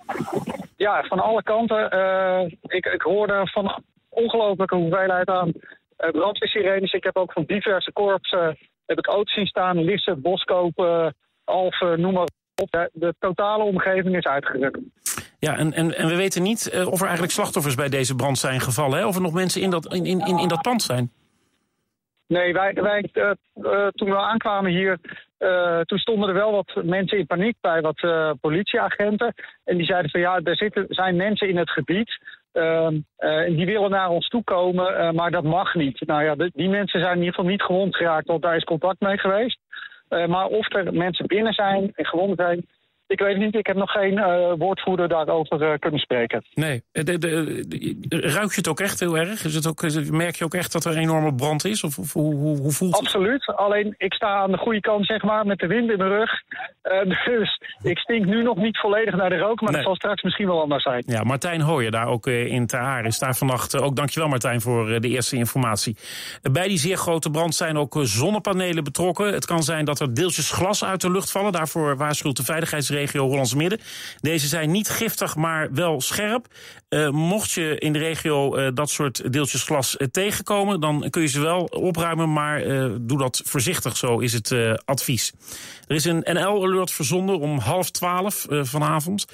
Ja, 0.76 1.02
van 1.02 1.20
alle 1.20 1.42
kanten. 1.42 1.84
ik, 2.62 2.86
ik 2.86 3.02
hoorde 3.02 3.48
van 3.52 3.82
ongelofelijke 4.08 4.76
hoeveelheid 4.76 5.28
aan 5.28 5.52
brandweersirenes. 5.96 6.92
Ik 6.92 7.04
heb 7.04 7.16
ook 7.16 7.32
van 7.32 7.44
diverse 7.46 7.92
korpsen 7.92 8.56
heb 8.86 8.98
ik 8.98 9.06
auto's 9.06 9.34
zien 9.34 9.46
staan. 9.46 9.84
Lisse, 9.84 10.16
Boskoop, 10.16 10.78
eh, 10.78 11.06
Alphen, 11.44 12.00
noem 12.00 12.12
maar 12.12 12.28
op. 12.54 12.70
De, 12.70 12.90
de 12.92 13.14
totale 13.18 13.64
omgeving 13.64 14.16
is 14.16 14.24
uitgerukt. 14.24 14.78
Ja, 15.38 15.56
en, 15.56 15.72
en, 15.72 15.96
en 15.96 16.08
we 16.08 16.16
weten 16.16 16.42
niet 16.42 16.70
eh, 16.70 16.86
of 16.86 16.98
er 16.98 17.04
eigenlijk 17.04 17.32
slachtoffers 17.32 17.74
bij 17.74 17.88
deze 17.88 18.14
brand 18.14 18.38
zijn 18.38 18.60
gevallen. 18.60 18.98
Hè? 18.98 19.06
Of 19.06 19.14
er 19.14 19.22
nog 19.22 19.32
mensen 19.32 19.62
in 19.62 19.70
dat, 19.70 19.94
in, 19.94 20.06
in, 20.06 20.20
in, 20.20 20.38
in 20.38 20.48
dat 20.48 20.62
pand 20.62 20.82
zijn. 20.82 21.10
Nee, 22.26 22.52
wij, 22.52 22.74
wij, 22.74 23.08
eh, 23.12 23.30
eh, 23.54 23.88
toen 23.88 24.10
we 24.10 24.16
aankwamen 24.16 24.70
hier, 24.70 24.98
toen 25.84 25.98
stonden 25.98 26.28
er 26.28 26.34
wel 26.34 26.52
wat 26.52 26.84
mensen 26.84 27.18
in 27.18 27.26
paniek 27.26 27.56
bij 27.60 27.80
wat 27.80 28.06
politieagenten. 28.40 29.34
En 29.64 29.76
die 29.76 29.86
zeiden 29.86 30.10
van 30.10 30.20
ja, 30.20 30.40
er 30.42 30.56
zitten, 30.56 30.86
zijn 30.88 31.16
mensen 31.16 31.48
in 31.48 31.56
het 31.56 31.70
gebied. 31.70 32.20
Ehm, 32.56 32.98
eh, 33.16 33.56
die 33.56 33.66
willen 33.66 33.90
naar 33.90 34.08
ons 34.08 34.28
toe 34.28 34.44
komen, 34.44 34.96
eh, 34.96 35.10
maar 35.10 35.30
dat 35.30 35.44
mag 35.44 35.74
niet. 35.74 36.00
Nou 36.06 36.24
ja, 36.24 36.34
die 36.34 36.68
mensen 36.68 37.00
zijn 37.00 37.12
in 37.12 37.18
ieder 37.18 37.34
geval 37.34 37.50
niet 37.50 37.62
gewond 37.62 37.96
geraakt, 37.96 38.26
want 38.26 38.42
daar 38.42 38.56
is 38.56 38.64
contact 38.64 39.00
mee 39.00 39.18
geweest. 39.18 39.58
Eh, 40.08 40.26
maar 40.26 40.46
of 40.46 40.74
er 40.74 40.94
mensen 40.94 41.26
binnen 41.26 41.52
zijn 41.52 41.90
en 41.92 42.06
gewond 42.06 42.36
zijn, 42.36 42.66
ik 43.06 43.18
weet 43.18 43.36
niet. 43.36 43.54
Ik 43.54 43.66
heb 43.66 43.76
nog 43.76 43.90
geen 43.90 44.18
eh, 44.18 44.52
woordvoerder 44.58 45.08
daarover 45.08 45.62
eh, 45.72 45.78
kunnen 45.78 46.00
spreken. 46.00 46.44
Nee. 46.54 46.82
Eh, 46.92 47.04
De, 47.04 47.18
de, 47.18 47.64
de- 47.68 48.20
ruik 48.20 48.50
je 48.50 48.56
het 48.56 48.68
ook 48.68 48.80
echt 48.80 49.00
heel 49.00 49.18
erg? 49.18 49.44
Is 49.44 49.54
het 49.54 49.66
ook, 49.66 50.10
merk 50.10 50.36
je 50.36 50.44
ook 50.44 50.54
echt 50.54 50.72
dat 50.72 50.84
er 50.84 50.92
een 50.92 51.02
enorme 51.02 51.34
brand 51.34 51.64
is? 51.64 51.84
Of, 51.84 51.98
of 51.98 52.12
hoe, 52.12 52.34
hoe, 52.34 52.56
hoe 52.58 52.72
voelt 52.72 52.92
het? 52.96 53.00
Absoluut. 53.00 53.46
Alleen 53.56 53.94
ik 53.98 54.14
sta 54.14 54.26
aan 54.36 54.50
de 54.50 54.58
goede 54.58 54.80
kant, 54.80 55.06
zeg 55.06 55.22
maar, 55.22 55.46
met 55.46 55.58
de 55.58 55.66
wind 55.66 55.90
in 55.90 55.98
mijn 55.98 56.10
rug. 56.10 56.30
Dus 57.24 57.60
ik 57.82 57.98
stink 57.98 58.24
nu 58.26 58.42
nog 58.42 58.56
niet 58.56 58.78
volledig 58.78 59.14
naar 59.16 59.30
de 59.30 59.38
rook, 59.38 59.60
maar 59.60 59.70
Nee. 59.72 59.76
dat 59.80 59.82
zal 59.84 59.94
straks 59.96 60.22
misschien 60.22 60.46
wel 60.46 60.60
anders 60.60 60.82
zijn. 60.82 61.02
Ja, 61.06 61.22
Martijn 61.22 61.60
Hooyer 61.60 61.90
daar 61.90 62.06
ook 62.06 62.26
in 62.26 62.66
Ter 62.66 62.78
Aar 62.80 63.04
is 63.06 63.18
daar 63.18 63.34
vannacht. 63.36 63.76
Ook 63.80 63.96
dankjewel 63.96 64.28
Martijn 64.28 64.60
voor 64.60 65.00
de 65.00 65.08
eerste 65.08 65.36
informatie. 65.36 65.96
Bij 66.52 66.68
die 66.68 66.78
zeer 66.78 66.96
grote 66.96 67.30
brand 67.30 67.54
zijn 67.54 67.76
ook 67.76 67.96
zonnepanelen 68.00 68.84
betrokken. 68.84 69.32
Het 69.32 69.44
kan 69.46 69.62
zijn 69.62 69.84
dat 69.84 70.00
er 70.00 70.14
deeltjes 70.14 70.50
glas 70.50 70.84
uit 70.84 71.00
de 71.00 71.10
lucht 71.10 71.30
vallen. 71.30 71.52
Daarvoor 71.52 71.96
waarschuwt 71.96 72.36
de 72.36 72.44
veiligheidsregio 72.44 72.94
Hollands 73.04 73.54
Midden. 73.54 73.80
Deze 74.20 74.46
zijn 74.46 74.70
niet 74.70 74.88
giftig, 74.88 75.36
maar 75.36 75.72
wel 75.72 76.00
scherp. 76.00 76.46
Eh, 76.88 77.08
mocht 77.10 77.50
je 77.50 77.78
in 77.78 77.92
de 77.92 77.98
regio 77.98 78.54
eh, 78.54 78.68
dat 78.74 78.90
soort 78.90 79.32
deeltjes 79.32 79.62
glas 79.62 79.96
eh, 79.96 80.06
tegenkomen... 80.06 80.80
dan 80.80 81.10
kun 81.10 81.22
je 81.22 81.28
ze 81.28 81.40
wel 81.40 81.64
opruimen, 81.64 82.32
maar 82.32 82.62
doe 83.00 83.18
dat 83.18 83.42
voorzichtig. 83.44 83.96
Zo 83.96 84.18
is 84.18 84.32
het 84.32 84.54
advies. 84.84 85.32
Er 85.86 85.96
is 85.96 86.04
een 86.04 86.24
NL-alert 86.32 86.90
verzonden 86.90 87.38
om 87.38 87.58
half 87.58 87.90
twaalf 87.90 88.46
vanavond. 88.48 89.26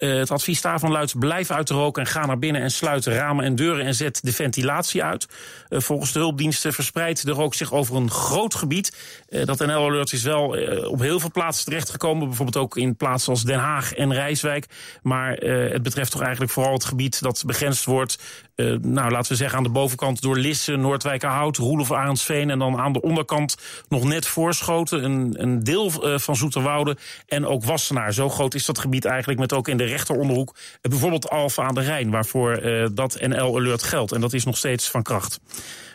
Eh, 0.00 0.14
het 0.14 0.30
advies 0.30 0.60
daarvan 0.60 0.90
luidt: 0.90 1.18
blijf 1.18 1.50
uit 1.50 1.68
de 1.68 1.74
rook 1.74 1.98
en 1.98 2.06
ga 2.06 2.26
naar 2.26 2.38
binnen 2.38 2.62
en 2.62 2.70
sluit 2.70 3.06
ramen 3.06 3.44
en 3.44 3.54
deuren 3.54 3.86
en 3.86 3.94
zet 3.94 4.20
de 4.22 4.32
ventilatie 4.32 5.02
uit. 5.02 5.26
Eh, 5.68 5.80
volgens 5.80 6.12
de 6.12 6.18
hulpdiensten 6.18 6.72
verspreidt 6.72 7.24
de 7.24 7.32
rook 7.32 7.54
zich 7.54 7.72
over 7.72 7.96
een 7.96 8.10
groot 8.10 8.54
gebied. 8.54 8.96
Eh, 9.28 9.44
dat 9.44 9.58
NL-alert 9.58 10.12
is 10.12 10.22
wel 10.22 10.46
op 10.88 11.00
heel 11.00 11.20
veel 11.20 11.30
plaatsen 11.30 11.64
terechtgekomen, 11.64 12.26
bijvoorbeeld 12.26 12.64
ook 12.64 12.76
in 12.76 12.96
plaatsen 12.96 13.32
als 13.32 13.44
Den 13.44 13.58
Haag 13.58 13.94
en 13.94 14.12
Rijswijk. 14.12 14.66
Maar 15.02 15.32
het 15.32 15.82
betreft 15.82 16.10
toch 16.10 16.22
eigenlijk 16.22 16.52
vooral 16.52 16.72
het 16.72 16.84
gebied 16.84 17.22
dat 17.22 17.42
begrensd 17.46 17.84
wordt. 17.84 18.18
Eh, 18.60 18.78
nou, 18.80 19.10
laten 19.10 19.32
we 19.32 19.38
zeggen 19.38 19.58
aan 19.58 19.64
de 19.64 19.70
bovenkant 19.70 20.22
door 20.22 20.36
Lisse, 20.36 20.76
Noordwijkerhout, 20.76 21.56
Roelof 21.56 21.92
Arendsveen 21.92 22.50
en 22.50 22.58
dan 22.58 22.78
aan 22.78 22.92
de 22.92 23.00
onderkant 23.00 23.56
nog 23.88 24.04
net 24.04 24.26
voorschoten. 24.26 25.04
Een, 25.04 25.34
een 25.36 25.64
deel 25.64 25.90
eh, 25.92 26.18
van 26.18 26.36
Zoeterwoude 26.36 26.96
en 27.26 27.46
ook 27.46 27.64
Wassenaar. 27.64 28.12
Zo 28.12 28.28
groot 28.28 28.54
is 28.54 28.66
dat 28.66 28.78
gebied 28.78 29.04
eigenlijk 29.04 29.40
met 29.40 29.52
ook 29.52 29.68
in 29.68 29.76
de 29.76 29.84
rechteronderhoek 29.84 30.56
eh, 30.80 30.90
bijvoorbeeld 30.90 31.30
Alphen 31.30 31.64
aan 31.64 31.74
de 31.74 31.80
Rijn, 31.80 32.10
waarvoor 32.10 32.60
dat 32.94 33.20
NL-alert 33.20 33.82
geldt. 33.82 34.12
En 34.12 34.20
dat 34.20 34.32
is 34.32 34.44
nog 34.44 34.56
steeds 34.56 34.90
van 34.90 35.02
kracht. 35.02 35.40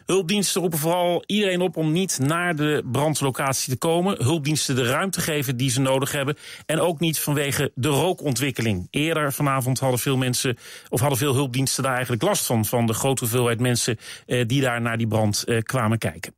Hulpdiensten 0.05 0.61
roepen 0.61 0.79
vooral 0.79 1.23
iedereen 1.25 1.61
op 1.61 1.77
om 1.77 1.91
niet 1.91 2.19
naar 2.19 2.55
de 2.55 2.83
brandlocatie 2.91 3.73
te 3.73 3.77
komen. 3.77 4.23
Hulpdiensten 4.23 4.75
de 4.75 4.85
ruimte 4.85 5.21
geven 5.21 5.57
die 5.57 5.69
ze 5.69 5.81
nodig 5.81 6.11
hebben. 6.11 6.37
En 6.65 6.79
ook 6.79 6.99
niet 6.99 7.19
vanwege 7.19 7.71
de 7.75 7.87
rookontwikkeling. 7.87 8.87
Eerder 8.89 9.33
vanavond 9.33 9.79
hadden 9.79 9.99
veel 9.99 10.17
mensen, 10.17 10.57
of 10.89 10.99
hadden 10.99 11.17
veel 11.17 11.33
hulpdiensten 11.33 11.83
daar 11.83 11.93
eigenlijk 11.93 12.23
last 12.23 12.45
van. 12.45 12.65
Van 12.65 12.85
de 12.85 12.93
grote 12.93 13.23
hoeveelheid 13.23 13.59
mensen 13.59 13.97
eh, 14.25 14.47
die 14.47 14.61
daar 14.61 14.81
naar 14.81 14.97
die 14.97 15.07
brand 15.07 15.43
eh, 15.43 15.61
kwamen 15.61 15.97
kijken. 15.97 16.33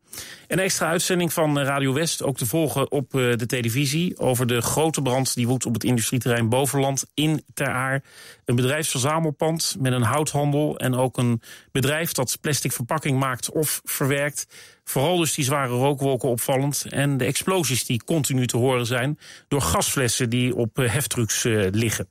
Een 0.48 0.60
extra 0.60 0.88
uitzending 0.88 1.34
van 1.34 1.60
Radio 1.60 1.94
West, 1.94 2.24
ook 2.24 2.38
te 2.38 2.46
volgen 2.46 2.92
op 2.92 3.16
eh, 3.16 3.32
de 3.36 3.46
televisie... 3.46 4.18
over 4.18 4.48
de 4.48 4.62
grote 4.62 5.02
brand 5.02 5.36
die 5.36 5.48
woedt 5.48 5.66
op 5.66 5.74
het 5.74 5.84
industrieterrein 5.84 6.50
Bovenland 6.50 7.06
in 7.14 7.44
Ter 7.54 7.70
Aar. 7.70 8.04
Een 8.46 8.56
bedrijfsverzamelpand 8.56 9.76
met 9.80 9.94
een 9.94 10.02
houthandel... 10.02 10.78
en 10.78 10.96
ook 10.96 11.18
een 11.18 11.42
bedrijf 11.72 12.12
dat 12.12 12.38
plastic 12.42 12.72
verpakking 12.72 13.20
maakt 13.20 13.52
of 13.52 13.82
verwerkt. 13.84 14.48
Vooral 14.84 15.18
dus 15.18 15.34
die 15.34 15.46
zware 15.46 15.74
rookwolken 15.74 16.30
opvallend... 16.30 16.86
en 16.90 17.18
de 17.18 17.26
explosies 17.26 17.86
die 17.86 18.04
continu 18.04 18.48
te 18.48 18.58
horen 18.58 18.86
zijn... 18.86 19.20
door 19.48 19.62
gasflessen 19.62 20.30
die 20.30 20.56
op 20.56 20.80
eh, 20.80 20.94
heftrucks 20.94 21.46
eh, 21.46 21.68
liggen. 21.72 22.10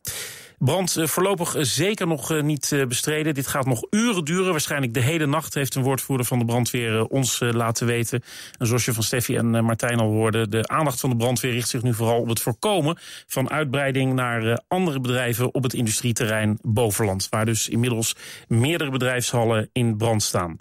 Brand 0.59 0.97
eh, 0.97 1.07
voorlopig 1.07 1.55
eh, 1.55 1.63
zeker 1.63 2.07
nog 2.07 2.31
eh, 2.31 2.43
niet 2.43 2.85
bestreden. 2.89 3.35
Dit 3.35 3.47
gaat 3.47 3.67
nog 3.67 3.87
uren 3.91 4.25
duren. 4.25 4.51
Waarschijnlijk 4.51 4.95
de 4.95 5.01
hele 5.01 5.27
nacht 5.27 5.55
heeft 5.55 5.75
een 5.75 5.83
woordvoerder 5.83 6.27
van 6.27 6.39
de 6.39 6.45
brandweer 6.45 7.05
ons 7.05 7.41
laten 7.41 7.87
weten. 7.87 8.23
En 8.59 8.67
zoals 8.67 8.85
je 8.85 8.93
van 8.93 9.03
Steffi 9.03 9.37
en 9.37 9.65
Martijn 9.65 9.99
al 9.99 10.11
hoorde, 10.11 10.49
de 10.49 10.69
aandacht 10.69 11.01
van 11.01 11.11
de 11.11 11.17
brandweer 11.17 11.53
richt 11.53 11.69
zich 11.69 11.83
nu 11.83 11.95
vooral 11.95 12.21
op 12.21 12.29
het 12.29 12.41
voorkomen 12.41 12.99
van 13.27 13.51
uitbreiding 13.51 14.15
naar 14.15 14.61
andere 14.69 15.01
bedrijven 15.01 15.55
op 15.55 15.63
het 15.63 15.75
industrieterrein 15.75 16.59
Bovenland. 16.63 17.27
Waar 17.31 17.45
dus 17.45 17.69
inmiddels 17.69 18.15
meerdere 18.49 18.91
bedrijfshallen 18.91 19.69
in 19.73 19.97
brand 19.97 20.23
staan. 20.23 20.59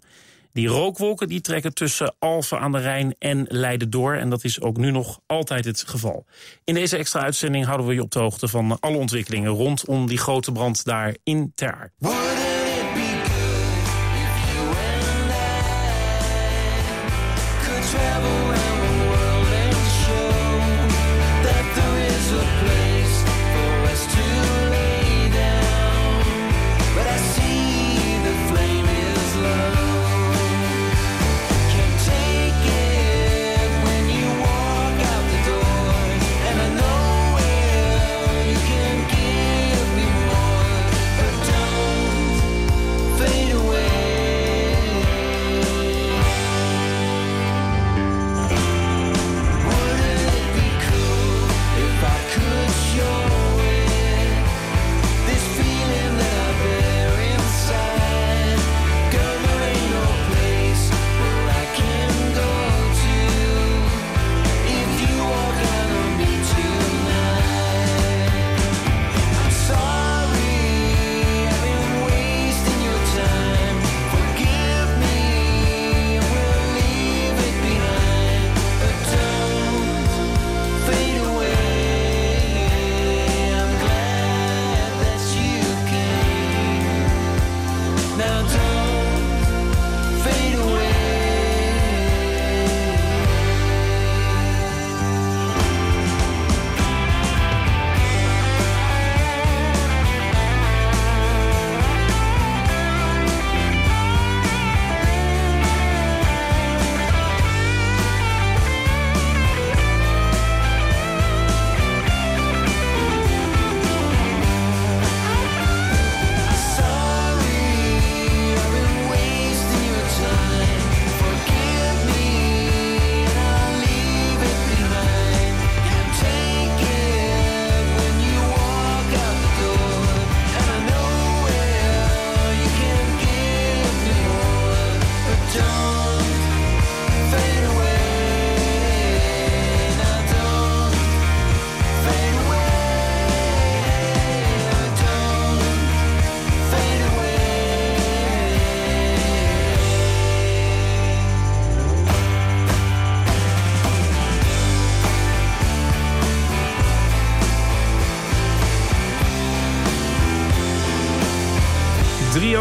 Die 0.56 0.68
rookwolken 0.68 1.28
die 1.28 1.41
trekken 1.41 1.74
tussen 1.74 2.15
Alphen 2.20 2.60
aan 2.60 2.72
de 2.72 2.80
Rijn 2.80 3.15
en 3.20 3.46
Leiden 3.50 3.89
door. 3.89 4.13
En 4.13 4.30
dat 4.30 4.44
is 4.44 4.62
ook 4.62 4.78
nu 4.78 4.91
nog 4.91 5.20
altijd 5.26 5.65
het 5.65 5.84
geval. 5.88 6.26
In 6.63 6.74
deze 6.74 6.98
extra 6.98 7.22
uitzending 7.22 7.65
houden 7.65 7.88
we 7.88 7.94
je 7.94 8.02
op 8.02 8.12
de 8.12 8.20
hoogte 8.20 8.48
van 8.48 8.80
alle 8.80 8.98
ontwikkelingen 8.98 9.52
rondom 9.52 10.08
die 10.08 10.18
grote 10.18 10.52
brand 10.52 10.86
daar 10.86 11.15
in 11.24 11.52
Ter 11.56 11.91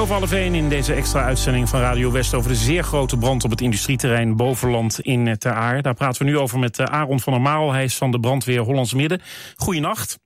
In 0.05 0.69
deze 0.69 0.95
extra 0.95 1.25
uitzending 1.25 1.69
van 1.69 1.81
Radio 1.81 2.13
West... 2.13 2.35
over 2.35 2.51
de 2.51 2.57
zeer 2.57 2.83
grote 2.83 3.17
brand 3.17 3.45
op 3.45 3.51
het 3.51 3.61
industrieterrein 3.61 4.37
Bovenland 4.37 5.01
in 5.01 5.27
eh, 5.27 5.35
Ter 5.35 5.53
Aar. 5.53 5.83
Daar 5.83 5.95
praten 5.95 6.25
we 6.25 6.31
nu 6.31 6.39
over 6.39 6.59
met 6.59 6.79
eh, 6.79 6.87
Aaron 6.87 7.21
van 7.21 7.33
der 7.33 7.43
Maal. 7.43 7.73
Hij 7.73 7.85
is 7.85 7.97
van 7.97 8.11
de 8.11 8.21
brandweer 8.21 8.61
Hollands 8.61 8.95
Midden. 8.95 9.21
Goeienacht. 9.57 10.19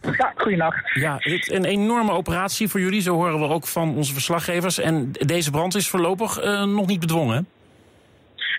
Ja, 0.00 0.32
goeienacht. 0.36 0.94
Ja, 0.94 1.16
het, 1.18 1.50
een 1.52 1.64
enorme 1.64 2.12
operatie 2.12 2.68
voor 2.68 2.80
jullie, 2.80 3.00
zo 3.00 3.14
horen 3.14 3.40
we 3.40 3.48
ook 3.48 3.66
van 3.66 3.96
onze 3.96 4.12
verslaggevers. 4.12 4.78
En 4.78 5.12
deze 5.12 5.50
brand 5.50 5.74
is 5.74 5.88
voorlopig 5.88 6.38
eh, 6.38 6.64
nog 6.64 6.86
niet 6.86 7.00
bedwongen? 7.00 7.48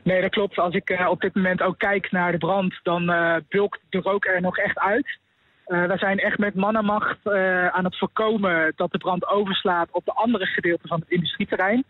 Nee, 0.03 0.21
dat 0.21 0.31
klopt. 0.31 0.57
Als 0.57 0.73
ik 0.73 1.05
op 1.09 1.21
dit 1.21 1.35
moment 1.35 1.61
ook 1.61 1.77
kijk 1.77 2.11
naar 2.11 2.31
de 2.31 2.37
brand, 2.37 2.79
dan 2.83 3.09
eh 3.09 3.35
bulkt 3.49 3.79
de 3.89 3.99
rook 3.99 4.25
er 4.25 4.41
nog 4.41 4.57
echt 4.57 4.79
uit. 4.79 5.19
Eh 5.65 5.85
we 5.85 5.97
zijn 5.97 6.19
echt 6.19 6.37
met 6.37 6.55
mannenmacht 6.55 7.17
eh, 7.23 7.67
aan 7.67 7.83
het 7.83 7.97
voorkomen 7.97 8.73
dat 8.75 8.91
de 8.91 8.97
brand 8.97 9.27
overslaat 9.27 9.87
op 9.91 10.05
de 10.05 10.13
andere 10.13 10.45
gedeelten 10.45 10.87
van 10.87 10.99
het 10.99 11.09
industrieterrein. 11.09 11.83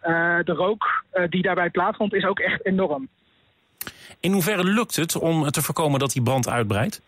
Eh, 0.00 0.38
de 0.44 0.52
rook 0.52 1.04
die 1.28 1.42
daarbij 1.42 1.70
plaatsvond 1.70 2.14
is 2.14 2.24
ook 2.24 2.38
echt 2.38 2.66
enorm. 2.66 3.08
In 4.20 4.32
hoeverre 4.32 4.64
lukt 4.64 4.96
het 4.96 5.16
om 5.16 5.50
te 5.50 5.62
voorkomen 5.62 5.98
dat 6.00 6.10
die 6.10 6.22
brand 6.22 6.48
uitbreidt? 6.48 7.02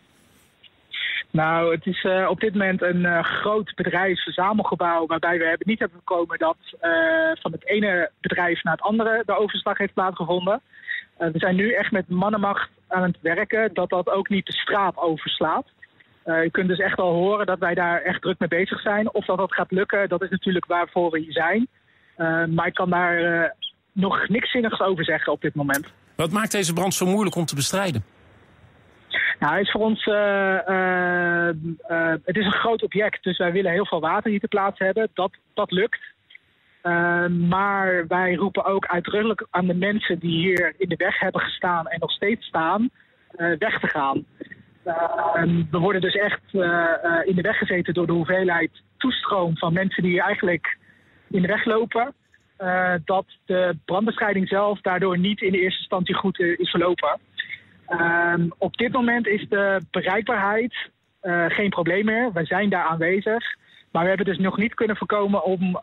Nou, 1.31 1.74
het 1.74 1.87
is 1.87 2.07
op 2.29 2.41
dit 2.41 2.53
moment 2.53 2.83
een 2.83 3.24
groot 3.24 3.74
bedrijfsverzamelgebouw 3.74 5.07
waarbij 5.07 5.39
we 5.39 5.45
hebben 5.45 5.68
niet 5.68 5.79
hebben 5.79 6.01
voorkomen 6.05 6.39
dat 6.39 6.57
van 7.41 7.53
het 7.53 7.66
ene 7.66 8.11
bedrijf 8.20 8.62
naar 8.62 8.72
het 8.72 8.83
andere 8.83 9.22
de 9.27 9.39
overslag 9.39 9.79
heeft 9.79 9.95
plaatsgevonden. 9.95 10.61
We 11.16 11.39
zijn 11.39 11.57
nu 11.57 11.72
echt 11.72 11.91
met 11.91 12.09
mannenmacht 12.09 12.70
aan 12.89 13.03
het 13.03 13.18
werken 13.20 13.74
dat 13.74 13.89
dat 13.89 14.09
ook 14.09 14.29
niet 14.29 14.47
de 14.47 14.53
straat 14.53 14.97
overslaat. 14.97 15.66
Eh, 16.31 16.43
je 16.43 16.51
kunt 16.51 16.68
dus 16.68 16.78
echt 16.78 16.99
al 16.99 17.12
horen 17.12 17.47
dat 17.47 17.59
wij 17.59 17.74
daar 17.74 18.03
echt 18.03 18.22
druk 18.22 18.39
mee 18.39 18.49
bezig 18.49 18.81
zijn. 18.81 19.14
Of 19.14 19.24
dat 19.24 19.39
dat 19.39 19.55
gaat 19.55 19.70
lukken, 19.70 20.09
dat 20.09 20.22
is 20.22 20.31
natuurlijk 20.31 20.66
waarvoor 20.66 21.11
we 21.11 21.18
hier 21.18 21.33
zijn. 21.33 21.68
Eh, 22.16 22.45
maar 22.45 22.66
ik 22.66 22.74
kan 22.74 22.91
daar 22.91 23.43
eh, 23.43 23.51
nog 23.93 24.28
niks 24.28 24.51
zinnigs 24.51 24.81
over 24.81 25.05
zeggen 25.05 25.33
op 25.33 25.41
dit 25.41 25.55
moment. 25.55 25.93
Wat 26.16 26.31
maakt 26.31 26.53
deze 26.53 26.72
brand 26.72 26.95
zo 26.95 27.07
moeilijk 27.07 27.37
om 27.37 27.45
te 27.45 27.55
bestrijden? 27.55 28.05
Nou, 29.39 29.53
het 29.53 29.66
is 29.66 29.70
voor 29.70 29.81
ons, 29.81 30.05
het 32.24 32.37
is 32.37 32.45
een 32.45 32.53
groot 32.53 32.83
object, 32.83 33.22
dus 33.22 33.39
wij 33.39 33.53
willen 33.53 33.72
heel 33.72 33.87
veel 33.87 34.01
water 34.01 34.31
hier 34.31 34.41
te 34.41 34.49
plaatsen 34.49 34.85
hebben. 34.85 35.09
Dat, 35.14 35.31
dat 35.55 35.70
lukt. 35.70 36.01
Maar 37.49 38.07
wij 38.07 38.35
roepen 38.35 38.64
ook 38.64 38.87
uitdrukkelijk 38.87 39.47
aan 39.51 39.66
de 39.66 39.74
mensen 39.74 40.18
die 40.18 40.39
hier 40.39 40.74
in 40.78 40.89
de 40.89 40.97
weg 40.97 41.20
hebben 41.20 41.41
gestaan 41.41 41.87
en 41.87 42.01
nog 42.01 42.11
steeds 42.11 42.47
staan, 42.47 42.91
weg 43.59 43.81
te 43.81 43.89
gaan. 43.89 44.24
Eh, 44.85 45.43
we 45.70 45.78
worden 45.78 46.01
dus 46.01 46.14
echt 46.14 46.41
eh, 46.53 47.05
eh, 47.05 47.26
in 47.26 47.35
de 47.35 47.43
weg 47.43 47.59
gezeten 47.59 47.95
door 47.95 48.07
de 48.07 48.12
hoeveelheid 48.12 48.70
toestroom 48.97 49.57
van 49.57 49.72
mensen 49.72 50.03
die 50.03 50.22
eigenlijk 50.22 50.76
in 51.31 51.43
de 51.43 51.49
weg 51.49 51.64
lopen. 51.64 52.14
eh, 52.57 52.95
dat 53.05 53.26
de 53.45 53.76
brandbestrijding 53.85 54.49
zelf 54.49 54.81
daardoor 54.81 55.18
niet 55.18 55.41
in 55.41 55.53
de 55.53 55.61
eerste 55.61 55.78
instantie 55.78 56.14
goed 56.14 56.39
is 56.39 56.70
verlopen. 56.70 57.18
Ehm, 57.87 58.49
op 58.59 58.76
dit 58.76 58.93
moment 58.93 59.26
is 59.26 59.49
de 59.49 59.81
bereikbaarheid 59.91 60.74
geen 61.49 61.70
probleem 61.70 62.05
meer. 62.05 62.33
Wij 62.33 62.45
zijn 62.45 62.68
daar 62.68 62.85
aanwezig. 62.85 63.57
Maar 63.93 64.03
we 64.03 64.09
hebben 64.09 64.26
dus 64.26 64.39
nog 64.39 64.57
niet 64.57 64.74
kunnen 64.74 64.97
voorkomen 64.97 65.45
om 65.45 65.81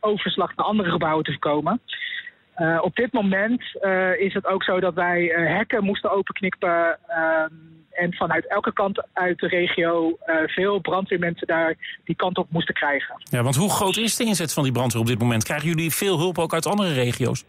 overslag 0.00 0.56
naar 0.56 0.66
andere 0.66 0.90
gebouwen 0.90 1.24
te 1.24 1.30
voorkomen. 1.30 1.80
Op 2.80 2.96
dit 2.96 3.12
moment 3.12 3.62
is 4.18 4.34
het 4.34 4.46
ook 4.46 4.62
zo 4.64 4.80
dat 4.80 4.94
wij 4.94 5.24
hekken 5.34 5.84
moesten 5.84 6.10
openknippen. 6.10 6.98
En 7.92 8.14
vanuit 8.14 8.48
elke 8.48 8.72
kant 8.72 9.06
uit 9.12 9.38
de 9.38 9.46
regio 9.46 10.18
eh, 10.20 10.36
veel 10.46 10.78
brandweermensen 10.78 11.46
daar 11.46 12.00
die 12.04 12.16
kant 12.16 12.38
op 12.38 12.46
moesten 12.50 12.74
krijgen. 12.74 13.22
Ja, 13.30 13.42
want 13.42 13.56
hoe 13.56 13.70
groot 13.70 13.96
is 13.96 14.16
de 14.16 14.24
inzet 14.24 14.52
van 14.52 14.62
die 14.62 14.72
brandweer 14.72 15.00
op 15.00 15.08
dit 15.08 15.18
moment? 15.18 15.44
Krijgen 15.44 15.68
jullie 15.68 15.90
veel 15.90 16.18
hulp 16.18 16.38
ook 16.38 16.54
uit 16.54 16.66
andere 16.66 16.92
regio's? 16.92 17.44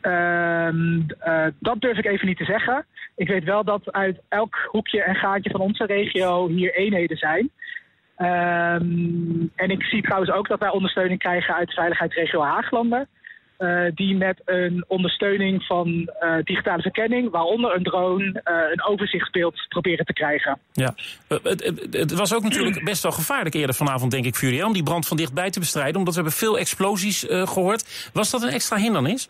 Ehm, 0.00 1.00
eh, 1.18 1.46
dat 1.58 1.80
durf 1.80 1.98
ik 1.98 2.06
even 2.06 2.26
niet 2.26 2.38
te 2.38 2.44
zeggen. 2.44 2.86
Ik 3.16 3.28
weet 3.28 3.44
wel 3.44 3.64
dat 3.64 3.92
uit 3.92 4.20
elk 4.28 4.68
hoekje 4.70 5.02
en 5.02 5.14
gaatje 5.14 5.50
van 5.50 5.60
onze 5.60 5.84
regio 5.84 6.48
hier 6.48 6.74
eenheden 6.74 7.16
zijn. 7.16 7.50
Ehm, 8.16 9.46
en 9.54 9.70
ik 9.70 9.82
zie 9.82 10.02
trouwens 10.02 10.30
ook 10.32 10.48
dat 10.48 10.58
wij 10.58 10.70
ondersteuning 10.70 11.18
krijgen 11.18 11.54
uit 11.54 11.68
de 11.68 11.74
veiligheidsregio 11.74 12.42
Haaglanden. 12.42 13.08
Eh, 13.56 13.84
die 13.94 14.14
met 14.16 14.40
een 14.44 14.84
ondersteuning 14.88 15.62
van 15.64 16.10
eh, 16.20 16.36
digitale 16.44 16.82
verkenning, 16.82 17.30
waaronder 17.30 17.74
een 17.76 17.82
drone, 17.82 18.40
eh, 18.44 18.54
een 18.72 18.82
overzichtsbeeld 18.84 19.66
proberen 19.68 20.06
te 20.06 20.12
krijgen. 20.12 20.58
Ja, 20.72 20.94
het, 21.28 21.42
het- 21.64 21.86
het 21.96 22.12
was 22.12 22.34
ook 22.34 22.42
natuurlijk 22.42 22.84
best 22.84 23.02
wel 23.02 23.12
gevaarlijk 23.12 23.54
eerder 23.54 23.74
vanavond, 23.74 24.10
denk 24.10 24.24
ik, 24.24 24.34
voor 24.34 24.48
jullie... 24.48 24.66
om 24.66 24.72
die 24.72 24.82
brand 24.82 25.06
van 25.06 25.16
dichtbij 25.16 25.50
te 25.50 25.58
bestrijden, 25.60 25.96
omdat 25.96 26.14
we 26.14 26.20
hebben 26.20 26.38
veel 26.38 26.58
explosies 26.58 27.26
eh, 27.26 27.46
gehoord. 27.46 28.10
Was 28.12 28.30
dat 28.30 28.42
een 28.42 28.48
extra 28.48 28.76
hindernis? 28.76 29.28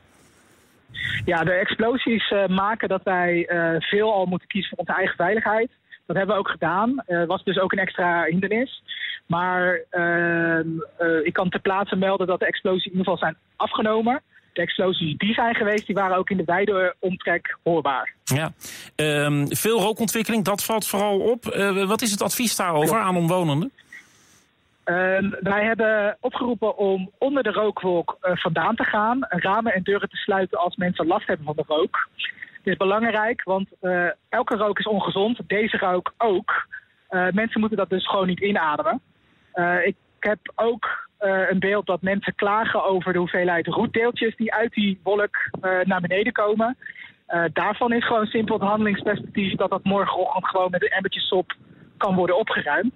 Ja, 1.24 1.44
de 1.44 1.52
explosies 1.52 2.32
maken 2.48 2.88
dat 2.88 3.02
wij 3.02 3.46
veel 3.78 4.12
al 4.12 4.26
moeten 4.26 4.48
kiezen 4.48 4.68
voor 4.70 4.78
onze 4.78 4.92
eigen 4.94 5.16
veiligheid. 5.16 5.70
Dat 6.06 6.16
hebben 6.16 6.34
we 6.34 6.40
ook 6.40 6.50
gedaan. 6.50 7.02
Eh 7.06 7.24
was 7.24 7.44
dus 7.44 7.58
ook 7.58 7.72
een 7.72 7.78
extra 7.78 8.24
hindernis. 8.24 8.82
Maar 9.26 9.80
ehm, 9.90 10.68
eh, 10.98 11.24
ik 11.24 11.32
kan 11.32 11.48
ter 11.48 11.60
plaatse 11.60 11.96
melden 11.96 12.26
dat 12.26 12.38
de 12.38 12.46
explosies 12.46 12.84
in 12.84 12.90
ieder 12.90 13.04
geval 13.04 13.18
zijn 13.18 13.36
afgenomen. 13.56 14.22
De 14.52 14.60
explosies 14.60 15.16
die 15.16 15.34
zijn 15.34 15.54
geweest, 15.54 15.86
die 15.86 15.94
waren 15.94 16.16
ook 16.16 16.30
in 16.30 16.36
de 16.36 16.44
wijde 16.44 16.94
omtrek 16.98 17.56
hoorbaar. 17.62 18.14
Ja. 18.24 18.52
Ehm, 18.94 19.46
veel 19.46 19.80
rookontwikkeling, 19.80 20.44
dat 20.44 20.64
valt 20.64 20.86
vooral 20.86 21.20
op. 21.20 21.46
Eh, 21.46 21.84
wat 21.86 22.02
is 22.02 22.10
het 22.10 22.22
advies 22.22 22.56
daarover 22.56 22.98
aan 22.98 23.16
omwonenden? 23.16 23.72
Ehm, 24.84 25.30
wij 25.40 25.64
hebben 25.64 26.16
opgeroepen 26.20 26.76
om 26.76 27.10
onder 27.18 27.42
de 27.42 27.50
rookwolk 27.50 28.16
eh, 28.20 28.36
vandaan 28.36 28.76
te 28.76 28.84
gaan. 28.84 29.18
Ramen 29.28 29.74
en 29.74 29.82
deuren 29.82 30.08
te 30.08 30.16
sluiten 30.16 30.58
als 30.58 30.76
mensen 30.76 31.06
last 31.06 31.26
hebben 31.26 31.46
van 31.46 31.56
de 31.56 31.64
rook. 31.66 32.08
Is 32.64 32.76
belangrijk, 32.76 33.42
want 33.42 33.68
eh, 33.80 34.06
elke 34.28 34.56
rook 34.56 34.78
is 34.78 34.86
ongezond. 34.86 35.40
Deze 35.46 35.76
rook 35.76 36.14
ook. 36.18 36.66
Eh, 37.08 37.26
mensen 37.30 37.60
moeten 37.60 37.78
dat 37.78 37.90
dus 37.90 38.08
gewoon 38.08 38.26
niet 38.26 38.40
inademen. 38.40 39.00
Eh, 39.52 39.86
ik 39.86 39.96
heb 40.18 40.38
ook 40.54 41.02
een 41.18 41.58
beeld 41.58 41.86
dat 41.86 42.02
mensen 42.02 42.34
klagen 42.34 42.84
over 42.84 43.12
de 43.12 43.18
hoeveelheid 43.18 43.66
roetdeeltjes 43.66 44.36
die 44.36 44.54
uit 44.54 44.72
die 44.72 45.00
wolk 45.02 45.36
naar 45.84 46.00
beneden 46.00 46.32
komen. 46.32 46.76
Daarvan 47.52 47.92
is 47.92 48.06
gewoon 48.06 48.26
simpel 48.26 48.58
het 48.58 48.68
handelingsperspectief 48.68 49.54
dat 49.54 49.70
dat 49.70 49.84
morgenochtend 49.84 50.46
gewoon 50.46 50.70
met 50.70 50.82
een 50.82 50.88
emmertje 50.88 51.20
sop 51.20 51.54
kan 51.96 52.14
worden 52.14 52.38
opgeruimd. 52.38 52.94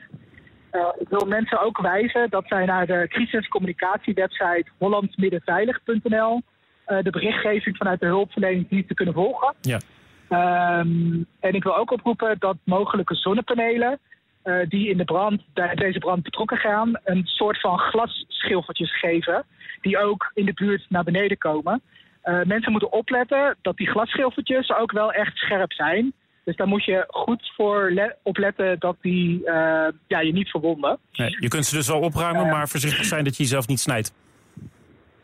Ik 0.99 1.09
wil 1.09 1.27
mensen 1.27 1.61
ook 1.61 1.81
wijzen 1.81 2.31
dat 2.31 2.45
zij 2.47 2.65
naar 2.65 2.87
de 2.87 3.07
crisiscommunicatiewebsite 3.09 4.67
hollandsmiddenveilig.nl 4.79 6.35
eh, 6.35 6.58
de 7.03 7.11
berichtgeving 7.11 7.77
vanuit 7.77 8.01
de 8.01 8.07
hulpverleningsdiensten 8.07 8.97
kunnen 8.97 9.15
volgen. 9.15 9.55
Ja. 9.61 9.81
Ehm, 10.29 11.23
en 11.41 11.55
ik 11.55 11.63
wil 11.63 11.77
ook 11.77 11.91
oproepen 11.91 12.37
dat 12.39 12.57
mogelijke 12.65 13.15
zonnepanelen 13.15 13.99
eh, 14.43 14.55
die 14.69 14.89
in 14.89 14.97
de 14.97 15.05
brand, 15.05 15.43
bij 15.55 15.75
deze 15.75 15.99
brand 15.99 16.23
betrokken 16.23 16.57
gaan, 16.57 16.93
een 17.05 17.27
soort 17.27 17.61
van 17.61 17.79
glasschilfertjes 17.79 18.99
geven, 18.99 19.45
die 19.81 19.99
ook 19.99 20.31
in 20.35 20.45
de 20.45 20.53
buurt 20.53 20.87
naar 20.89 21.05
beneden 21.05 21.39
komen. 21.39 21.83
Eh, 22.23 22.43
mensen 22.45 22.73
moeten 22.73 22.93
opletten 22.93 23.57
dat 23.63 23.77
die 23.77 23.91
glasschilfertjes 23.91 24.73
ook 24.73 24.93
wel 24.93 25.13
echt 25.13 25.37
scherp 25.37 25.73
zijn. 25.73 26.13
Dus 26.45 26.57
daar 26.57 26.67
moet 26.67 26.85
je 26.85 27.05
goed 27.09 27.53
voor 27.57 27.91
le- 27.93 28.17
opletten 28.23 28.79
dat 28.79 28.97
die 29.01 29.45
eh, 29.45 29.89
ja, 30.07 30.21
je 30.21 30.33
niet 30.33 30.51
verwonden. 30.51 30.99
Nee, 31.13 31.37
je 31.41 31.49
kunt 31.49 31.67
ze 31.67 31.75
dus 31.77 31.89
wel 31.89 32.01
opruimen, 32.01 32.49
maar 32.49 32.69
voorzichtig 32.69 33.05
zijn 33.05 33.25
dat 33.25 33.37
je 33.37 33.43
jezelf 33.43 33.67
niet 33.69 33.81
snijdt. 33.81 34.13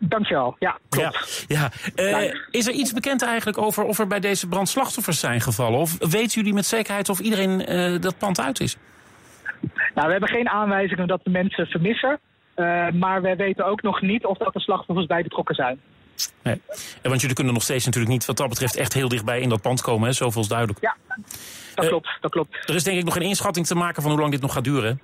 Dankjewel. 0.09 0.57
Ja, 0.59 0.79
klopt. 0.89 1.45
Ja, 1.49 1.71
ja. 1.95 2.21
Eh, 2.21 2.35
is 2.51 2.67
er 2.67 2.73
iets 2.73 2.93
bekend 2.93 3.23
eigenlijk 3.23 3.59
over 3.59 3.85
of 3.85 3.99
er 3.99 4.07
bij 4.07 4.21
deze 4.21 4.49
brand 4.49 4.69
slachtoffers 4.69 5.21
zijn 5.21 5.41
gevallen? 5.41 5.79
Of 5.79 5.97
weten 5.99 6.31
jullie 6.31 6.55
met 6.55 6.67
zekerheid 6.67 7.09
of 7.09 7.19
iedereen 7.19 7.67
eh, 7.67 8.01
dat 8.01 8.19
pand 8.19 8.41
uit 8.41 8.61
is? 8.61 8.77
Nou, 9.95 10.07
we 10.07 10.13
hebben 10.13 10.29
geen 10.29 10.49
aanwijzingen 10.49 11.07
dat 11.07 11.21
de 11.25 11.31
mensen 11.31 11.67
vermissen. 11.67 12.19
Eh, 12.55 12.91
maar 12.91 13.23
we 13.23 13.37
weten 13.37 13.67
ook 13.67 13.83
nog 13.83 14.01
niet 14.01 14.25
of 14.25 14.39
dat 14.39 14.55
er 14.55 14.61
slachtoffers 14.61 15.07
bij 15.07 15.23
betrokken 15.23 15.55
zijn. 15.55 15.81
Nee. 16.43 16.61
Want 17.03 17.21
jullie 17.21 17.37
kunnen 17.37 17.55
nog 17.55 17.63
steeds 17.63 17.85
natuurlijk 17.85 18.13
niet 18.13 18.25
wat 18.25 18.37
dat 18.37 18.49
betreft 18.49 18.77
echt 18.77 18.93
heel 18.93 19.09
dichtbij 19.09 19.41
in 19.41 19.49
dat 19.49 19.63
pand 19.63 19.83
komen. 19.83 20.09
Hè? 20.09 20.15
Zoveel 20.15 20.43
is 20.43 20.49
duidelijk. 20.49 20.79
Ja, 20.81 20.97
dat 21.75 21.87
klopt, 21.87 22.09
dat 22.21 22.31
klopt. 22.31 22.69
Er 22.69 22.75
is 22.75 22.85
denk 22.85 22.99
ik 22.99 23.05
nog 23.05 23.15
geen 23.15 23.23
inschatting 23.23 23.67
te 23.67 23.75
maken 23.75 24.03
van 24.03 24.11
hoe 24.11 24.21
lang 24.21 24.33
dit 24.33 24.41
nog 24.41 24.53
gaat 24.53 24.65
duren. 24.65 25.01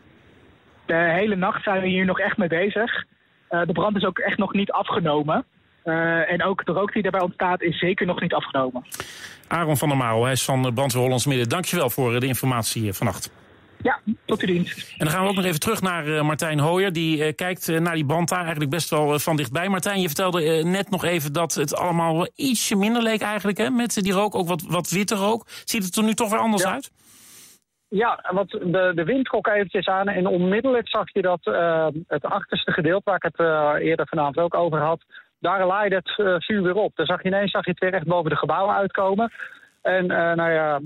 De 0.86 0.94
hele 0.94 1.36
nacht 1.36 1.62
zijn 1.62 1.80
we 1.80 1.88
hier 1.88 2.04
nog 2.04 2.18
echt 2.18 2.36
mee 2.36 2.48
bezig. 2.48 3.04
Eh, 3.50 3.60
de 3.66 3.72
brand 3.72 3.96
is 3.96 4.04
ook 4.04 4.18
echt 4.18 4.38
nog 4.38 4.52
niet 4.52 4.70
afgenomen. 4.70 5.44
Eh, 5.82 6.32
en 6.32 6.44
ook 6.44 6.64
de 6.64 6.72
rook 6.72 6.92
die 6.92 7.02
daarbij 7.02 7.20
ontstaat 7.20 7.62
is 7.62 7.78
zeker 7.78 8.06
nog 8.06 8.20
niet 8.20 8.34
afgenomen. 8.34 8.84
Aaron 9.48 9.76
van 9.76 9.88
der 9.88 9.96
Mouw, 9.96 10.22
hij 10.22 10.32
is 10.32 10.44
van 10.44 10.74
Brandweer 10.74 11.02
Hollands 11.02 11.26
Midden. 11.26 11.48
Dankjewel 11.48 11.90
voor 11.90 12.14
eh, 12.14 12.20
de 12.20 12.26
informatie 12.26 12.92
vannacht. 12.92 13.32
Ja, 13.82 14.00
tot 14.24 14.40
uw 14.40 14.46
dienst. 14.46 14.94
En 14.98 15.04
dan 15.04 15.10
gaan 15.14 15.22
we 15.22 15.28
ook 15.28 15.34
nog 15.34 15.44
even 15.44 15.60
terug 15.60 15.82
naar 15.82 16.24
Martijn 16.24 16.58
Hooyer. 16.58 16.92
Die 16.92 17.32
kijkt 17.32 17.80
naar 17.80 17.94
die 17.94 18.04
brand 18.04 18.28
daar 18.28 18.40
eigenlijk 18.40 18.70
best 18.70 18.90
wel 18.90 19.18
van 19.18 19.36
dichtbij. 19.36 19.68
Martijn, 19.68 20.00
je 20.00 20.06
vertelde 20.06 20.62
net 20.64 20.90
nog 20.90 21.04
even 21.04 21.32
dat 21.32 21.54
het 21.54 21.76
allemaal 21.76 22.16
wel 22.16 22.30
ietsje 22.34 22.76
minder 22.76 23.02
leek 23.02 23.20
eigenlijk. 23.20 23.58
Hè, 23.58 23.70
met 23.70 23.94
die 23.94 24.12
rook, 24.12 24.34
ook 24.34 24.48
wat, 24.48 24.62
wat 24.62 24.90
witte 24.90 25.14
rook. 25.14 25.46
Ziet 25.64 25.84
het 25.84 25.96
er 25.96 26.02
nu 26.02 26.14
toch 26.14 26.30
weer 26.30 26.38
anders 26.38 26.66
uit? 26.66 26.90
Ja, 27.90 28.24
want 28.32 28.50
de, 28.50 28.92
de 28.94 29.04
wind 29.04 29.24
trok 29.24 29.46
eventjes 29.46 29.86
aan 29.86 30.08
en 30.08 30.26
onmiddellijk 30.26 30.88
zag 30.88 31.12
je 31.12 31.22
dat 31.22 31.40
eh, 31.42 31.86
het 32.06 32.24
achterste 32.24 32.72
gedeelte, 32.72 33.02
waar 33.04 33.16
ik 33.16 33.22
het 33.22 33.38
eh, 33.38 33.74
eerder 33.78 34.06
vanavond 34.06 34.38
ook 34.38 34.54
over 34.54 34.78
had, 34.78 35.04
daar 35.40 35.66
laaide 35.66 35.94
het 35.94 36.14
eh, 36.16 36.34
vuur 36.38 36.62
weer 36.62 36.74
op. 36.74 36.96
Daar 36.96 37.06
zag 37.06 37.22
je 37.22 37.28
ineens 37.28 37.50
zag 37.50 37.64
je 37.64 37.70
het 37.70 37.80
weer 37.80 37.94
echt 37.94 38.06
boven 38.06 38.30
de 38.30 38.36
gebouwen 38.36 38.74
uitkomen. 38.74 39.32
En 39.82 40.06
nou 40.06 40.50
ja, 40.50 40.80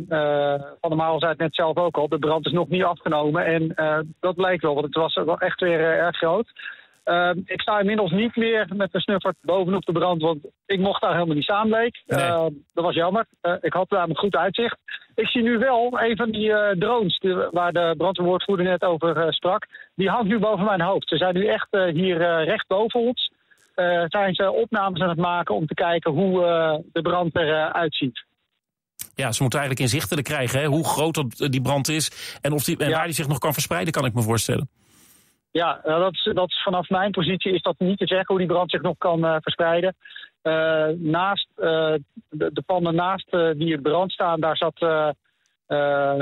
Van 0.81 0.91
der 0.91 0.97
Maal 0.97 1.19
zei 1.19 1.31
het 1.31 1.41
net 1.41 1.55
zelf 1.55 1.77
ook 1.77 1.97
al, 1.97 2.09
de 2.09 2.19
brand 2.19 2.47
is 2.47 2.53
nog 2.53 2.69
niet 2.69 2.85
afgenomen. 2.85 3.45
En 3.45 3.75
dat 4.21 4.35
bleek 4.35 4.61
wel, 4.61 4.75
want 4.75 4.87
het 4.87 4.95
was 4.95 5.39
echt 5.39 5.61
weer 5.61 5.81
erg 5.81 6.17
groot. 6.17 6.53
Eh, 7.05 7.31
ik 7.45 7.61
sta 7.61 7.79
inmiddels 7.79 8.11
niet 8.11 8.37
meer 8.37 8.67
met 8.75 8.93
de 8.93 9.01
snuffert 9.01 9.37
bovenop 9.41 9.85
de 9.85 9.93
brand, 9.93 10.23
want 10.23 10.39
ik 10.67 10.79
mocht 10.79 11.01
daar 11.01 11.13
helemaal 11.13 11.35
niet 11.35 11.45
staan, 11.45 11.69
bleek. 11.69 12.03
Eh, 12.07 12.47
dat 12.75 12.85
was 12.85 12.95
jammer. 12.95 13.27
Eh, 13.41 13.55
ik 13.61 13.73
had 13.73 13.89
daar 13.89 14.09
een 14.09 14.17
goed 14.17 14.37
uitzicht. 14.37 14.77
Ik 15.15 15.29
zie 15.29 15.43
nu 15.43 15.59
wel 15.59 16.01
een 16.01 16.17
van 16.17 16.31
die 16.31 16.53
eh, 16.53 16.79
drones 16.79 17.21
waar 17.51 17.73
de 17.73 17.95
brandweerwoordvoerder 17.97 18.67
net 18.67 18.83
over 18.83 19.17
eh, 19.17 19.31
sprak. 19.31 19.67
Die 19.95 20.09
hangt 20.09 20.29
nu 20.29 20.39
boven 20.39 20.65
mijn 20.65 20.81
hoofd. 20.81 21.09
Ze 21.09 21.17
zijn 21.17 21.35
nu 21.35 21.47
echt 21.47 21.69
hier 21.71 22.45
recht 22.45 22.67
boven 22.67 23.01
ons. 23.01 23.33
Zijn 24.07 24.35
ze 24.35 24.51
opnames 24.51 25.01
aan 25.01 25.09
het 25.09 25.19
maken 25.19 25.55
om 25.55 25.67
te 25.67 25.75
kijken 25.75 26.13
hoe 26.13 26.41
de 26.93 27.03
brand 27.03 27.37
eruit 27.37 27.95
ziet. 27.95 28.25
Ja, 29.15 29.33
ze 29.33 29.43
moeten 29.43 29.61
eigenlijk 29.61 29.91
inzichtelijk 29.91 30.27
krijgen 30.27 30.61
hè, 30.61 30.67
hoe 30.67 30.85
groot 30.85 31.15
dat, 31.15 31.51
die 31.51 31.63
brand 31.63 31.89
is... 31.89 32.39
en, 32.41 32.53
of 32.53 32.65
die, 32.65 32.79
en 32.79 32.91
waar 32.91 33.05
die 33.05 33.15
zich 33.15 33.29
nog 33.29 33.39
kan 33.39 33.53
verspreiden, 33.53 33.93
kan 33.93 34.05
ik 34.05 34.15
me 34.15 34.23
voorstellen. 34.23 34.69
Ja, 35.61 35.81
nou, 35.85 36.01
dat 36.01 36.35
dat 36.35 36.63
vanaf 36.63 36.89
mijn 36.89 37.11
positie 37.11 37.53
is 37.53 37.63
dat 37.63 37.75
niet 37.79 37.99
te 37.99 38.07
zeggen 38.07 38.27
hoe 38.27 38.39
die 38.39 38.47
brand 38.47 38.71
zich 38.71 38.83
nog 38.83 38.99
kan 38.99 39.25
eh, 39.25 39.37
verspreiden. 39.41 39.97
Eh, 40.43 40.89
naast 40.97 41.49
eh, 41.57 41.95
de, 42.31 42.51
de 42.53 42.63
panden 42.67 42.95
naast 42.95 43.31
die 43.31 43.73
in 43.73 43.83
brand 43.83 44.13
staan, 44.13 44.41
daar 44.41 44.57
zat 44.57 44.81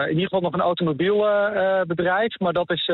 in 0.06 0.08
ieder 0.08 0.22
geval 0.22 0.40
nog 0.40 0.52
een 0.52 0.60
automobielbedrijf, 0.60 2.38
maar 2.38 2.52
dat 2.52 2.70
is 2.70 2.84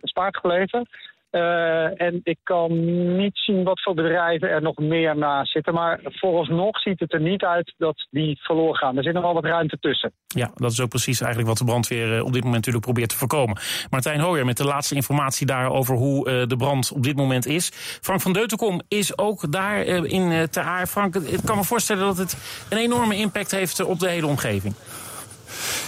gespaard 0.00 0.36
gebleven. 0.36 0.88
Eh, 1.30 2.00
en 2.00 2.20
ik 2.22 2.38
kan 2.42 2.68
niet 3.16 3.38
zien 3.38 3.64
wat 3.64 3.82
voor 3.82 3.94
bedrijven 3.94 4.50
er 4.50 4.62
nog 4.62 4.76
meer 4.76 5.16
naast 5.16 5.52
zitten. 5.52 5.74
Maar 5.74 6.00
vooralsnog 6.02 6.78
ziet 6.80 7.00
het 7.00 7.12
er 7.12 7.20
niet 7.20 7.42
uit 7.42 7.74
dat 7.76 8.06
die 8.10 8.38
verloren 8.40 8.76
gaan. 8.76 8.96
Er 8.96 9.02
zit 9.02 9.12
nog 9.12 9.22
wel 9.22 9.34
wat 9.34 9.44
ruimte 9.44 9.78
tussen. 9.80 10.12
Ja, 10.26 10.50
dat 10.54 10.72
is 10.72 10.80
ook 10.80 10.88
precies 10.88 11.20
eigenlijk 11.20 11.48
wat 11.48 11.58
de 11.58 11.64
brandweer 11.64 12.16
eh, 12.16 12.24
op 12.24 12.32
dit 12.32 12.44
moment 12.44 12.54
natuurlijk 12.54 12.84
probeert 12.84 13.08
te 13.08 13.16
voorkomen. 13.16 13.58
Martijn 13.90 14.20
Hooyer 14.20 14.44
met 14.44 14.56
de 14.56 14.64
laatste 14.64 14.94
informatie 14.94 15.46
daarover 15.46 15.94
hoe 15.94 16.30
eh, 16.30 16.46
de 16.46 16.56
brand 16.56 16.92
op 16.92 17.02
dit 17.02 17.16
moment 17.16 17.46
is. 17.46 17.70
Frank 18.00 18.20
van 18.20 18.32
Deutenkom 18.32 18.80
is 18.88 19.18
ook 19.18 19.52
daar 19.52 19.80
in 19.84 20.48
Ter 20.50 20.62
Aar. 20.62 20.86
Frank, 20.86 21.14
ik 21.14 21.40
kan 21.44 21.56
me 21.56 21.64
voorstellen 21.64 22.06
dat 22.06 22.16
het 22.16 22.66
een 22.70 22.78
enorme 22.78 23.16
impact 23.16 23.50
heeft 23.50 23.84
op 23.84 23.98
de 23.98 24.08
hele 24.08 24.26
omgeving. 24.26 24.74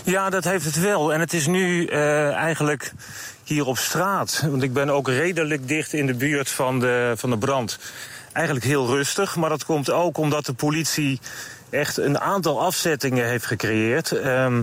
Ja, 0.05 0.31
dat 0.31 0.45
heeft 0.45 0.65
het 0.65 0.81
wel. 0.81 1.13
En 1.13 1.21
het 1.21 1.33
is 1.33 1.47
nu 1.47 1.85
eh, 1.85 2.33
eigenlijk 2.33 2.93
hier 3.51 3.67
op 3.67 3.79
straat. 3.79 4.43
Want 4.51 4.63
ik 4.63 4.73
ben 4.73 4.91
ook 4.91 5.09
redelijk 5.09 5.69
dicht 5.69 5.93
in 5.93 6.07
de 6.07 6.15
buurt 6.15 6.49
van 6.49 6.81
de, 6.81 7.13
van 7.17 7.31
de 7.31 7.39
brand. 7.39 7.79
Eigenlijk 8.33 8.67
heel 8.67 8.87
rustig. 8.87 9.37
Maar 9.37 9.49
dat 9.49 9.65
komt 9.65 9.91
ook 9.91 10.19
omdat 10.19 10.47
de 10.47 10.53
politie 10.53 11.21
echt 11.71 11.97
een 11.97 12.21
aantal 12.21 12.61
afzettingen 12.61 13.27
heeft 13.27 13.47
gecreëerd. 13.47 14.13
Ehm, 14.13 14.63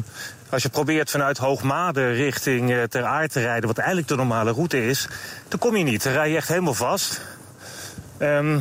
als 0.50 0.64
je 0.64 0.70
probeert 0.70 1.12
vanuit 1.12 1.38
Hoogmade 1.38 2.12
richting 2.12 2.72
eh, 2.72 2.84
Ter 2.84 3.04
Aar 3.04 3.28
te 3.28 3.40
rijden, 3.40 3.68
wat 3.68 3.78
eigenlijk 3.78 4.08
de 4.08 4.16
normale 4.16 4.52
route 4.52 4.86
is, 4.86 5.08
dan 5.48 5.60
kom 5.60 5.76
je 5.76 5.84
niet. 5.84 6.04
Dan 6.04 6.14
rij 6.14 6.30
je 6.30 6.36
echt 6.36 6.48
helemaal 6.48 6.74
vast. 6.74 7.22
Ehm, 8.18 8.60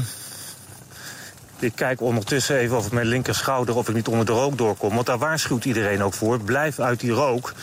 ik 1.58 1.72
kijk 1.74 2.00
ondertussen 2.00 2.56
even 2.56 2.76
over 2.76 2.94
mijn 2.94 3.06
linkerschouder 3.06 3.76
of 3.76 3.88
ik 3.88 3.94
niet 3.94 4.08
onder 4.08 4.26
de 4.26 4.32
rook 4.32 4.58
doorkom. 4.58 4.94
Want 4.94 5.06
daar 5.06 5.18
waarschuwt 5.18 5.64
iedereen 5.64 6.02
ook 6.02 6.14
voor. 6.14 6.40
Blijf 6.40 6.78
uit 6.78 7.00
die 7.00 7.10
rook. 7.10 7.54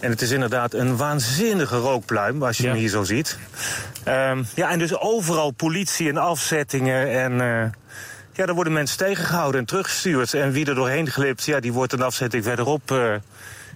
En 0.00 0.10
het 0.10 0.22
is 0.22 0.30
inderdaad 0.30 0.74
een 0.74 0.96
waanzinnige 0.96 1.76
rookpluim, 1.76 2.42
als 2.42 2.56
je 2.56 2.66
hem 2.66 2.76
hier 2.76 2.88
zo 2.88 3.02
ziet. 3.02 3.38
Ehm, 4.04 4.42
ja, 4.54 4.70
en 4.70 4.78
dus 4.78 4.98
overal 4.98 5.50
politie 5.50 6.08
en 6.08 6.16
afzettingen. 6.16 7.10
En 7.10 7.40
eh, 7.40 7.70
ja, 8.32 8.46
daar 8.46 8.54
worden 8.54 8.72
mensen 8.72 8.98
tegengehouden 8.98 9.60
en 9.60 9.66
teruggestuurd. 9.66 10.34
En 10.34 10.52
wie 10.52 10.66
er 10.66 10.74
doorheen 10.74 11.10
glipt, 11.10 11.44
ja, 11.44 11.60
die 11.60 11.72
wordt 11.72 11.92
een 11.92 12.02
afzetting 12.02 12.44
verderop 12.44 12.90
eh, 12.90 13.14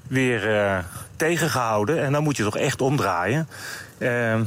weer 0.08 0.56
eh, 0.56 0.78
tegengehouden. 1.16 2.02
En 2.02 2.12
dan 2.12 2.22
moet 2.22 2.36
je 2.36 2.42
toch 2.42 2.56
echt 2.56 2.80
omdraaien. 2.80 3.48
Ehm, 3.98 4.42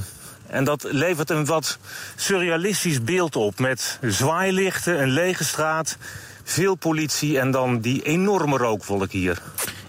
en 0.47 0.63
dat 0.63 0.83
levert 0.83 1.29
een 1.29 1.45
wat 1.45 1.77
surrealistisch 2.15 3.03
beeld 3.03 3.35
op. 3.35 3.59
Met 3.59 3.99
zwaailichten, 4.01 5.01
een 5.01 5.09
lege 5.09 5.43
straat, 5.43 5.97
veel 6.43 6.75
politie 6.75 7.39
en 7.39 7.51
dan 7.51 7.79
die 7.79 8.01
enorme 8.01 8.57
rookwolk 8.57 9.11
hier. 9.11 9.41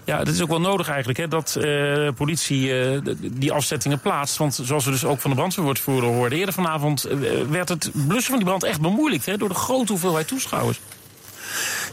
Ja, 0.09 0.17
dat 0.17 0.33
is 0.33 0.41
ook 0.41 0.49
wel 0.49 0.61
nodig 0.61 0.87
eigenlijk, 0.87 1.19
hè, 1.19 1.27
dat 1.27 1.55
eh, 1.55 2.07
politie 2.15 2.79
eh, 2.79 2.99
die 3.21 3.51
afzettingen 3.51 3.99
plaatst. 3.99 4.37
Want 4.37 4.59
zoals 4.63 4.85
we 4.85 4.91
dus 4.91 5.05
ook 5.05 5.19
van 5.19 5.29
de 5.29 5.35
brandweerwoordvoerder 5.35 6.09
hoorden... 6.09 6.37
eerder 6.37 6.53
vanavond 6.53 7.03
eh, 7.03 7.17
werd 7.49 7.69
het 7.69 7.91
blussen 7.93 8.29
van 8.29 8.37
die 8.37 8.47
brand 8.47 8.63
echt 8.63 8.81
bemoeilijkt... 8.81 9.25
Hè, 9.25 9.37
door 9.37 9.49
de 9.49 9.55
grote 9.55 9.91
hoeveelheid 9.91 10.27
toeschouwers. 10.27 10.79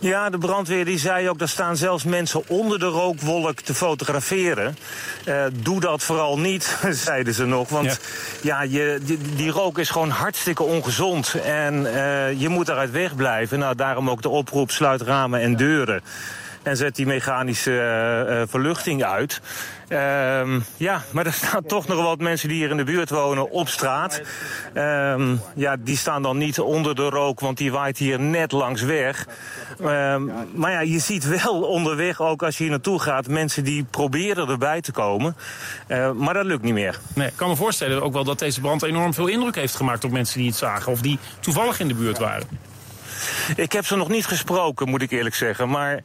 Ja, 0.01 0.31
de 0.31 0.39
brandweer 0.39 0.85
die 0.85 0.99
zei 0.99 1.29
ook, 1.29 1.41
er 1.41 1.49
staan 1.49 1.77
zelfs 1.77 2.05
mensen 2.05 2.49
onder 2.49 2.79
de 2.79 2.87
rookwolk 2.87 3.61
te 3.61 3.75
fotograferen. 3.75 4.77
Doe 5.53 5.81
dat 5.81 6.03
vooral 6.03 6.39
niet, 6.39 6.79
zeiden 7.07 7.35
ze 7.35 7.45
nog. 7.45 7.69
Want 7.69 8.01
ja, 8.43 8.63
je, 8.63 9.01
die, 9.03 9.19
die 9.37 9.51
rook 9.51 9.79
is 9.79 9.91
gewoon 9.91 10.11
hartstikke 10.11 10.63
ongezond. 10.63 11.35
En 11.35 11.75
je 12.39 12.49
moet 12.49 12.67
daaruit 12.67 12.91
wegblijven. 12.91 13.59
Nou, 13.59 13.75
daarom 13.75 14.11
ook 14.11 14.23
de 14.23 14.29
oproep, 14.29 14.71
sluit 14.71 15.01
ramen 15.01 15.41
en 15.41 15.57
deuren. 15.57 16.03
En 16.67 16.77
zet 16.77 16.97
die 16.97 17.07
mechanische 17.07 17.79
eh, 17.79 18.41
eh, 18.41 18.49
verluchting 18.49 19.05
uit. 19.05 19.41
Ehm, 19.89 20.61
ja, 20.77 21.03
maar 21.11 21.27
er 21.27 21.33
staan 21.33 21.63
toch 21.75 21.87
nog 21.87 22.03
wat 22.03 22.19
mensen 22.19 22.49
die 22.49 22.57
hier 22.57 22.71
in 22.71 22.77
de 22.77 22.85
buurt 22.85 23.11
wonen 23.11 23.51
op 23.51 23.69
straat. 23.69 24.23
Ehm, 24.75 25.37
ja, 25.55 25.77
die 25.79 25.97
staan 25.97 26.23
dan 26.23 26.39
niet 26.39 26.61
onder 26.61 26.95
de 26.95 27.09
rook, 27.09 27.41
want 27.41 27.59
die 27.59 27.73
waait 27.73 27.99
hier 27.99 28.21
net 28.21 28.53
langs 28.53 28.83
weg. 28.83 29.27
Ehm, 29.81 30.25
maar 30.55 30.71
ja, 30.71 30.81
je 30.81 30.99
ziet 30.99 31.43
wel 31.43 31.63
onderweg, 31.63 32.21
ook 32.21 32.43
als 32.43 32.57
je 32.57 32.63
hier 32.63 32.73
naartoe 32.73 33.01
gaat, 33.01 33.29
mensen 33.29 33.65
die 33.65 33.85
proberen 33.91 34.49
erbij 34.49 34.81
te 34.81 34.93
komen. 34.93 35.37
Maar 36.15 36.35
dat 36.35 36.45
lukt 36.45 36.63
niet 36.63 36.75
meer. 36.75 36.99
Nee, 37.15 37.27
ik 37.27 37.37
kan 37.37 37.49
me 37.49 37.57
voorstellen 37.57 38.03
ook 38.03 38.13
wel 38.13 38.25
dat 38.25 38.39
deze 38.39 38.61
brand 38.61 38.83
enorm 38.83 39.15
veel 39.15 39.27
indruk 39.27 39.55
heeft 39.55 39.75
gemaakt... 39.75 40.05
op 40.05 40.11
mensen 40.11 40.39
die 40.39 40.49
het 40.49 40.57
zagen 40.59 40.93
of 40.93 41.01
die 41.01 41.19
toevallig 41.41 41.81
in 41.81 41.89
de 41.89 41.95
buurt 41.95 42.19
waren. 42.19 42.76
Ik 43.57 43.73
heb 43.73 43.87
ze 43.87 43.97
nog 43.97 44.09
niet 44.09 44.27
gesproken, 44.27 44.89
moet 44.89 45.03
ik 45.03 45.11
eerlijk 45.11 45.35
zeggen. 45.35 45.69
Maar 45.69 46.01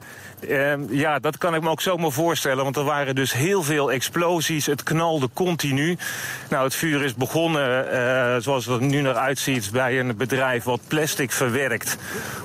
eh, 0.48 0.74
ja, 0.90 1.20
dat 1.20 1.38
kan 1.38 1.56
ik 1.56 1.62
me 1.62 1.70
ook 1.70 1.82
zomaar 1.82 2.12
voorstellen. 2.12 2.64
Want 2.64 2.76
er 2.76 2.84
waren 2.84 3.16
dus 3.16 3.34
heel 3.34 3.64
veel 3.64 3.92
explosies. 3.92 4.66
Het 4.66 4.84
knalde 4.84 5.30
continu. 5.34 5.98
Nou, 6.50 6.64
het 6.64 6.76
vuur 6.76 7.04
is 7.04 7.16
begonnen, 7.16 7.92
eh, 7.92 8.42
zoals 8.42 8.66
het 8.66 8.80
nu 8.82 9.02
naar 9.02 9.16
uitziet, 9.18 9.70
bij 9.72 10.00
een 10.00 10.18
bedrijf 10.18 10.64
wat 10.64 10.82
plastic 10.88 11.32
verwerkt. 11.32 11.98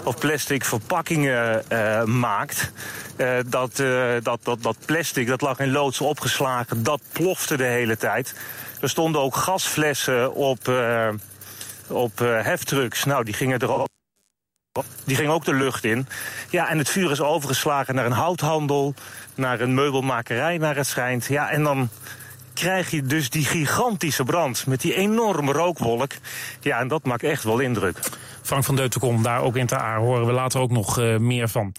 Of 0.02 0.18
plastic 0.18 0.64
verpakkingen 0.64 1.70
eh, 1.70 2.04
maakt. 2.04 2.72
Eh, 3.16 3.38
dat, 3.46 3.78
eh, 3.78 4.14
dat, 4.22 4.40
dat, 4.42 4.62
dat 4.62 4.76
plastic, 4.86 5.26
dat 5.26 5.40
lag 5.40 5.58
in 5.58 5.70
loods 5.70 6.00
opgeslagen. 6.00 6.82
Dat 6.82 7.00
plofte 7.12 7.56
de 7.56 7.64
hele 7.64 7.96
tijd. 7.96 8.34
Er 8.80 8.88
stonden 8.88 9.20
ook 9.20 9.36
gasflessen 9.36 10.34
op, 10.34 10.68
eh, 10.68 11.08
op 11.88 12.18
heftrucks. 12.18 13.04
Nou, 13.04 13.24
die 13.24 13.34
gingen 13.34 13.58
er 13.58 13.72
ook. 13.72 13.95
Die 15.04 15.16
ging 15.16 15.28
ook 15.28 15.44
de 15.44 15.54
lucht 15.54 15.84
in. 15.84 16.06
Ja, 16.50 16.68
en 16.68 16.78
het 16.78 16.88
vuur 16.88 17.10
is 17.10 17.20
overgeslagen 17.20 17.94
naar 17.94 18.06
een 18.06 18.12
houthandel, 18.12 18.94
naar 19.34 19.60
een 19.60 19.74
meubelmakerij, 19.74 20.58
naar 20.58 20.76
het 20.76 20.86
schijnt. 20.86 21.26
Ja, 21.26 21.50
en 21.50 21.62
dan 21.62 21.88
krijg 22.54 22.90
je 22.90 23.02
dus 23.02 23.30
die 23.30 23.44
gigantische 23.44 24.24
brand 24.24 24.66
met 24.66 24.80
die 24.80 24.94
enorme 24.94 25.52
rookwolk. 25.52 26.12
Ja, 26.60 26.78
en 26.78 26.88
dat 26.88 27.04
maakt 27.04 27.22
echt 27.22 27.44
wel 27.44 27.58
indruk. 27.58 27.98
Frank 28.42 28.64
van 28.64 28.76
Deutenkom, 28.76 29.22
daar 29.22 29.42
ook 29.42 29.56
in 29.56 29.66
Ter 29.66 29.78
Aar, 29.78 29.98
horen 29.98 30.26
we 30.26 30.32
later 30.32 30.60
ook 30.60 30.70
nog 30.70 30.98
eh, 30.98 31.16
meer 31.16 31.48
van. 31.48 31.72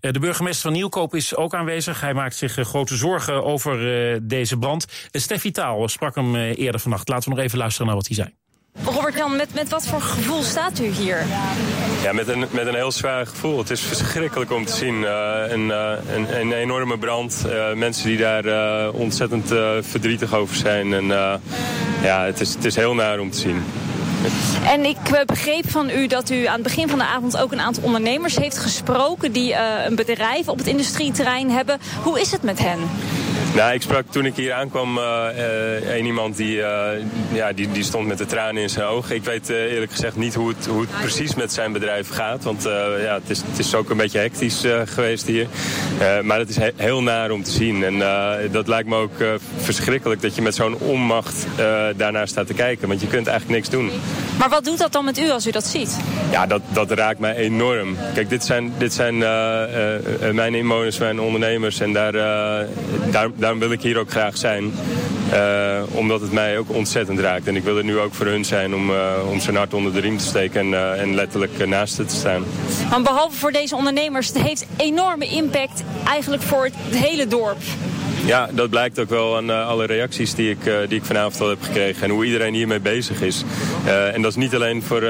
Eh, 0.00 0.12
de 0.12 0.18
burgemeester 0.18 0.62
van 0.62 0.72
Nieuwkoop 0.72 1.14
is 1.14 1.36
ook 1.36 1.54
aanwezig. 1.54 2.00
Hij 2.00 2.14
maakt 2.14 2.36
zich 2.36 2.58
eh, 2.58 2.64
grote 2.64 2.96
zorgen 2.96 3.44
over 3.44 3.78
deze 4.28 4.56
brand. 4.56 4.86
Steffi 5.10 5.50
Taal 5.50 5.88
sprak 5.88 6.14
hem 6.14 6.34
eerder 6.36 6.80
vannacht. 6.80 7.08
Laten 7.08 7.28
we 7.28 7.34
nog 7.34 7.44
even 7.44 7.58
luisteren 7.58 7.86
naar 7.86 7.96
wat 7.96 8.06
hij 8.06 8.16
zei. 8.16 8.34
Robert 8.84 9.14
Jan, 9.14 9.36
met, 9.36 9.54
met 9.54 9.68
wat 9.68 9.86
voor 9.86 10.00
gevoel 10.00 10.42
staat 10.42 10.78
u 10.78 10.86
hier? 10.86 11.26
Ja, 12.02 12.12
met 12.12 12.28
een, 12.28 12.44
met 12.50 12.66
een 12.66 12.74
heel 12.74 12.92
zwaar 12.92 13.26
gevoel. 13.26 13.58
Het 13.58 13.70
is 13.70 13.80
verschrikkelijk 13.80 14.52
om 14.52 14.64
te 14.64 14.72
zien. 14.72 15.04
Eh, 15.04 15.42
een, 15.48 15.70
eh, 15.70 15.92
een, 16.14 16.40
een 16.40 16.52
enorme 16.52 16.98
brand. 16.98 17.44
Eh, 17.48 17.72
mensen 17.72 18.08
die 18.08 18.18
daar 18.18 18.90
ontzettend 18.90 19.46
verdrietig 19.80 20.34
over 20.34 20.56
zijn. 20.56 20.92
En 20.92 21.04
ja, 22.02 22.24
het 22.24 22.40
is, 22.40 22.54
het 22.54 22.64
is 22.64 22.76
heel 22.76 22.94
naar 22.94 23.18
om 23.18 23.30
te 23.30 23.38
zien. 23.38 23.64
En 24.66 24.84
ik 24.84 25.26
begreep 25.26 25.70
van 25.70 25.90
u 25.90 26.06
dat 26.06 26.30
u 26.30 26.46
aan 26.46 26.54
het 26.54 26.62
begin 26.62 26.88
van 26.88 26.98
de 26.98 27.04
avond 27.04 27.36
ook 27.36 27.52
een 27.52 27.60
aantal 27.60 27.82
ondernemers 27.82 28.36
heeft 28.36 28.58
gesproken 28.58 29.32
die 29.32 29.54
een 29.86 29.94
bedrijf 29.94 30.48
op 30.48 30.58
het 30.58 30.66
industrieterrein 30.66 31.50
hebben. 31.50 31.78
Hoe 32.02 32.20
is 32.20 32.30
het 32.30 32.42
met 32.42 32.58
hen? 32.58 32.78
Nou, 33.54 33.72
ik 33.72 33.82
sprak 33.82 34.04
toen 34.10 34.24
ik 34.24 34.36
hier 34.36 34.52
aankwam 34.52 34.98
eh, 34.98 35.96
een 35.96 36.04
iemand 36.04 36.36
die, 36.36 36.62
eh, 36.62 37.04
ja, 37.32 37.52
die, 37.52 37.70
die 37.72 37.82
stond 37.82 38.06
met 38.06 38.18
de 38.18 38.26
tranen 38.26 38.62
in 38.62 38.70
zijn 38.70 38.86
ogen. 38.86 39.14
Ik 39.14 39.24
weet 39.24 39.48
eerlijk 39.48 39.90
gezegd 39.90 40.16
niet 40.16 40.34
hoe 40.34 40.48
het, 40.48 40.66
hoe 40.66 40.80
het 40.80 40.90
precies 41.00 41.34
met 41.34 41.52
zijn 41.52 41.72
bedrijf 41.72 42.08
gaat. 42.08 42.44
Want 42.44 42.62
ja, 43.02 43.14
het, 43.14 43.30
is, 43.30 43.42
het 43.50 43.58
is 43.58 43.74
ook 43.74 43.90
een 43.90 43.96
beetje 43.96 44.18
hectisch 44.18 44.64
geweest 44.84 45.26
hier. 45.26 45.46
Maar 46.22 46.38
het 46.38 46.48
is 46.48 46.56
he- 46.56 46.70
heel 46.76 47.02
naar 47.02 47.30
om 47.30 47.42
te 47.42 47.50
zien. 47.50 47.84
En 47.84 47.98
dat 48.50 48.68
lijkt 48.68 48.88
me 48.88 48.96
ook 48.96 49.12
verschrikkelijk 49.56 50.22
dat 50.22 50.34
je 50.34 50.42
met 50.42 50.54
zo'n 50.54 50.74
onmacht 50.78 51.46
daarnaar 51.96 52.28
staat 52.28 52.46
te 52.46 52.54
kijken. 52.54 52.88
Want 52.88 53.00
je 53.00 53.06
kunt 53.06 53.26
eigenlijk 53.26 53.58
niks 53.58 53.70
doen. 53.70 53.90
Maar 54.38 54.48
wat 54.48 54.64
doet 54.64 54.78
dat 54.78 54.92
dan 54.92 55.04
met 55.04 55.18
u 55.18 55.30
als 55.30 55.46
u 55.46 55.50
dat 55.50 55.66
ziet? 55.66 55.98
Ja, 56.30 56.46
dat, 56.46 56.62
dat 56.72 56.90
raakt 56.90 57.18
mij 57.18 57.34
enorm. 57.36 57.96
Kijk, 58.14 58.28
dit 58.28 58.44
zijn, 58.44 58.72
dit 58.78 58.92
zijn 58.92 59.18
mijn 60.34 60.54
inwoners, 60.54 60.98
mijn 60.98 61.20
ondernemers. 61.20 61.80
En 61.80 61.92
daar, 61.92 62.12
daar, 63.10 63.28
daarom 63.40 63.58
wil 63.58 63.70
ik 63.70 63.82
hier 63.82 63.98
ook 63.98 64.10
graag 64.10 64.36
zijn. 64.36 64.72
Eh, 65.30 65.82
omdat 65.90 66.20
het 66.20 66.32
mij 66.32 66.58
ook 66.58 66.74
ontzettend 66.74 67.18
raakt. 67.18 67.46
En 67.46 67.56
ik 67.56 67.64
wil 67.64 67.76
er 67.76 67.84
nu 67.84 67.98
ook 67.98 68.14
voor 68.14 68.26
hun 68.26 68.44
zijn 68.44 68.74
om, 68.74 68.90
eh, 68.90 69.12
om 69.30 69.40
zijn 69.40 69.56
hart 69.56 69.74
onder 69.74 69.92
de 69.92 70.00
riem 70.00 70.18
te 70.18 70.24
steken. 70.24 70.60
En, 70.60 70.74
eh, 70.74 71.00
en 71.00 71.14
letterlijk 71.14 71.66
naast 71.66 71.96
het 71.96 72.08
te 72.08 72.14
staan. 72.16 72.44
Want 72.90 73.04
behalve 73.04 73.36
voor 73.36 73.52
deze 73.52 73.76
ondernemers, 73.76 74.28
het 74.28 74.42
heeft 74.42 74.66
enorme 74.76 75.26
impact 75.26 75.82
eigenlijk 76.06 76.42
voor 76.42 76.64
het 76.64 76.74
hele 76.96 77.26
dorp. 77.26 77.58
Ja, 78.30 78.48
dat 78.52 78.70
blijkt 78.70 78.98
ook 78.98 79.08
wel 79.08 79.36
aan 79.36 79.50
eh, 79.50 79.68
alle 79.68 79.84
reacties 79.84 80.34
die 80.34 80.50
ik, 80.50 80.66
eh, 80.66 80.74
die 80.88 80.98
ik 80.98 81.04
vanavond 81.04 81.40
al 81.40 81.48
heb 81.48 81.62
gekregen. 81.62 82.02
En 82.02 82.10
hoe 82.10 82.24
iedereen 82.24 82.54
hiermee 82.54 82.80
bezig 82.80 83.22
is. 83.22 83.44
Eh, 83.86 84.14
en 84.14 84.22
dat 84.22 84.30
is 84.30 84.36
niet 84.36 84.54
alleen 84.54 84.82
voor, 84.82 85.02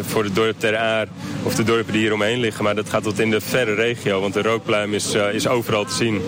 voor 0.00 0.24
het 0.24 0.34
dorp 0.34 0.58
Ter 0.58 0.76
Aar 0.76 1.06
of 1.42 1.54
de 1.54 1.62
dorpen 1.62 1.92
die 1.92 2.02
hier 2.02 2.12
omheen 2.12 2.40
liggen. 2.40 2.64
Maar 2.64 2.74
dat 2.74 2.88
gaat 2.88 3.02
tot 3.02 3.18
in 3.18 3.30
de 3.30 3.40
verre 3.40 3.74
regio. 3.74 4.20
Want 4.20 4.34
de 4.34 4.42
rookpluim 4.42 4.94
is, 4.94 5.14
is 5.32 5.48
overal 5.48 5.84
te 5.84 5.94
zien. 5.94 6.22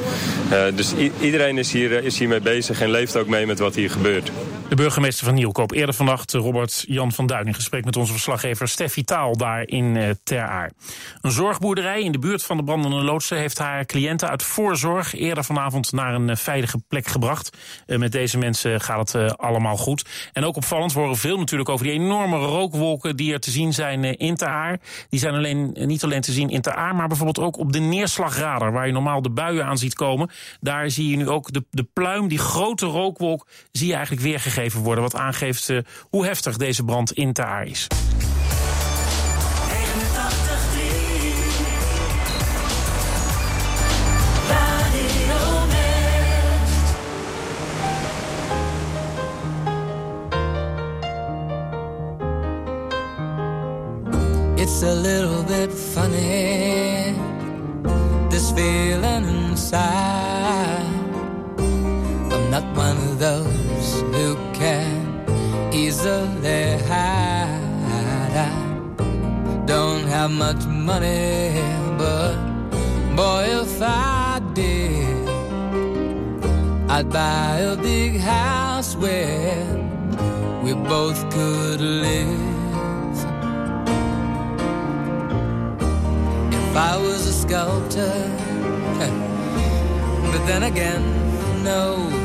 Dus 0.74 0.94
iedereen 1.20 1.59
is, 1.59 1.72
hier, 1.72 2.05
is 2.05 2.18
hiermee 2.18 2.40
bezig 2.40 2.80
en 2.80 2.90
leeft 2.90 3.16
ook 3.16 3.28
mee 3.28 3.46
met 3.46 3.59
wat 3.59 3.74
hier 3.74 3.90
gebeurt. 3.90 4.30
De 4.71 4.77
burgemeester 4.77 5.25
van 5.25 5.35
Nieuwkoop. 5.35 5.73
Eerder 5.73 5.95
vannacht 5.95 6.35
eh, 6.35 6.41
Robert 6.41 6.85
Jan 6.89 7.12
van 7.12 7.27
Duin 7.27 7.47
in 7.47 7.55
gesprek 7.55 7.85
met 7.85 7.97
onze 7.97 8.12
verslaggever 8.12 8.68
Steffi 8.68 9.05
Taal 9.05 9.37
daar 9.37 9.68
in 9.68 9.97
eh, 9.97 10.11
Ter 10.23 10.43
Aar. 10.43 10.71
Een 11.21 11.31
zorgboerderij 11.31 12.03
in 12.03 12.12
de 12.12 12.18
buurt 12.18 12.43
van 12.43 12.57
de 12.57 12.64
brandende 12.64 12.97
loodsen 12.97 13.39
heeft 13.39 13.59
haar 13.59 13.87
cliënten 13.87 14.29
uit 14.29 14.43
voorzorg 14.43 15.14
eerder 15.14 15.45
vanavond 15.45 15.93
naar 15.93 16.14
een 16.14 16.31
eh, 16.31 16.37
veilige 16.37 16.79
plek 16.89 17.07
gebracht. 17.07 17.57
Met 17.87 18.12
deze 18.12 18.39
mensen 18.39 18.81
gaat 18.81 19.12
het 19.12 19.39
allemaal 19.39 19.77
goed. 19.77 20.31
En 20.33 20.45
ook 20.45 20.57
opvallend, 20.57 20.93
we 20.93 21.01
horen 21.01 21.16
veel 21.16 21.39
natuurlijk 21.39 21.68
over 21.68 21.87
die 21.87 21.95
enorme 21.95 22.37
rookwolken 22.37 23.16
die 23.16 23.33
er 23.33 23.41
te 23.41 23.51
zien 23.51 23.73
zijn 23.73 24.05
in 24.05 24.37
Ter 24.37 24.49
Aar. 24.49 24.81
Die 25.09 25.21
zijn 25.21 25.35
alleen, 25.35 25.77
niet 25.81 26.05
alleen 26.05 26.21
te 26.21 26.33
zien 26.33 26.49
in 26.49 26.61
Ter 26.61 26.75
Aar, 26.75 26.95
maar 26.95 27.09
bijvoorbeeld 27.09 27.47
ook 27.47 27.59
op 27.59 27.73
de 27.73 27.79
neerslagradar, 27.79 28.73
waar 28.73 28.87
je 28.87 28.93
normaal 28.93 29.23
de 29.23 29.31
buien 29.31 29.64
aan 29.64 29.79
ziet 29.79 29.95
komen. 29.95 30.31
Daar 30.61 30.91
zie 30.91 31.11
je 31.11 31.16
nu 31.16 31.29
ook 31.29 31.53
de, 31.53 31.64
de 31.71 31.87
pluim, 31.93 32.29
die 32.29 32.39
grote 32.39 32.87
rookwolk, 32.87 33.47
zie 33.73 33.87
je 33.87 33.95
eigenlijk 33.95 34.23
weergegeven 34.23 34.59
worden. 34.68 35.02
Wat 35.02 35.14
aangeeft 35.14 35.70
hoe 36.11 36.26
heftig 36.26 36.56
deze 36.56 36.84
brand 36.84 37.12
in 37.12 37.32
Ter 37.32 37.44
Aar 37.44 37.66
is. 37.66 37.86
89.3 37.86 37.96
Radio 44.48 45.66
West. 45.68 46.94
It's 54.61 54.82
a 54.82 54.94
little 54.94 55.42
bit 55.42 55.72
funny, 55.72 57.14
this 58.28 58.50
feeling 58.52 59.28
inside. 59.28 60.80
Not 62.51 62.64
one 62.76 62.96
of 62.96 63.20
those 63.20 64.01
who 64.12 64.34
can 64.53 65.72
easily 65.72 66.78
hide. 66.88 67.61
I 68.34 69.62
don't 69.66 70.03
have 70.09 70.32
much 70.32 70.66
money, 70.66 71.62
but 71.96 72.34
boy, 73.14 73.44
if 73.62 73.80
I 73.80 74.42
did, 74.53 75.28
I'd 76.90 77.09
buy 77.09 77.59
a 77.59 77.76
big 77.76 78.18
house 78.18 78.96
where 78.96 79.64
we 80.64 80.72
both 80.74 81.20
could 81.30 81.80
live. 81.80 83.16
If 86.53 86.76
I 86.76 86.96
was 86.96 87.28
a 87.28 87.32
sculptor, 87.32 88.16
but 90.32 90.42
then 90.48 90.64
again, 90.64 91.03
no, 91.62 92.20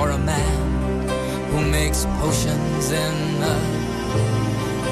or 0.00 0.10
a 0.10 0.18
man 0.18 1.08
who 1.50 1.70
makes 1.70 2.06
potions 2.20 2.90
in 2.90 3.42
a 3.42 3.58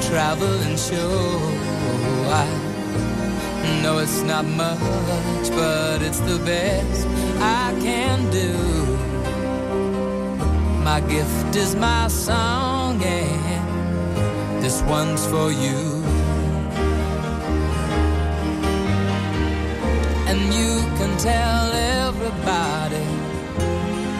traveling 0.09 0.77
show. 0.77 1.39
I 2.43 2.45
know 3.81 3.99
it's 3.99 4.21
not 4.21 4.45
much, 4.45 5.49
but 5.51 6.01
it's 6.01 6.19
the 6.19 6.39
best 6.45 7.07
I 7.39 7.75
can 7.81 8.29
do. 8.31 8.53
My 10.83 10.99
gift 11.01 11.55
is 11.55 11.75
my 11.75 12.07
song, 12.07 13.01
and 13.03 14.63
this 14.63 14.81
one's 14.83 15.25
for 15.27 15.51
you. 15.51 16.07
and 20.29 20.53
you 20.53 20.81
can 20.97 21.17
tell 21.17 21.71
everybody 21.71 23.26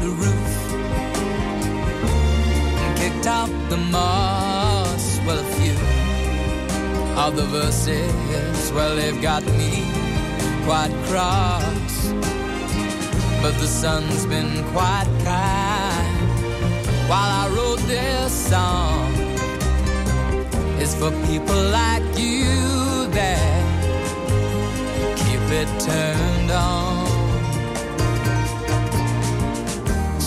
the 0.00 0.10
roof 0.10 0.72
and 2.82 2.98
kicked 2.98 3.26
out 3.26 3.50
the 3.68 3.76
moss. 3.76 5.20
Well, 5.26 5.38
a 5.38 5.48
few 5.58 5.76
of 7.18 7.36
the 7.36 7.44
verses, 7.44 8.72
well, 8.72 8.96
they've 8.96 9.20
got 9.20 9.44
me 9.60 9.84
quite 10.64 10.92
cross. 11.08 12.12
But 13.42 13.54
the 13.58 13.66
sun's 13.66 14.26
been 14.26 14.64
quite 14.72 15.08
kind 15.24 16.18
while 17.08 17.30
I 17.42 17.48
wrote 17.54 17.80
this 17.86 18.32
song. 18.32 19.14
It's 20.80 20.94
for 20.94 21.10
people 21.26 21.60
like 21.70 22.02
you 22.16 23.06
that 23.18 23.66
keep 25.16 25.40
it 25.60 25.68
turned 25.80 26.50
on. 26.50 27.07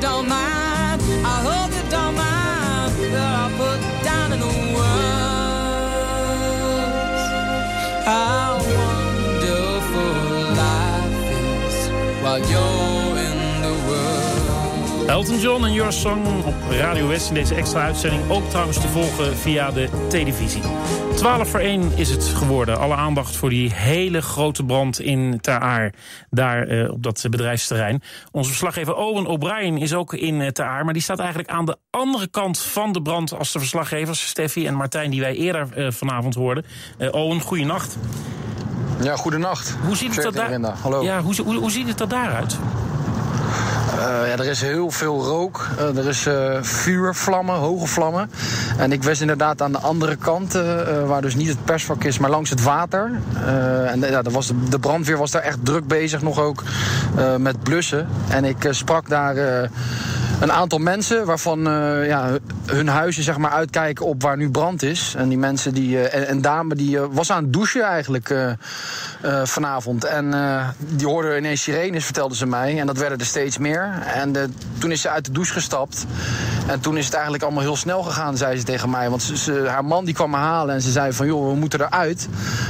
Don't 0.00 0.28
mind. 0.28 0.47
Elton 15.18 15.38
John 15.38 15.64
en 15.64 15.72
Your 15.72 15.92
Song 15.92 16.26
op 16.44 16.54
Radio 16.70 17.08
West 17.08 17.28
in 17.28 17.34
deze 17.34 17.54
extra 17.54 17.82
uitzending. 17.82 18.30
Ook 18.30 18.48
trouwens 18.48 18.80
te 18.80 18.88
volgen 18.88 19.36
via 19.36 19.70
de 19.70 19.88
televisie. 20.08 20.62
12 21.14 21.48
voor 21.48 21.60
1 21.60 21.92
is 21.96 22.10
het 22.10 22.24
geworden. 22.24 22.78
Alle 22.78 22.94
aandacht 22.94 23.36
voor 23.36 23.50
die 23.50 23.72
hele 23.72 24.22
grote 24.22 24.64
brand 24.64 25.00
in 25.00 25.40
Ter 25.40 25.58
Aar. 25.58 25.92
Daar 26.30 26.66
eh, 26.66 26.90
op 26.90 27.02
dat 27.02 27.26
bedrijfsterrein. 27.30 28.02
Onze 28.30 28.48
verslaggever 28.48 28.94
Owen 28.94 29.26
O'Brien 29.26 29.78
is 29.78 29.94
ook 29.94 30.14
in 30.14 30.40
eh, 30.40 30.48
Ter 30.48 30.64
Aar. 30.64 30.84
Maar 30.84 30.92
die 30.92 31.02
staat 31.02 31.18
eigenlijk 31.18 31.50
aan 31.50 31.64
de 31.64 31.76
andere 31.90 32.26
kant 32.26 32.58
van 32.58 32.92
de 32.92 33.02
brand... 33.02 33.38
als 33.38 33.52
de 33.52 33.58
verslaggevers 33.58 34.26
Steffi 34.26 34.66
en 34.66 34.74
Martijn 34.74 35.10
die 35.10 35.20
wij 35.20 35.34
eerder 35.34 35.68
eh, 35.74 35.90
vanavond 35.90 36.34
hoorden. 36.34 36.64
Eh, 36.98 37.12
Owen, 37.12 37.40
goeienacht. 37.40 37.96
Ja, 39.02 39.16
goedenacht. 39.16 39.76
Hoe 39.84 39.96
ziet 39.96 40.16
het 40.16 40.24
er 40.24 40.32
daar 40.32 40.76
Hallo. 40.82 41.02
Ja, 41.02 41.22
hoe, 41.22 41.42
hoe, 41.42 41.54
hoe 41.54 41.70
ziet 41.70 41.88
het 41.88 42.00
er 42.00 42.08
daaruit? 42.08 42.58
Eh, 43.98 44.28
ja, 44.28 44.38
er 44.38 44.46
is 44.46 44.60
heel 44.60 44.90
veel 44.90 45.22
rook. 45.22 45.66
Eh, 45.78 45.96
er 45.96 46.08
is 46.08 46.26
eh, 46.26 46.62
vuur, 46.62 47.14
vlammen, 47.14 47.54
hoge 47.54 47.86
vlammen. 47.86 48.30
En 48.76 48.92
ik 48.92 49.02
was 49.02 49.20
inderdaad 49.20 49.62
aan 49.62 49.72
de 49.72 49.78
andere 49.78 50.16
kant, 50.16 50.52
waar 51.06 51.22
dus 51.22 51.34
niet 51.34 51.48
het 51.48 51.64
persvak 51.64 52.04
is, 52.04 52.18
maar 52.18 52.30
langs 52.30 52.50
het 52.50 52.62
water. 52.62 53.10
En 53.86 54.00
ja, 54.00 54.22
was 54.22 54.52
de, 54.70 54.78
brandweer 54.78 55.16
was 55.16 55.30
daar 55.30 55.42
echt 55.42 55.58
druk 55.62 55.86
bezig 55.86 56.22
nog 56.22 56.40
ook 56.40 56.62
met 57.38 57.62
blussen. 57.62 58.08
En 58.28 58.44
ik 58.44 58.68
sprak 58.70 59.08
daar 59.08 59.36
een 60.40 60.52
aantal 60.52 60.78
mensen 60.78 61.24
waarvan 61.26 61.60
ja, 62.04 62.30
hun 62.66 62.88
huizen 62.88 63.22
zeg 63.22 63.38
maar 63.38 63.50
uitkijken 63.50 64.06
op 64.06 64.22
waar 64.22 64.36
nu 64.36 64.50
brand 64.50 64.82
is. 64.82 65.14
En 65.16 65.28
die 65.28 65.38
mensen, 65.38 65.74
die, 65.74 66.08
en 66.08 66.40
dame 66.40 66.74
die 66.74 66.98
was 66.98 67.30
aan 67.30 67.42
het 67.42 67.52
douchen 67.52 67.82
eigenlijk 67.82 68.34
vanavond. 69.44 70.04
En 70.04 70.34
die 70.78 71.06
hoorde 71.06 71.36
ineens 71.36 71.62
sirenes, 71.62 72.04
vertelde 72.04 72.36
ze 72.36 72.46
mij. 72.46 72.80
En 72.80 72.86
dat 72.86 72.98
werden 72.98 73.18
er 73.18 73.26
steeds 73.26 73.58
meer. 73.58 73.87
En 74.14 74.36
eh, 74.36 74.42
toen 74.78 74.90
is 74.90 75.00
ze 75.00 75.08
uit 75.10 75.24
de 75.24 75.32
douche 75.32 75.52
gestapt. 75.52 76.06
En 76.66 76.80
toen 76.80 76.96
is 76.96 77.04
het 77.04 77.14
eigenlijk 77.14 77.42
allemaal 77.44 77.62
heel 77.62 77.76
snel 77.76 78.02
gegaan, 78.02 78.36
zei 78.36 78.58
ze 78.58 78.64
tegen 78.64 78.90
mij. 78.90 79.10
Want 79.10 79.22
ze, 79.22 79.36
ze- 79.36 79.66
haar 79.68 79.84
man 79.84 80.04
die 80.04 80.14
kwam 80.14 80.30
me 80.30 80.36
halen 80.36 80.74
en 80.74 80.82
ze 80.82 80.90
zei 80.90 81.12
van... 81.12 81.26
joh, 81.26 81.48
we 81.50 81.56
moeten 81.56 81.80
eruit. 81.80 82.28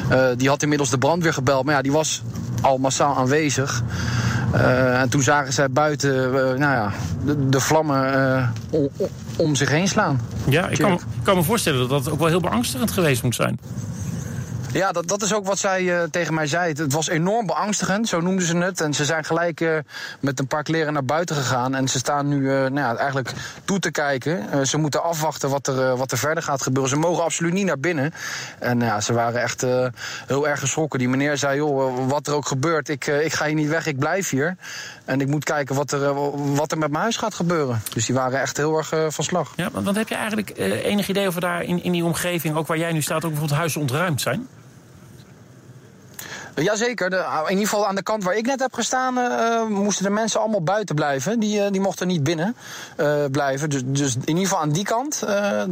Eh 0.08 0.26
die 0.36 0.48
had 0.48 0.62
inmiddels 0.62 0.90
de 0.90 0.98
brandweer 0.98 1.32
gebeld. 1.32 1.64
Maar 1.64 1.74
ja, 1.74 1.82
die 1.82 1.92
was 1.92 2.22
al 2.60 2.78
massaal 2.78 3.16
aanwezig. 3.16 3.82
Eh, 4.52 5.00
en 5.00 5.08
toen 5.08 5.22
zagen 5.22 5.52
zij 5.52 5.70
buiten 5.70 6.30
nou 6.58 6.72
ja, 6.74 6.92
de, 7.24 7.48
de 7.48 7.60
vlammen 7.60 8.52
om 9.36 9.54
zich 9.54 9.68
heen 9.68 9.88
slaan. 9.88 10.20
Ja, 10.48 10.68
ik 10.68 10.78
kan, 10.78 10.92
ik 10.92 11.00
kan 11.22 11.36
me 11.36 11.42
voorstellen 11.42 11.78
dat 11.80 11.88
dat 11.88 12.10
ook 12.12 12.18
wel 12.18 12.28
heel 12.28 12.40
beangstigend 12.40 12.90
geweest 12.90 13.22
moet 13.22 13.34
zijn. 13.34 13.58
Ja, 14.72 14.92
dat, 14.92 15.08
dat 15.08 15.22
is 15.22 15.34
ook 15.34 15.46
wat 15.46 15.58
zij 15.58 16.00
eh, 16.00 16.02
tegen 16.10 16.34
mij 16.34 16.46
zei. 16.46 16.72
Het, 16.72 16.92
was 16.92 17.08
enorm 17.08 17.46
beangstigend, 17.46 18.08
zo 18.08 18.20
noemden 18.20 18.46
ze 18.46 18.56
het. 18.56 18.80
En 18.80 18.94
ze 18.94 19.04
zijn 19.04 19.24
gelijk 19.24 19.60
eh, 19.60 19.76
met 20.20 20.38
een 20.38 20.46
paar 20.46 20.62
kleren 20.62 20.92
naar 20.92 21.04
buiten 21.04 21.36
gegaan. 21.36 21.74
En 21.74 21.88
ze 21.88 21.98
staan 21.98 22.28
nu 22.28 22.50
eh, 22.50 22.56
nou 22.56 22.74
ja, 22.74 22.96
eigenlijk 22.96 23.32
toe 23.64 23.78
te 23.78 23.90
kijken. 23.90 24.66
Ze 24.66 24.78
moeten 24.78 25.02
afwachten 25.02 25.50
wat 25.50 25.66
er, 25.66 25.96
wat 25.96 26.12
er 26.12 26.18
verder 26.18 26.42
gaat 26.42 26.62
gebeuren. 26.62 26.90
Ze 26.90 26.96
mogen 26.96 27.24
absoluut 27.24 27.52
niet 27.52 27.66
naar 27.66 27.78
binnen. 27.78 28.12
En 28.58 28.80
ja, 28.80 29.00
ze 29.00 29.12
waren 29.12 29.42
echt 29.42 29.66
heel 30.26 30.48
erg 30.48 30.60
geschrokken. 30.60 30.98
Die 30.98 31.08
meneer 31.08 31.36
zei, 31.36 31.56
joh, 31.56 32.08
wat 32.08 32.26
er 32.26 32.34
ook 32.34 32.46
gebeurt, 32.46 32.88
ik, 32.88 33.06
ik 33.06 33.32
ga 33.32 33.46
hier 33.46 33.54
niet 33.54 33.68
weg, 33.68 33.86
ik 33.86 33.98
blijf 33.98 34.30
hier. 34.30 34.56
En 35.04 35.20
ik 35.20 35.26
moet 35.28 35.44
kijken 35.44 35.74
wat 35.74 35.92
er, 35.92 36.14
wat 36.54 36.72
er 36.72 36.78
met 36.78 36.90
mijn 36.90 37.02
huis 37.02 37.16
gaat 37.16 37.34
gebeuren. 37.34 37.82
Dus 37.92 38.06
die 38.06 38.14
waren 38.14 38.40
echt 38.40 38.56
heel 38.56 38.76
erg 38.76 38.88
van 38.88 39.24
slag. 39.24 39.52
Ja, 39.56 39.68
want, 39.72 39.96
heb 39.96 40.08
je 40.08 40.14
eigenlijk 40.14 40.52
enig 40.84 41.08
idee 41.08 41.28
of 41.28 41.34
er 41.34 41.40
daar 41.40 41.62
in, 41.62 41.82
in 41.82 41.92
die 41.92 42.04
omgeving, 42.04 42.56
ook 42.56 42.66
waar 42.66 42.78
jij 42.78 42.92
nu 42.92 43.02
staat, 43.02 43.24
ook 43.24 43.30
bijvoorbeeld 43.30 43.58
huizen 43.58 43.80
ontruimd 43.80 44.20
zijn? 44.20 44.48
Jazeker. 46.62 47.10
De, 47.10 47.16
in 47.44 47.50
ieder 47.50 47.68
geval 47.68 47.86
aan 47.86 47.94
de 47.94 48.02
kant 48.02 48.24
waar 48.24 48.36
ik 48.36 48.46
net 48.46 48.60
heb 48.60 48.74
gestaan, 48.74 49.18
eh, 49.18 49.64
moesten 49.66 50.04
de 50.04 50.10
mensen 50.10 50.40
allemaal 50.40 50.62
buiten 50.62 50.94
blijven. 50.94 51.40
Die, 51.40 51.62
eh, 51.64 51.70
die 51.70 51.80
mochten 51.80 52.06
niet 52.06 52.22
binnen 52.22 52.56
eh, 52.96 53.24
blijven. 53.30 53.70
Dus, 53.70 53.82
dus 53.84 54.14
in 54.14 54.22
ieder 54.26 54.42
geval 54.42 54.60
aan 54.60 54.72
die 54.72 54.84
kant. 54.84 55.22
eh, 55.22 55.62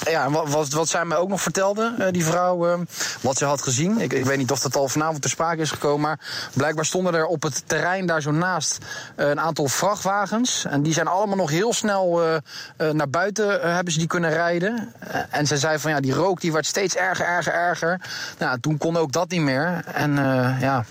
ja, 0.00 0.30
wat, 0.30 0.68
wat, 0.68 0.88
zij 0.88 1.04
mij 1.04 1.16
ook 1.16 1.28
nog 1.28 1.40
vertelde, 1.40 1.94
eh, 1.98 2.06
die 2.10 2.24
vrouw, 2.24 2.66
eh, 2.68 2.78
wat 3.20 3.36
ze 3.38 3.44
had 3.44 3.62
gezien. 3.62 4.00
Ik, 4.00 4.12
ik 4.12 4.24
weet 4.24 4.38
niet 4.38 4.50
of 4.50 4.60
dat 4.60 4.76
al 4.76 4.88
vanavond 4.88 5.20
ter 5.22 5.30
sprake 5.30 5.60
is 5.60 5.70
gekomen. 5.70 6.00
Maar 6.00 6.18
blijkbaar 6.54 6.84
stonden 6.84 7.14
er 7.14 7.26
op 7.26 7.42
het 7.42 7.62
terrein 7.66 8.06
daar 8.06 8.22
zo 8.22 8.30
naast 8.30 8.78
eh, 9.16 9.28
een 9.28 9.40
aantal 9.40 9.66
vrachtwagens. 9.68 10.64
En 10.64 10.82
die 10.82 10.92
zijn 10.92 11.06
allemaal 11.06 11.36
nog 11.36 11.50
heel 11.50 11.72
snel 11.72 12.22
eh, 12.22 12.34
eh, 12.76 12.90
naar 12.94 13.08
buiten 13.10 13.62
eh, 13.62 13.74
hebben 13.74 13.92
ze 13.92 13.98
die 13.98 14.08
kunnen 14.08 14.30
rijden. 14.30 14.92
Eh, 14.98 15.20
en 15.30 15.46
ze 15.46 15.56
zei 15.58 15.78
van 15.78 15.90
ja, 15.90 16.00
die 16.00 16.12
rook 16.14 16.40
die 16.40 16.52
werd 16.52 16.66
steeds 16.66 16.94
erger, 16.96 17.26
erger, 17.26 17.52
erger. 17.52 18.00
Nou, 18.38 18.60
toen 18.60 18.78
kon 18.78 18.96
ook 18.96 19.12
dat 19.12 19.30
niet 19.30 19.40
meer. 19.40 19.82
En 19.92 20.18
eh, 20.18 20.29
ja, 20.60 20.84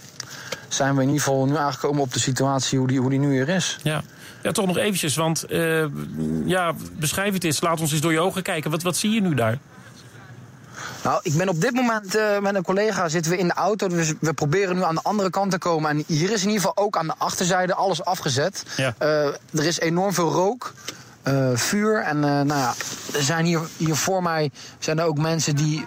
zijn 0.67 0.95
we 0.95 1.01
in 1.01 1.07
ieder 1.07 1.23
geval 1.23 1.45
nu 1.45 1.55
aangekomen 1.57 2.01
op 2.01 2.13
de 2.13 2.19
situatie 2.19 2.79
hoe 2.79 2.87
die, 2.87 2.99
hoe 2.99 3.09
die 3.09 3.19
nu 3.19 3.31
hier 3.31 3.49
is. 3.49 3.77
Ja. 3.83 4.01
Ja, 4.41 4.51
toch 4.51 4.65
nog 4.65 4.77
eventjes, 4.77 5.15
want 5.15 5.43
eh, 5.43 5.85
ja, 6.45 6.73
beschrijf 6.99 7.33
het 7.33 7.43
eens. 7.43 7.61
Laat 7.61 7.79
ons 7.79 7.91
eens 7.91 8.01
door 8.01 8.11
je 8.11 8.19
ogen 8.19 8.43
kijken. 8.43 8.71
Wat, 8.71 8.83
wat 8.83 8.97
zie 8.97 9.11
je 9.11 9.21
nu 9.21 9.33
daar? 9.33 9.57
Nou, 11.03 11.19
ik 11.23 11.37
ben 11.37 11.49
op 11.49 11.61
dit 11.61 11.73
moment 11.73 12.15
eh, 12.15 12.39
met 12.39 12.55
een 12.55 12.63
collega 12.63 13.09
zitten 13.09 13.31
we 13.31 13.37
in 13.37 13.47
de 13.47 13.53
auto. 13.53 13.87
Dus 13.87 14.13
we 14.19 14.33
proberen 14.33 14.75
nu 14.75 14.83
aan 14.83 14.95
de 14.95 15.03
andere 15.03 15.29
kant 15.29 15.51
te 15.51 15.57
komen. 15.57 15.89
En 15.89 16.03
hier 16.07 16.31
is 16.31 16.41
in 16.41 16.47
ieder 16.47 16.61
geval 16.61 16.85
ook 16.85 16.97
aan 16.97 17.07
de 17.07 17.13
achterzijde 17.17 17.73
alles 17.73 18.03
afgezet. 18.03 18.63
Ja. 18.77 18.93
Eh, 18.97 19.25
er 19.27 19.65
is 19.65 19.79
enorm 19.79 20.13
veel 20.13 20.31
rook. 20.31 20.73
Eh, 21.29 21.57
vuur 21.57 22.01
en 22.01 22.23
eh, 22.23 22.29
nou 22.29 22.47
ja, 22.59 22.73
er 23.13 23.23
zijn 23.23 23.45
hier, 23.45 23.59
hier 23.77 23.95
voor 23.95 24.23
mij 24.23 24.51
zijn 24.79 24.99
er 24.99 25.05
ook 25.05 25.17
mensen 25.17 25.55
die 25.55 25.85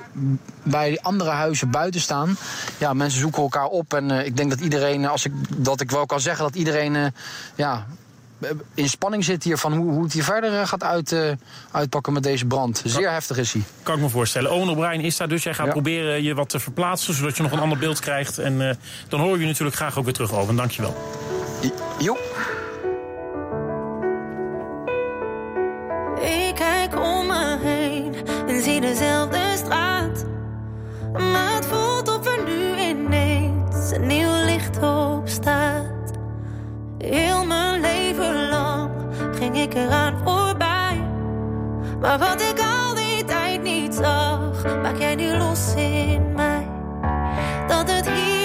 bij 0.63 0.99
andere 1.03 1.31
huizen 1.31 1.71
buiten 1.71 2.01
staan. 2.01 2.37
Ja, 2.79 2.93
mensen 2.93 3.21
zoeken 3.21 3.43
elkaar 3.43 3.67
op 3.67 3.95
en 3.95 4.11
eh, 4.11 4.27
ik 4.27 4.37
denk 4.37 4.51
dat 4.51 4.61
iedereen, 4.61 5.07
als 5.07 5.25
ik 5.25 5.33
dat 5.57 5.81
ik 5.81 5.91
wel 5.91 6.07
kan 6.07 6.21
zeggen, 6.21 6.45
dat 6.45 6.55
iedereen 6.55 7.13
ja, 7.55 7.87
in 8.75 8.89
spanning 8.89 9.25
zit 9.25 9.45
hier 9.45 9.59
van 9.59 9.73
hoe, 9.73 9.91
hoe 9.93 10.03
het 10.03 10.13
hier 10.13 10.25
verder 10.25 10.67
gaat 10.67 10.83
uit, 10.83 11.17
uitpakken 11.71 12.13
met 12.13 12.23
deze 12.23 12.45
brand. 12.47 12.83
Zeer 12.85 13.11
heftig 13.11 13.37
is 13.37 13.53
hij. 13.53 13.63
Kan 13.83 13.95
ik 13.95 14.01
me 14.01 14.09
voorstellen. 14.09 14.51
Owen 14.51 14.69
O'Brien 14.69 15.01
is 15.01 15.17
daar 15.17 15.29
dus. 15.29 15.43
Jij 15.43 15.55
gaat 15.55 15.67
Ja. 15.67 15.73
proberen 15.73 16.23
je 16.23 16.35
wat 16.35 16.49
te 16.49 16.61
verplaatsen, 16.61 17.15
zodat 17.15 17.37
je 17.37 17.43
nog 17.43 17.53
een 17.53 17.61
ander 17.61 17.79
beeld 17.79 18.01
krijgt. 18.01 18.39
En 18.39 18.79
dan 19.09 19.21
hoor 19.21 19.35
je 19.35 19.41
je 19.41 19.47
natuurlijk 19.47 19.77
graag 19.77 19.99
ook 19.99 20.05
weer 20.05 20.15
terug, 20.15 20.33
Owen. 20.33 20.57
Dankjewel. 20.57 20.97
Jo. 21.99 22.17
Kijk 26.93 27.05
om 27.05 27.27
me 27.27 27.59
heen 27.61 28.15
en 28.47 28.63
zie 28.63 28.81
dezelfde 28.81 29.39
straat. 29.55 30.25
Maar 31.13 31.55
het 31.55 31.67
voelt 31.67 32.09
of 32.09 32.27
er 32.27 32.45
nu 32.45 32.81
ineens 32.81 33.91
een 33.91 34.07
nieuw 34.07 34.45
licht 34.45 34.83
op 34.83 35.29
staat. 35.29 36.11
Heel 36.99 37.45
mijn 37.45 37.81
leven 37.81 38.49
lang 38.49 38.91
ging 39.35 39.57
ik 39.57 39.75
eraan 39.75 40.21
voorbij. 40.25 41.01
Maar 42.01 42.19
wat 42.19 42.41
ik 42.41 42.61
al 42.61 42.95
die 42.95 43.25
tijd 43.25 43.63
niet 43.63 43.95
zag, 43.95 44.77
maak 44.83 44.99
jij 44.99 45.15
nu 45.15 45.37
los 45.37 45.75
in 45.75 46.33
mij. 46.35 46.69
Dat 47.69 47.91
het 47.91 48.09
hier 48.09 48.42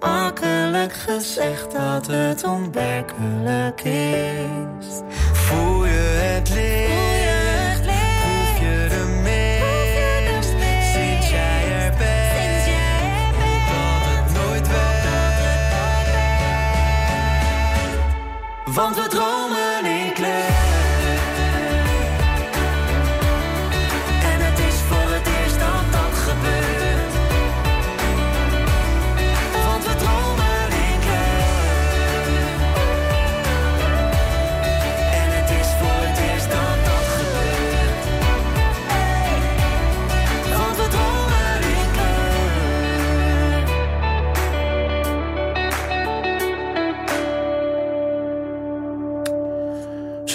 Akkelijk 0.00 0.92
gezegd 0.92 1.72
dat 1.72 2.06
het 2.06 2.44
onwerkelijk 2.44 3.84
is. 3.84 5.00
Voel 5.32 5.84
je 5.84 5.92
het 5.92 6.48
licht? 6.48 7.86
Hoef 8.22 8.58
je 8.60 8.86
de 8.88 9.20
mist? 9.22 10.50
Ziet 10.92 11.28
jij 11.28 11.84
erbij? 11.84 12.64
Dan 13.38 13.60
kan 13.70 14.42
nooit 14.42 14.68
wel 14.68 14.92
dat 15.06 15.34
het 15.44 15.72
al 15.84 16.02
bent. 18.64 18.74
Want 18.76 18.96
we 18.96 19.08
dromen. 19.08 19.69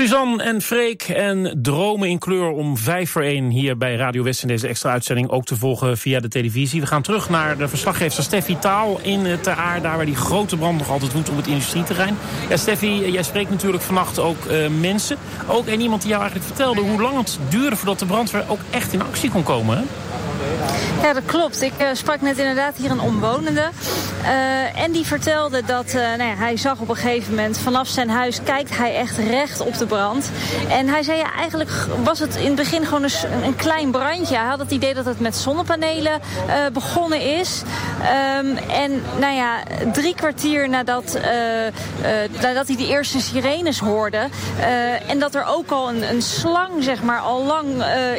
Suzanne 0.06 0.44
en 0.44 0.62
Freek 0.62 1.04
en 1.04 1.60
Dromen 1.62 2.10
in 2.10 2.20
kleur 2.20 2.50
om 2.50 2.78
vijf 2.78 3.12
voor 3.12 3.22
één 3.22 3.50
hier 3.50 3.78
bij 3.78 3.96
Radio 3.96 4.24
West 4.24 4.42
in 4.42 4.48
deze 4.48 4.68
extra 4.68 4.92
uitzending 4.92 5.30
ook 5.30 5.46
te 5.46 5.56
volgen 5.56 5.98
via 5.98 6.20
de 6.20 6.28
televisie. 6.28 6.82
We 6.82 6.88
gaan 6.88 7.02
terug 7.02 7.30
naar 7.30 7.58
de 7.58 7.68
verslaggever 7.68 8.24
Steffi 8.24 8.60
Taal 8.60 9.00
in 9.02 9.26
eh, 9.26 9.34
Ter 9.34 9.54
Aar, 9.54 9.82
daar 9.82 9.96
waar 9.96 10.06
die 10.06 10.16
grote 10.16 10.58
brand 10.58 10.78
nog 10.78 10.90
altijd 10.90 11.14
woedt 11.14 11.30
op 11.30 11.36
het 11.36 11.48
industrieterrein. 11.48 12.18
Ja, 12.50 12.58
Steffi, 12.58 13.04
eh, 13.04 13.14
jij 13.14 13.24
spreekt 13.24 13.50
natuurlijk 13.50 13.84
vannacht 13.84 14.20
ook 14.20 14.46
eh, 14.46 14.68
mensen. 14.80 15.18
Ook 15.48 15.68
en 15.68 15.82
iemand 15.82 16.02
die 16.02 16.10
jou 16.10 16.22
eigenlijk 16.22 16.56
vertelde 16.56 16.90
hoe 16.90 17.02
lang 17.02 17.18
het 17.18 17.40
duurde 17.50 17.76
voordat 17.76 18.00
de 18.00 18.06
brandweer 18.06 18.44
ook 18.48 18.60
echt 18.70 18.94
in 18.94 19.02
actie 19.02 19.30
kon 19.30 19.44
komen. 19.44 19.88
Ja, 21.06 21.14
dat 21.14 21.26
klopt. 21.26 21.62
Ik 21.62 21.74
eh, 21.78 21.88
sprak 21.94 22.22
net 22.22 22.38
inderdaad 22.38 22.76
hier 22.76 22.92
een 22.92 23.02
omwonende. 23.02 23.70
Eh, 24.24 24.82
en 24.82 24.92
die 24.92 25.06
vertelde 25.06 25.62
dat 25.66 25.86
eh, 25.86 25.94
nou 25.94 26.24
ja, 26.24 26.36
hij 26.36 26.58
zag 26.58 26.80
op 26.80 26.90
een 26.90 26.96
gegeven 26.96 27.36
moment 27.36 27.58
vanaf 27.58 27.88
zijn 27.88 28.10
huis 28.10 28.40
kijkt 28.44 28.78
hij 28.78 28.96
echt 28.96 29.18
recht 29.18 29.60
op 29.62 29.78
de 29.78 29.86
brand. 29.86 30.30
En 30.70 30.88
hij 30.88 31.04
zei 31.04 31.22
eigenlijk 31.38 31.70
was 32.04 32.20
het 32.20 32.36
in 32.36 32.46
het 32.46 32.56
begin 32.56 32.86
gewoon 32.86 33.04
een, 33.04 33.44
een 33.44 33.56
klein 33.56 33.92
brandje. 33.92 34.36
Hij 34.36 34.46
had 34.46 34.60
het 34.60 34.72
idee 34.72 34.94
dat 34.94 35.06
het 35.06 35.20
met 35.20 35.36
zonnepanelen 35.36 36.22
begonnen 36.74 37.22
is. 37.22 37.62
Ehm, 38.02 38.58
en 38.58 39.04
nou 39.20 39.36
ja, 39.36 39.64
drie 39.94 40.16
kwartier 40.16 40.70
nadat, 40.70 41.20
nadat 42.42 42.68
hij 42.68 42.76
de 42.76 42.88
eerste 42.88 43.22
sirenes 43.22 43.80
hoorde. 43.80 44.28
en 45.08 45.20
dat 45.20 45.36
er 45.36 45.46
ook 45.48 45.72
al 45.72 45.90
een, 45.90 46.10
een 46.10 46.22
slang 46.22 46.84
zeg 46.84 47.02
maar 47.02 47.20
al 47.20 47.44
lang 47.44 47.68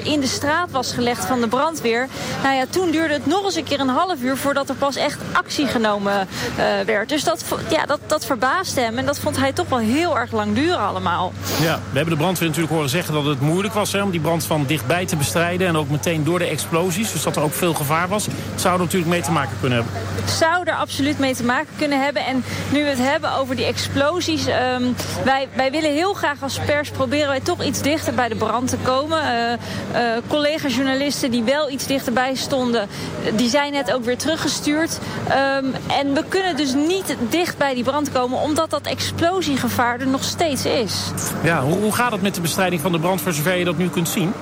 in 0.03 0.20
de 0.20 0.26
straat 0.26 0.70
was 0.70 0.93
gelegd 0.93 1.24
van 1.24 1.41
de 1.41 1.49
brandweer. 1.49 2.09
Nou 2.43 2.55
ja, 2.55 2.64
toen 2.70 2.91
duurde 2.91 3.14
het 3.14 3.27
nog 3.27 3.45
eens 3.45 3.55
een 3.55 3.64
keer 3.64 3.81
een 3.81 3.89
half 3.89 4.20
uur 4.20 4.37
voordat 4.37 4.68
er 4.68 4.74
pas 4.74 4.97
echt 4.97 5.18
actie 5.33 5.66
genomen 5.66 6.29
eh, 6.57 6.64
werd. 6.87 7.09
Dus 7.09 7.24
dat, 7.24 7.45
ja, 7.68 7.87
dat, 7.87 8.01
dat 8.07 8.27
verbaasde 8.27 8.81
hem 8.81 8.99
en 8.99 9.07
dat 9.07 9.18
vond 9.18 9.37
hij 9.37 9.53
toch 9.53 9.68
wel 9.68 9.79
heel 9.79 10.18
erg 10.18 10.33
lang 10.33 10.55
duren 10.55 10.79
allemaal. 10.79 11.33
Ja, 11.61 11.74
we 11.91 11.97
hebben 11.97 12.14
de 12.14 12.20
brandweer 12.20 12.49
natuurlijk 12.49 12.74
horen 12.74 12.91
zeggen 12.91 13.14
dat 13.14 13.24
het 13.24 13.41
moeilijk 13.41 13.74
was 13.74 13.93
hè, 13.93 14.03
om 14.03 14.11
die 14.11 14.20
brand 14.20 14.45
van 14.45 14.64
dichtbij 14.66 15.07
te 15.07 15.16
bestrijden. 15.16 15.66
En 15.66 15.77
ook 15.77 15.91
meteen 15.91 16.24
door 16.24 16.39
de 16.39 16.45
explosies, 16.45 17.12
dus 17.12 17.22
dat 17.22 17.37
er 17.37 17.43
ook 17.43 17.55
veel 17.55 17.74
gevaar 17.74 18.09
was. 18.09 18.27
Het 18.27 18.61
zou 18.61 18.74
er 18.74 18.81
natuurlijk 18.81 19.11
mee 19.11 19.22
te 19.22 19.31
maken 19.31 19.57
kunnen 19.61 19.79
hebben. 19.79 19.95
zou 20.29 20.64
er 20.64 20.74
absoluut 20.74 21.18
mee 21.18 21.35
te 21.35 21.45
maken 21.45 21.72
kunnen 21.79 22.03
hebben. 22.03 22.24
En 22.24 22.45
nu 22.72 22.83
we 22.83 22.89
het 22.89 22.99
hebben 22.99 23.33
over 23.35 23.57
die 23.57 23.64
explosies. 23.64 24.47
ehm, 24.47 24.83
wij, 25.24 25.49
wij 25.55 25.70
willen 25.70 25.93
heel 25.93 26.14
graag 26.14 26.43
als 26.43 26.59
pers 26.66 26.91
proberen 26.91 27.29
wij 27.29 27.41
toch 27.41 27.64
iets 27.64 27.83
dichter 27.83 28.14
bij 28.14 28.29
de 28.29 28.35
brand 28.35 28.68
te 28.68 28.77
komen. 28.83 29.22
Eh, 29.22 29.53
eh, 29.53 30.22
Collega-journalisten 30.29 31.31
die 31.31 31.43
wel 31.43 31.70
iets 31.70 31.87
stonden, 32.35 32.89
die 33.35 33.49
zijn 33.49 33.73
net 33.73 33.93
ook 33.93 34.05
weer 34.05 34.19
teruggestuurd. 34.19 34.99
Ehm, 35.29 35.64
en 35.87 36.14
we 36.14 36.25
kunnen 36.29 36.57
dus 36.57 36.75
niet 36.75 37.17
dicht 37.29 37.59
bij 37.59 37.75
die 37.75 37.85
brand 37.85 38.12
komen, 38.12 38.41
omdat 38.41 38.71
dat 38.71 38.87
explosiegevaar 38.87 40.01
er 40.01 40.07
nog 40.07 40.25
steeds 40.25 40.64
is. 40.64 41.11
Ja, 41.43 41.62
hoe, 41.62 41.79
hoe 41.79 41.93
gaat 41.93 42.12
het 42.12 42.23
met 42.23 42.35
de 42.35 42.41
bestrijding 42.41 42.81
van 42.81 42.93
de 42.93 42.99
brand 42.99 43.21
voor 43.21 43.33
zover 43.33 43.57
je 43.57 43.64
dat 43.64 43.79
nu 43.79 43.89
kunt 43.89 44.09
zien? 44.09 44.33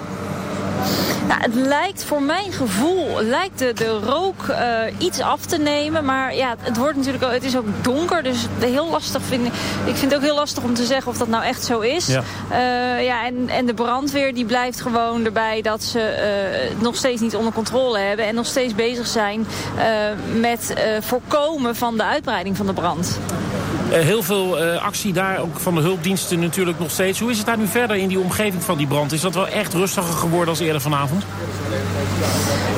Nou, 1.28 1.40
het 1.40 1.54
lijkt 1.54 2.04
voor 2.04 2.22
mijn 2.22 2.52
gevoel 2.52 3.22
lijkt 3.22 3.58
de, 3.58 3.72
de 3.72 3.98
rook 3.98 4.48
eh, 4.48 4.80
iets 4.98 5.20
af 5.20 5.40
te 5.40 5.58
nemen. 5.58 6.04
Maar 6.04 6.34
ja, 6.34 6.54
het 6.58 6.76
wordt 6.76 6.96
natuurlijk 6.96 7.24
ook, 7.24 7.32
het 7.32 7.44
is 7.44 7.56
ook 7.56 7.66
donker. 7.82 8.22
Dus 8.22 8.46
heel 8.58 8.90
lastig 8.90 9.22
vind 9.22 9.46
ik. 9.46 9.52
Ik 9.84 9.96
vind 9.96 10.10
het 10.10 10.14
ook 10.14 10.26
heel 10.26 10.34
lastig 10.34 10.62
om 10.62 10.74
te 10.74 10.84
zeggen 10.84 11.10
of 11.10 11.18
dat 11.18 11.28
nou 11.28 11.44
echt 11.44 11.64
zo 11.64 11.80
is. 11.80 12.06
Ja. 12.06 12.22
Eh, 12.50 13.04
ja, 13.04 13.26
en, 13.26 13.48
en 13.48 13.66
de 13.66 13.74
brandweer 13.74 14.34
die 14.34 14.44
blijft 14.44 14.80
gewoon 14.80 15.24
erbij 15.24 15.62
dat 15.62 15.82
ze 15.82 16.00
eh, 16.00 16.68
het 16.68 16.80
nog 16.80 16.96
steeds 16.96 17.20
niet 17.20 17.36
onder 17.36 17.52
controle 17.52 17.98
hebben. 17.98 18.26
En 18.26 18.34
nog 18.34 18.46
steeds 18.46 18.74
bezig 18.74 19.06
zijn 19.06 19.46
eh, 19.76 19.84
met 20.40 20.72
eh, 20.74 20.84
voorkomen 21.00 21.76
van 21.76 21.96
de 21.96 22.04
uitbreiding 22.04 22.56
van 22.56 22.66
de 22.66 22.72
brand. 22.72 23.18
Eh, 23.94 24.00
heel 24.00 24.22
veel 24.22 24.58
eh, 24.58 24.82
actie 24.82 25.12
daar, 25.12 25.38
ook 25.38 25.60
van 25.60 25.74
de 25.74 25.80
hulpdiensten 25.80 26.38
natuurlijk 26.38 26.78
nog 26.78 26.90
steeds. 26.90 27.20
Hoe 27.20 27.30
is 27.30 27.36
het 27.36 27.46
daar 27.46 27.58
nu 27.58 27.66
verder 27.66 27.96
in 27.96 28.08
die 28.08 28.18
omgeving 28.18 28.62
van 28.62 28.78
die 28.78 28.86
brand? 28.86 29.12
Is 29.12 29.20
dat 29.20 29.34
wel 29.34 29.48
echt 29.48 29.74
rustiger 29.74 30.14
geworden 30.14 30.48
als 30.48 30.60
eerder 30.60 30.80
vanavond? 30.80 31.24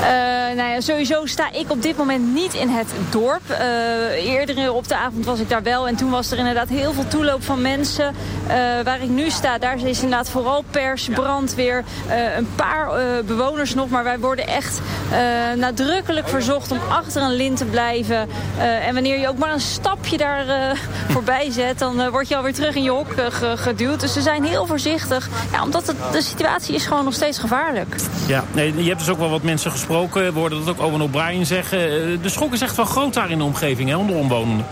Eh, 0.01 0.57
nou 0.57 0.71
ja, 0.71 0.81
sowieso 0.81 1.27
sta 1.27 1.53
ik 1.53 1.71
op 1.71 1.83
dit 1.83 1.97
moment 1.97 2.35
niet 2.35 2.55
in 2.55 2.69
het 2.69 2.87
dorp. 3.11 3.51
Eh, 3.51 4.25
eerder 4.33 4.73
op 4.73 4.89
de 4.89 4.97
avond 4.97 5.25
was 5.25 5.39
ik 5.41 5.49
daar 5.49 5.63
wel. 5.63 5.89
En 5.89 5.97
toen 5.97 6.11
was 6.11 6.31
er 6.31 6.39
inderdaad 6.39 6.69
heel 6.69 6.93
veel 6.93 7.09
toeloop 7.09 7.45
van 7.45 7.61
mensen. 7.63 8.15
Eh, 8.47 8.57
waar 8.85 9.03
ik 9.03 9.09
nu 9.09 9.31
sta, 9.31 9.59
daar 9.59 9.77
is 9.85 10.03
inderdaad 10.03 10.29
vooral 10.31 10.65
pers, 10.71 11.09
brandweer. 11.15 11.85
eh, 12.09 12.37
een 12.37 12.49
paar 12.55 12.89
eh, 12.93 13.03
bewoners 13.27 13.75
nog. 13.75 13.89
Maar 13.89 14.05
wij 14.05 14.19
worden 14.19 14.47
echt 14.47 14.81
eh, 15.11 15.19
nadrukkelijk 15.57 16.29
verzocht 16.29 16.71
om 16.71 16.79
achter 16.89 17.23
een 17.23 17.35
lint 17.37 17.57
te 17.57 17.65
blijven. 17.65 18.29
Eh, 18.59 18.87
en 18.87 18.95
wanneer 18.95 19.19
je 19.21 19.29
ook 19.29 19.39
maar 19.39 19.53
een 19.53 19.61
stapje 19.61 20.17
daar 20.17 20.49
eh, 20.49 20.79
voorbij 21.15 21.51
zet... 21.51 21.79
dan 21.79 22.11
word 22.11 22.29
je 22.29 22.37
alweer 22.37 22.55
terug 22.55 22.75
in 22.75 22.83
je 22.83 22.91
hok 22.91 23.07
ge- 23.31 23.57
geduwd. 23.57 24.01
Dus 24.01 24.13
ze 24.13 24.21
zijn 24.21 24.45
heel 24.45 24.67
voorzichtig. 24.67 25.29
Ja, 25.53 25.63
omdat 25.63 25.87
het, 25.87 25.97
de 26.13 26.23
situatie 26.23 26.75
is 26.75 26.87
gewoon 26.87 27.05
nog 27.05 27.15
steeds 27.15 27.39
gevaarlijk. 27.39 27.95
Ja, 28.27 28.45
nee, 28.53 28.75
je 28.83 28.89
hebt 28.89 28.99
dus 28.99 29.09
ook 29.09 29.16
wel 29.19 29.31
wat 29.31 29.43
mensen 29.43 29.71
gesproken. 29.71 30.33
We 30.33 30.39
hoorden 30.39 30.65
dat 30.65 30.79
ook 30.79 30.87
Owen 30.87 31.01
O'Brien 31.01 31.47
zeggen. 31.47 31.79
Eh, 31.81 32.23
De 32.23 32.29
schok 32.29 32.53
is 32.53 32.61
echt 32.61 32.77
wel 32.77 32.85
groot 32.85 33.15
daar 33.15 33.31
in 33.31 33.39
de 33.39 33.45
omgeving, 33.45 33.89
hè, 33.89 33.97
onder 33.97 34.17
omwonenden. 34.17 34.67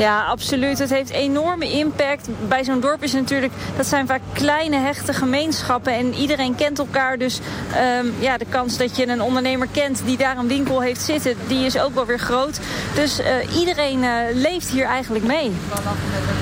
Ja, 0.00 0.24
absoluut. 0.24 0.78
Het 0.78 0.90
heeft 0.90 1.10
enorme 1.10 1.72
impact. 1.72 2.28
Bij 2.48 2.64
zo'n 2.64 2.80
dorp 2.80 3.02
is 3.02 3.12
natuurlijk, 3.12 3.52
dat 3.76 3.86
zijn 3.86 4.06
vaak 4.06 4.20
kleine 4.32 4.76
hechte 4.76 5.12
gemeenschappen 5.12 5.94
en 5.94 6.14
iedereen 6.14 6.54
kent 6.54 6.78
elkaar. 6.78 7.18
Dus 7.18 7.40
ehm, 7.74 8.06
ja, 8.18 8.38
de 8.38 8.44
kans 8.48 8.76
dat 8.76 8.96
je 8.96 9.08
een 9.08 9.22
ondernemer 9.22 9.68
kent 9.72 10.02
die 10.04 10.16
daar 10.16 10.38
een 10.38 10.48
winkel 10.48 10.80
heeft 10.80 11.00
zitten, 11.00 11.36
die 11.46 11.64
is 11.64 11.78
ook 11.78 11.94
wel 11.94 12.06
weer 12.06 12.18
groot. 12.18 12.60
Dus 12.94 13.18
eh, 13.18 13.56
iedereen 13.58 14.04
eh, 14.04 14.10
leeft 14.34 14.70
hier 14.70 14.84
eigenlijk 14.84 15.24
mee. 15.24 15.50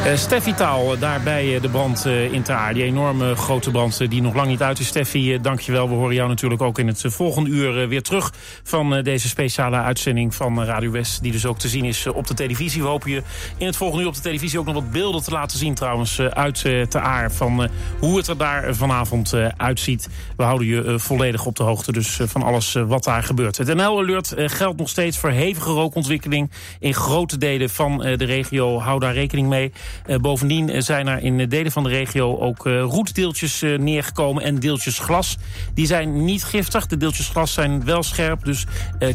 Eh, 0.05 0.17
Steffi 0.17 0.55
Taal, 0.55 0.99
daar 0.99 1.21
bij 1.21 1.55
eh, 1.55 1.63
de 1.63 1.69
brand 1.69 2.05
in 2.07 2.43
Taar. 2.43 2.75
Die 2.75 2.83
enorme 2.83 3.37
grote 3.37 3.71
brand 3.71 4.11
die 4.11 4.23
nog 4.23 4.35
lang 4.35 4.49
niet 4.49 4.63
uit 4.63 4.79
is. 4.79 4.87
Steffi, 4.87 5.41
dankjewel. 5.41 5.89
We 5.89 5.95
horen 5.95 6.15
jou 6.15 6.29
natuurlijk 6.29 6.63
ook 6.63 6.79
in 6.79 6.87
het 6.87 7.03
volgende 7.07 7.51
uur 7.51 7.89
weer 7.89 8.03
terug... 8.03 8.33
van 8.63 9.03
deze 9.03 9.29
speciale 9.29 9.77
uitzending 9.77 10.35
van 10.35 10.65
Radio 10.65 10.91
West... 10.91 11.23
die 11.23 11.33
dus 11.33 11.47
ook 11.47 11.59
te 11.59 11.69
zien 11.69 11.85
is 11.85 12.07
op 12.07 12.27
de 12.27 12.35
televisie. 12.35 12.83
We 12.83 12.87
je 13.05 13.23
in 13.57 13.67
het 13.67 13.77
volgende 13.77 14.03
uur 14.03 14.09
op 14.09 14.15
de 14.15 14.21
televisie 14.21 14.59
ook 14.59 14.67
nog 14.67 14.75
wat 14.75 14.91
beelden 14.91 15.23
te 15.23 15.31
laten 15.31 15.59
zien... 15.59 15.75
trouwens, 15.75 16.19
eh, 16.19 16.27
uit 16.27 16.65
eh, 16.65 16.83
Taar 16.83 17.33
van 17.33 17.63
eh, 17.63 17.71
hoe 17.99 18.17
het 18.17 18.27
er 18.27 18.37
daar 18.37 18.75
vanavond 18.75 19.35
uitziet. 19.57 20.09
We 20.37 20.43
houden 20.43 20.67
je 20.67 20.99
volledig 20.99 21.47
op 21.47 21.57
de 21.57 21.63
hoogte 21.63 21.93
dus 21.93 22.19
van 22.23 22.43
alles 22.43 22.73
wat 22.73 23.05
daar 23.05 23.23
gebeurt. 23.23 23.57
Het 23.57 23.75
NL-alert 23.75 24.35
geldt 24.37 24.79
nog 24.79 24.89
steeds 24.89 25.19
voor 25.19 25.31
hevige 25.31 25.71
rookontwikkeling... 25.71 26.51
in 26.79 26.95
grote 26.95 27.39
delen 27.39 27.71
van 27.71 27.99
de 27.99 28.25
regio. 28.25 28.79
Hou 28.81 29.01
daar 29.01 29.15
rekening 29.15 29.49
mee. 29.49 29.73
Bovendien 30.21 30.83
zijn 30.83 31.07
er 31.07 31.23
in 31.23 31.49
delen 31.49 31.73
van 31.73 31.83
de 31.83 31.89
regio 31.89 32.39
ook 32.39 32.65
roetdeeltjes 32.65 33.61
neergekomen 33.61 34.43
en 34.43 34.59
deeltjes 34.59 34.99
glas. 34.99 35.37
Die 35.75 35.87
zijn 35.87 36.25
niet 36.25 36.45
giftig. 36.45 36.87
De 36.87 36.97
deeltjes 36.97 37.29
glas 37.29 37.53
zijn 37.53 37.85
wel 37.85 38.03
scherp. 38.03 38.45
Dus 38.45 38.67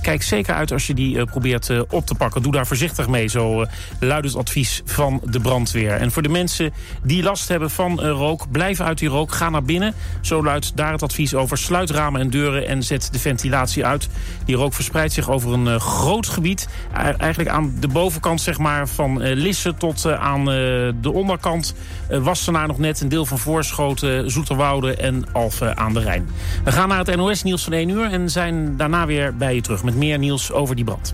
kijk 0.01 0.23
zeker 0.23 0.53
uit 0.53 0.71
als 0.71 0.87
je 0.87 0.93
die 0.93 1.25
probeert 1.25 1.89
op 1.89 2.05
te 2.05 2.15
pakken. 2.15 2.41
Doe 2.41 2.51
daar 2.51 2.67
voorzichtig 2.67 3.07
mee, 3.07 3.27
zo 3.27 3.65
luidt 4.13 4.27
het 4.27 4.47
advies 4.47 4.81
van 4.85 5.21
de 5.23 5.39
brandweer. 5.39 5.91
En 5.91 6.11
voor 6.11 6.21
de 6.21 6.29
mensen 6.29 6.73
die 7.03 7.23
last 7.23 7.47
hebben 7.47 7.69
van 7.69 8.01
eh, 8.01 8.09
rook, 8.09 8.51
blijf 8.51 8.81
uit 8.81 8.97
die 8.97 9.09
rook. 9.09 9.31
Ga 9.31 9.49
naar 9.49 9.63
binnen. 9.63 9.93
Zo 10.21 10.43
luidt 10.43 10.75
daar 10.75 10.91
het 10.91 11.03
advies 11.03 11.35
over. 11.35 11.57
Sluit 11.57 11.89
ramen 11.89 12.21
en 12.21 12.29
deuren 12.29 12.67
en 12.67 12.83
zet 12.83 13.09
de 13.11 13.19
ventilatie 13.19 13.85
uit. 13.85 14.09
Die 14.45 14.55
rook 14.55 14.73
verspreidt 14.73 15.13
zich 15.13 15.29
over 15.29 15.53
een 15.53 15.67
eh, 15.67 15.79
groot 15.79 16.27
gebied. 16.27 16.67
Eigenlijk 17.17 17.49
aan 17.49 17.73
de 17.79 17.87
bovenkant 17.87 18.41
zeg 18.41 18.57
maar, 18.57 18.87
van 18.87 19.21
eh, 19.21 19.35
Lisse 19.35 19.73
tot 19.77 20.05
aan 20.07 20.45
de 20.45 21.11
onderkant. 21.13 21.75
Wassenaar 22.09 22.67
nog 22.67 22.77
net, 22.77 23.01
een 23.01 23.09
deel 23.09 23.25
van 23.25 23.39
Voorschoten, 23.39 24.31
Zoeterwoude 24.31 24.95
en 24.95 25.25
Alphen 25.31 25.77
aan 25.77 25.93
de 25.93 25.99
Rijn. 25.99 26.29
We 26.63 26.71
gaan 26.71 26.87
naar 26.87 27.05
het 27.05 27.15
NOS-nieuws 27.15 27.63
van 27.63 27.73
1 27.73 27.89
uur 27.89 28.11
en 28.11 28.29
zijn 28.29 28.77
daarna 28.77 29.05
weer 29.05 29.35
bij 29.35 29.55
je 29.55 29.61
terug 29.61 29.83
met 29.83 29.95
meer 29.95 30.17
nieuws 30.17 30.51
over 30.51 30.75
die 30.75 30.85
brand. 30.85 31.13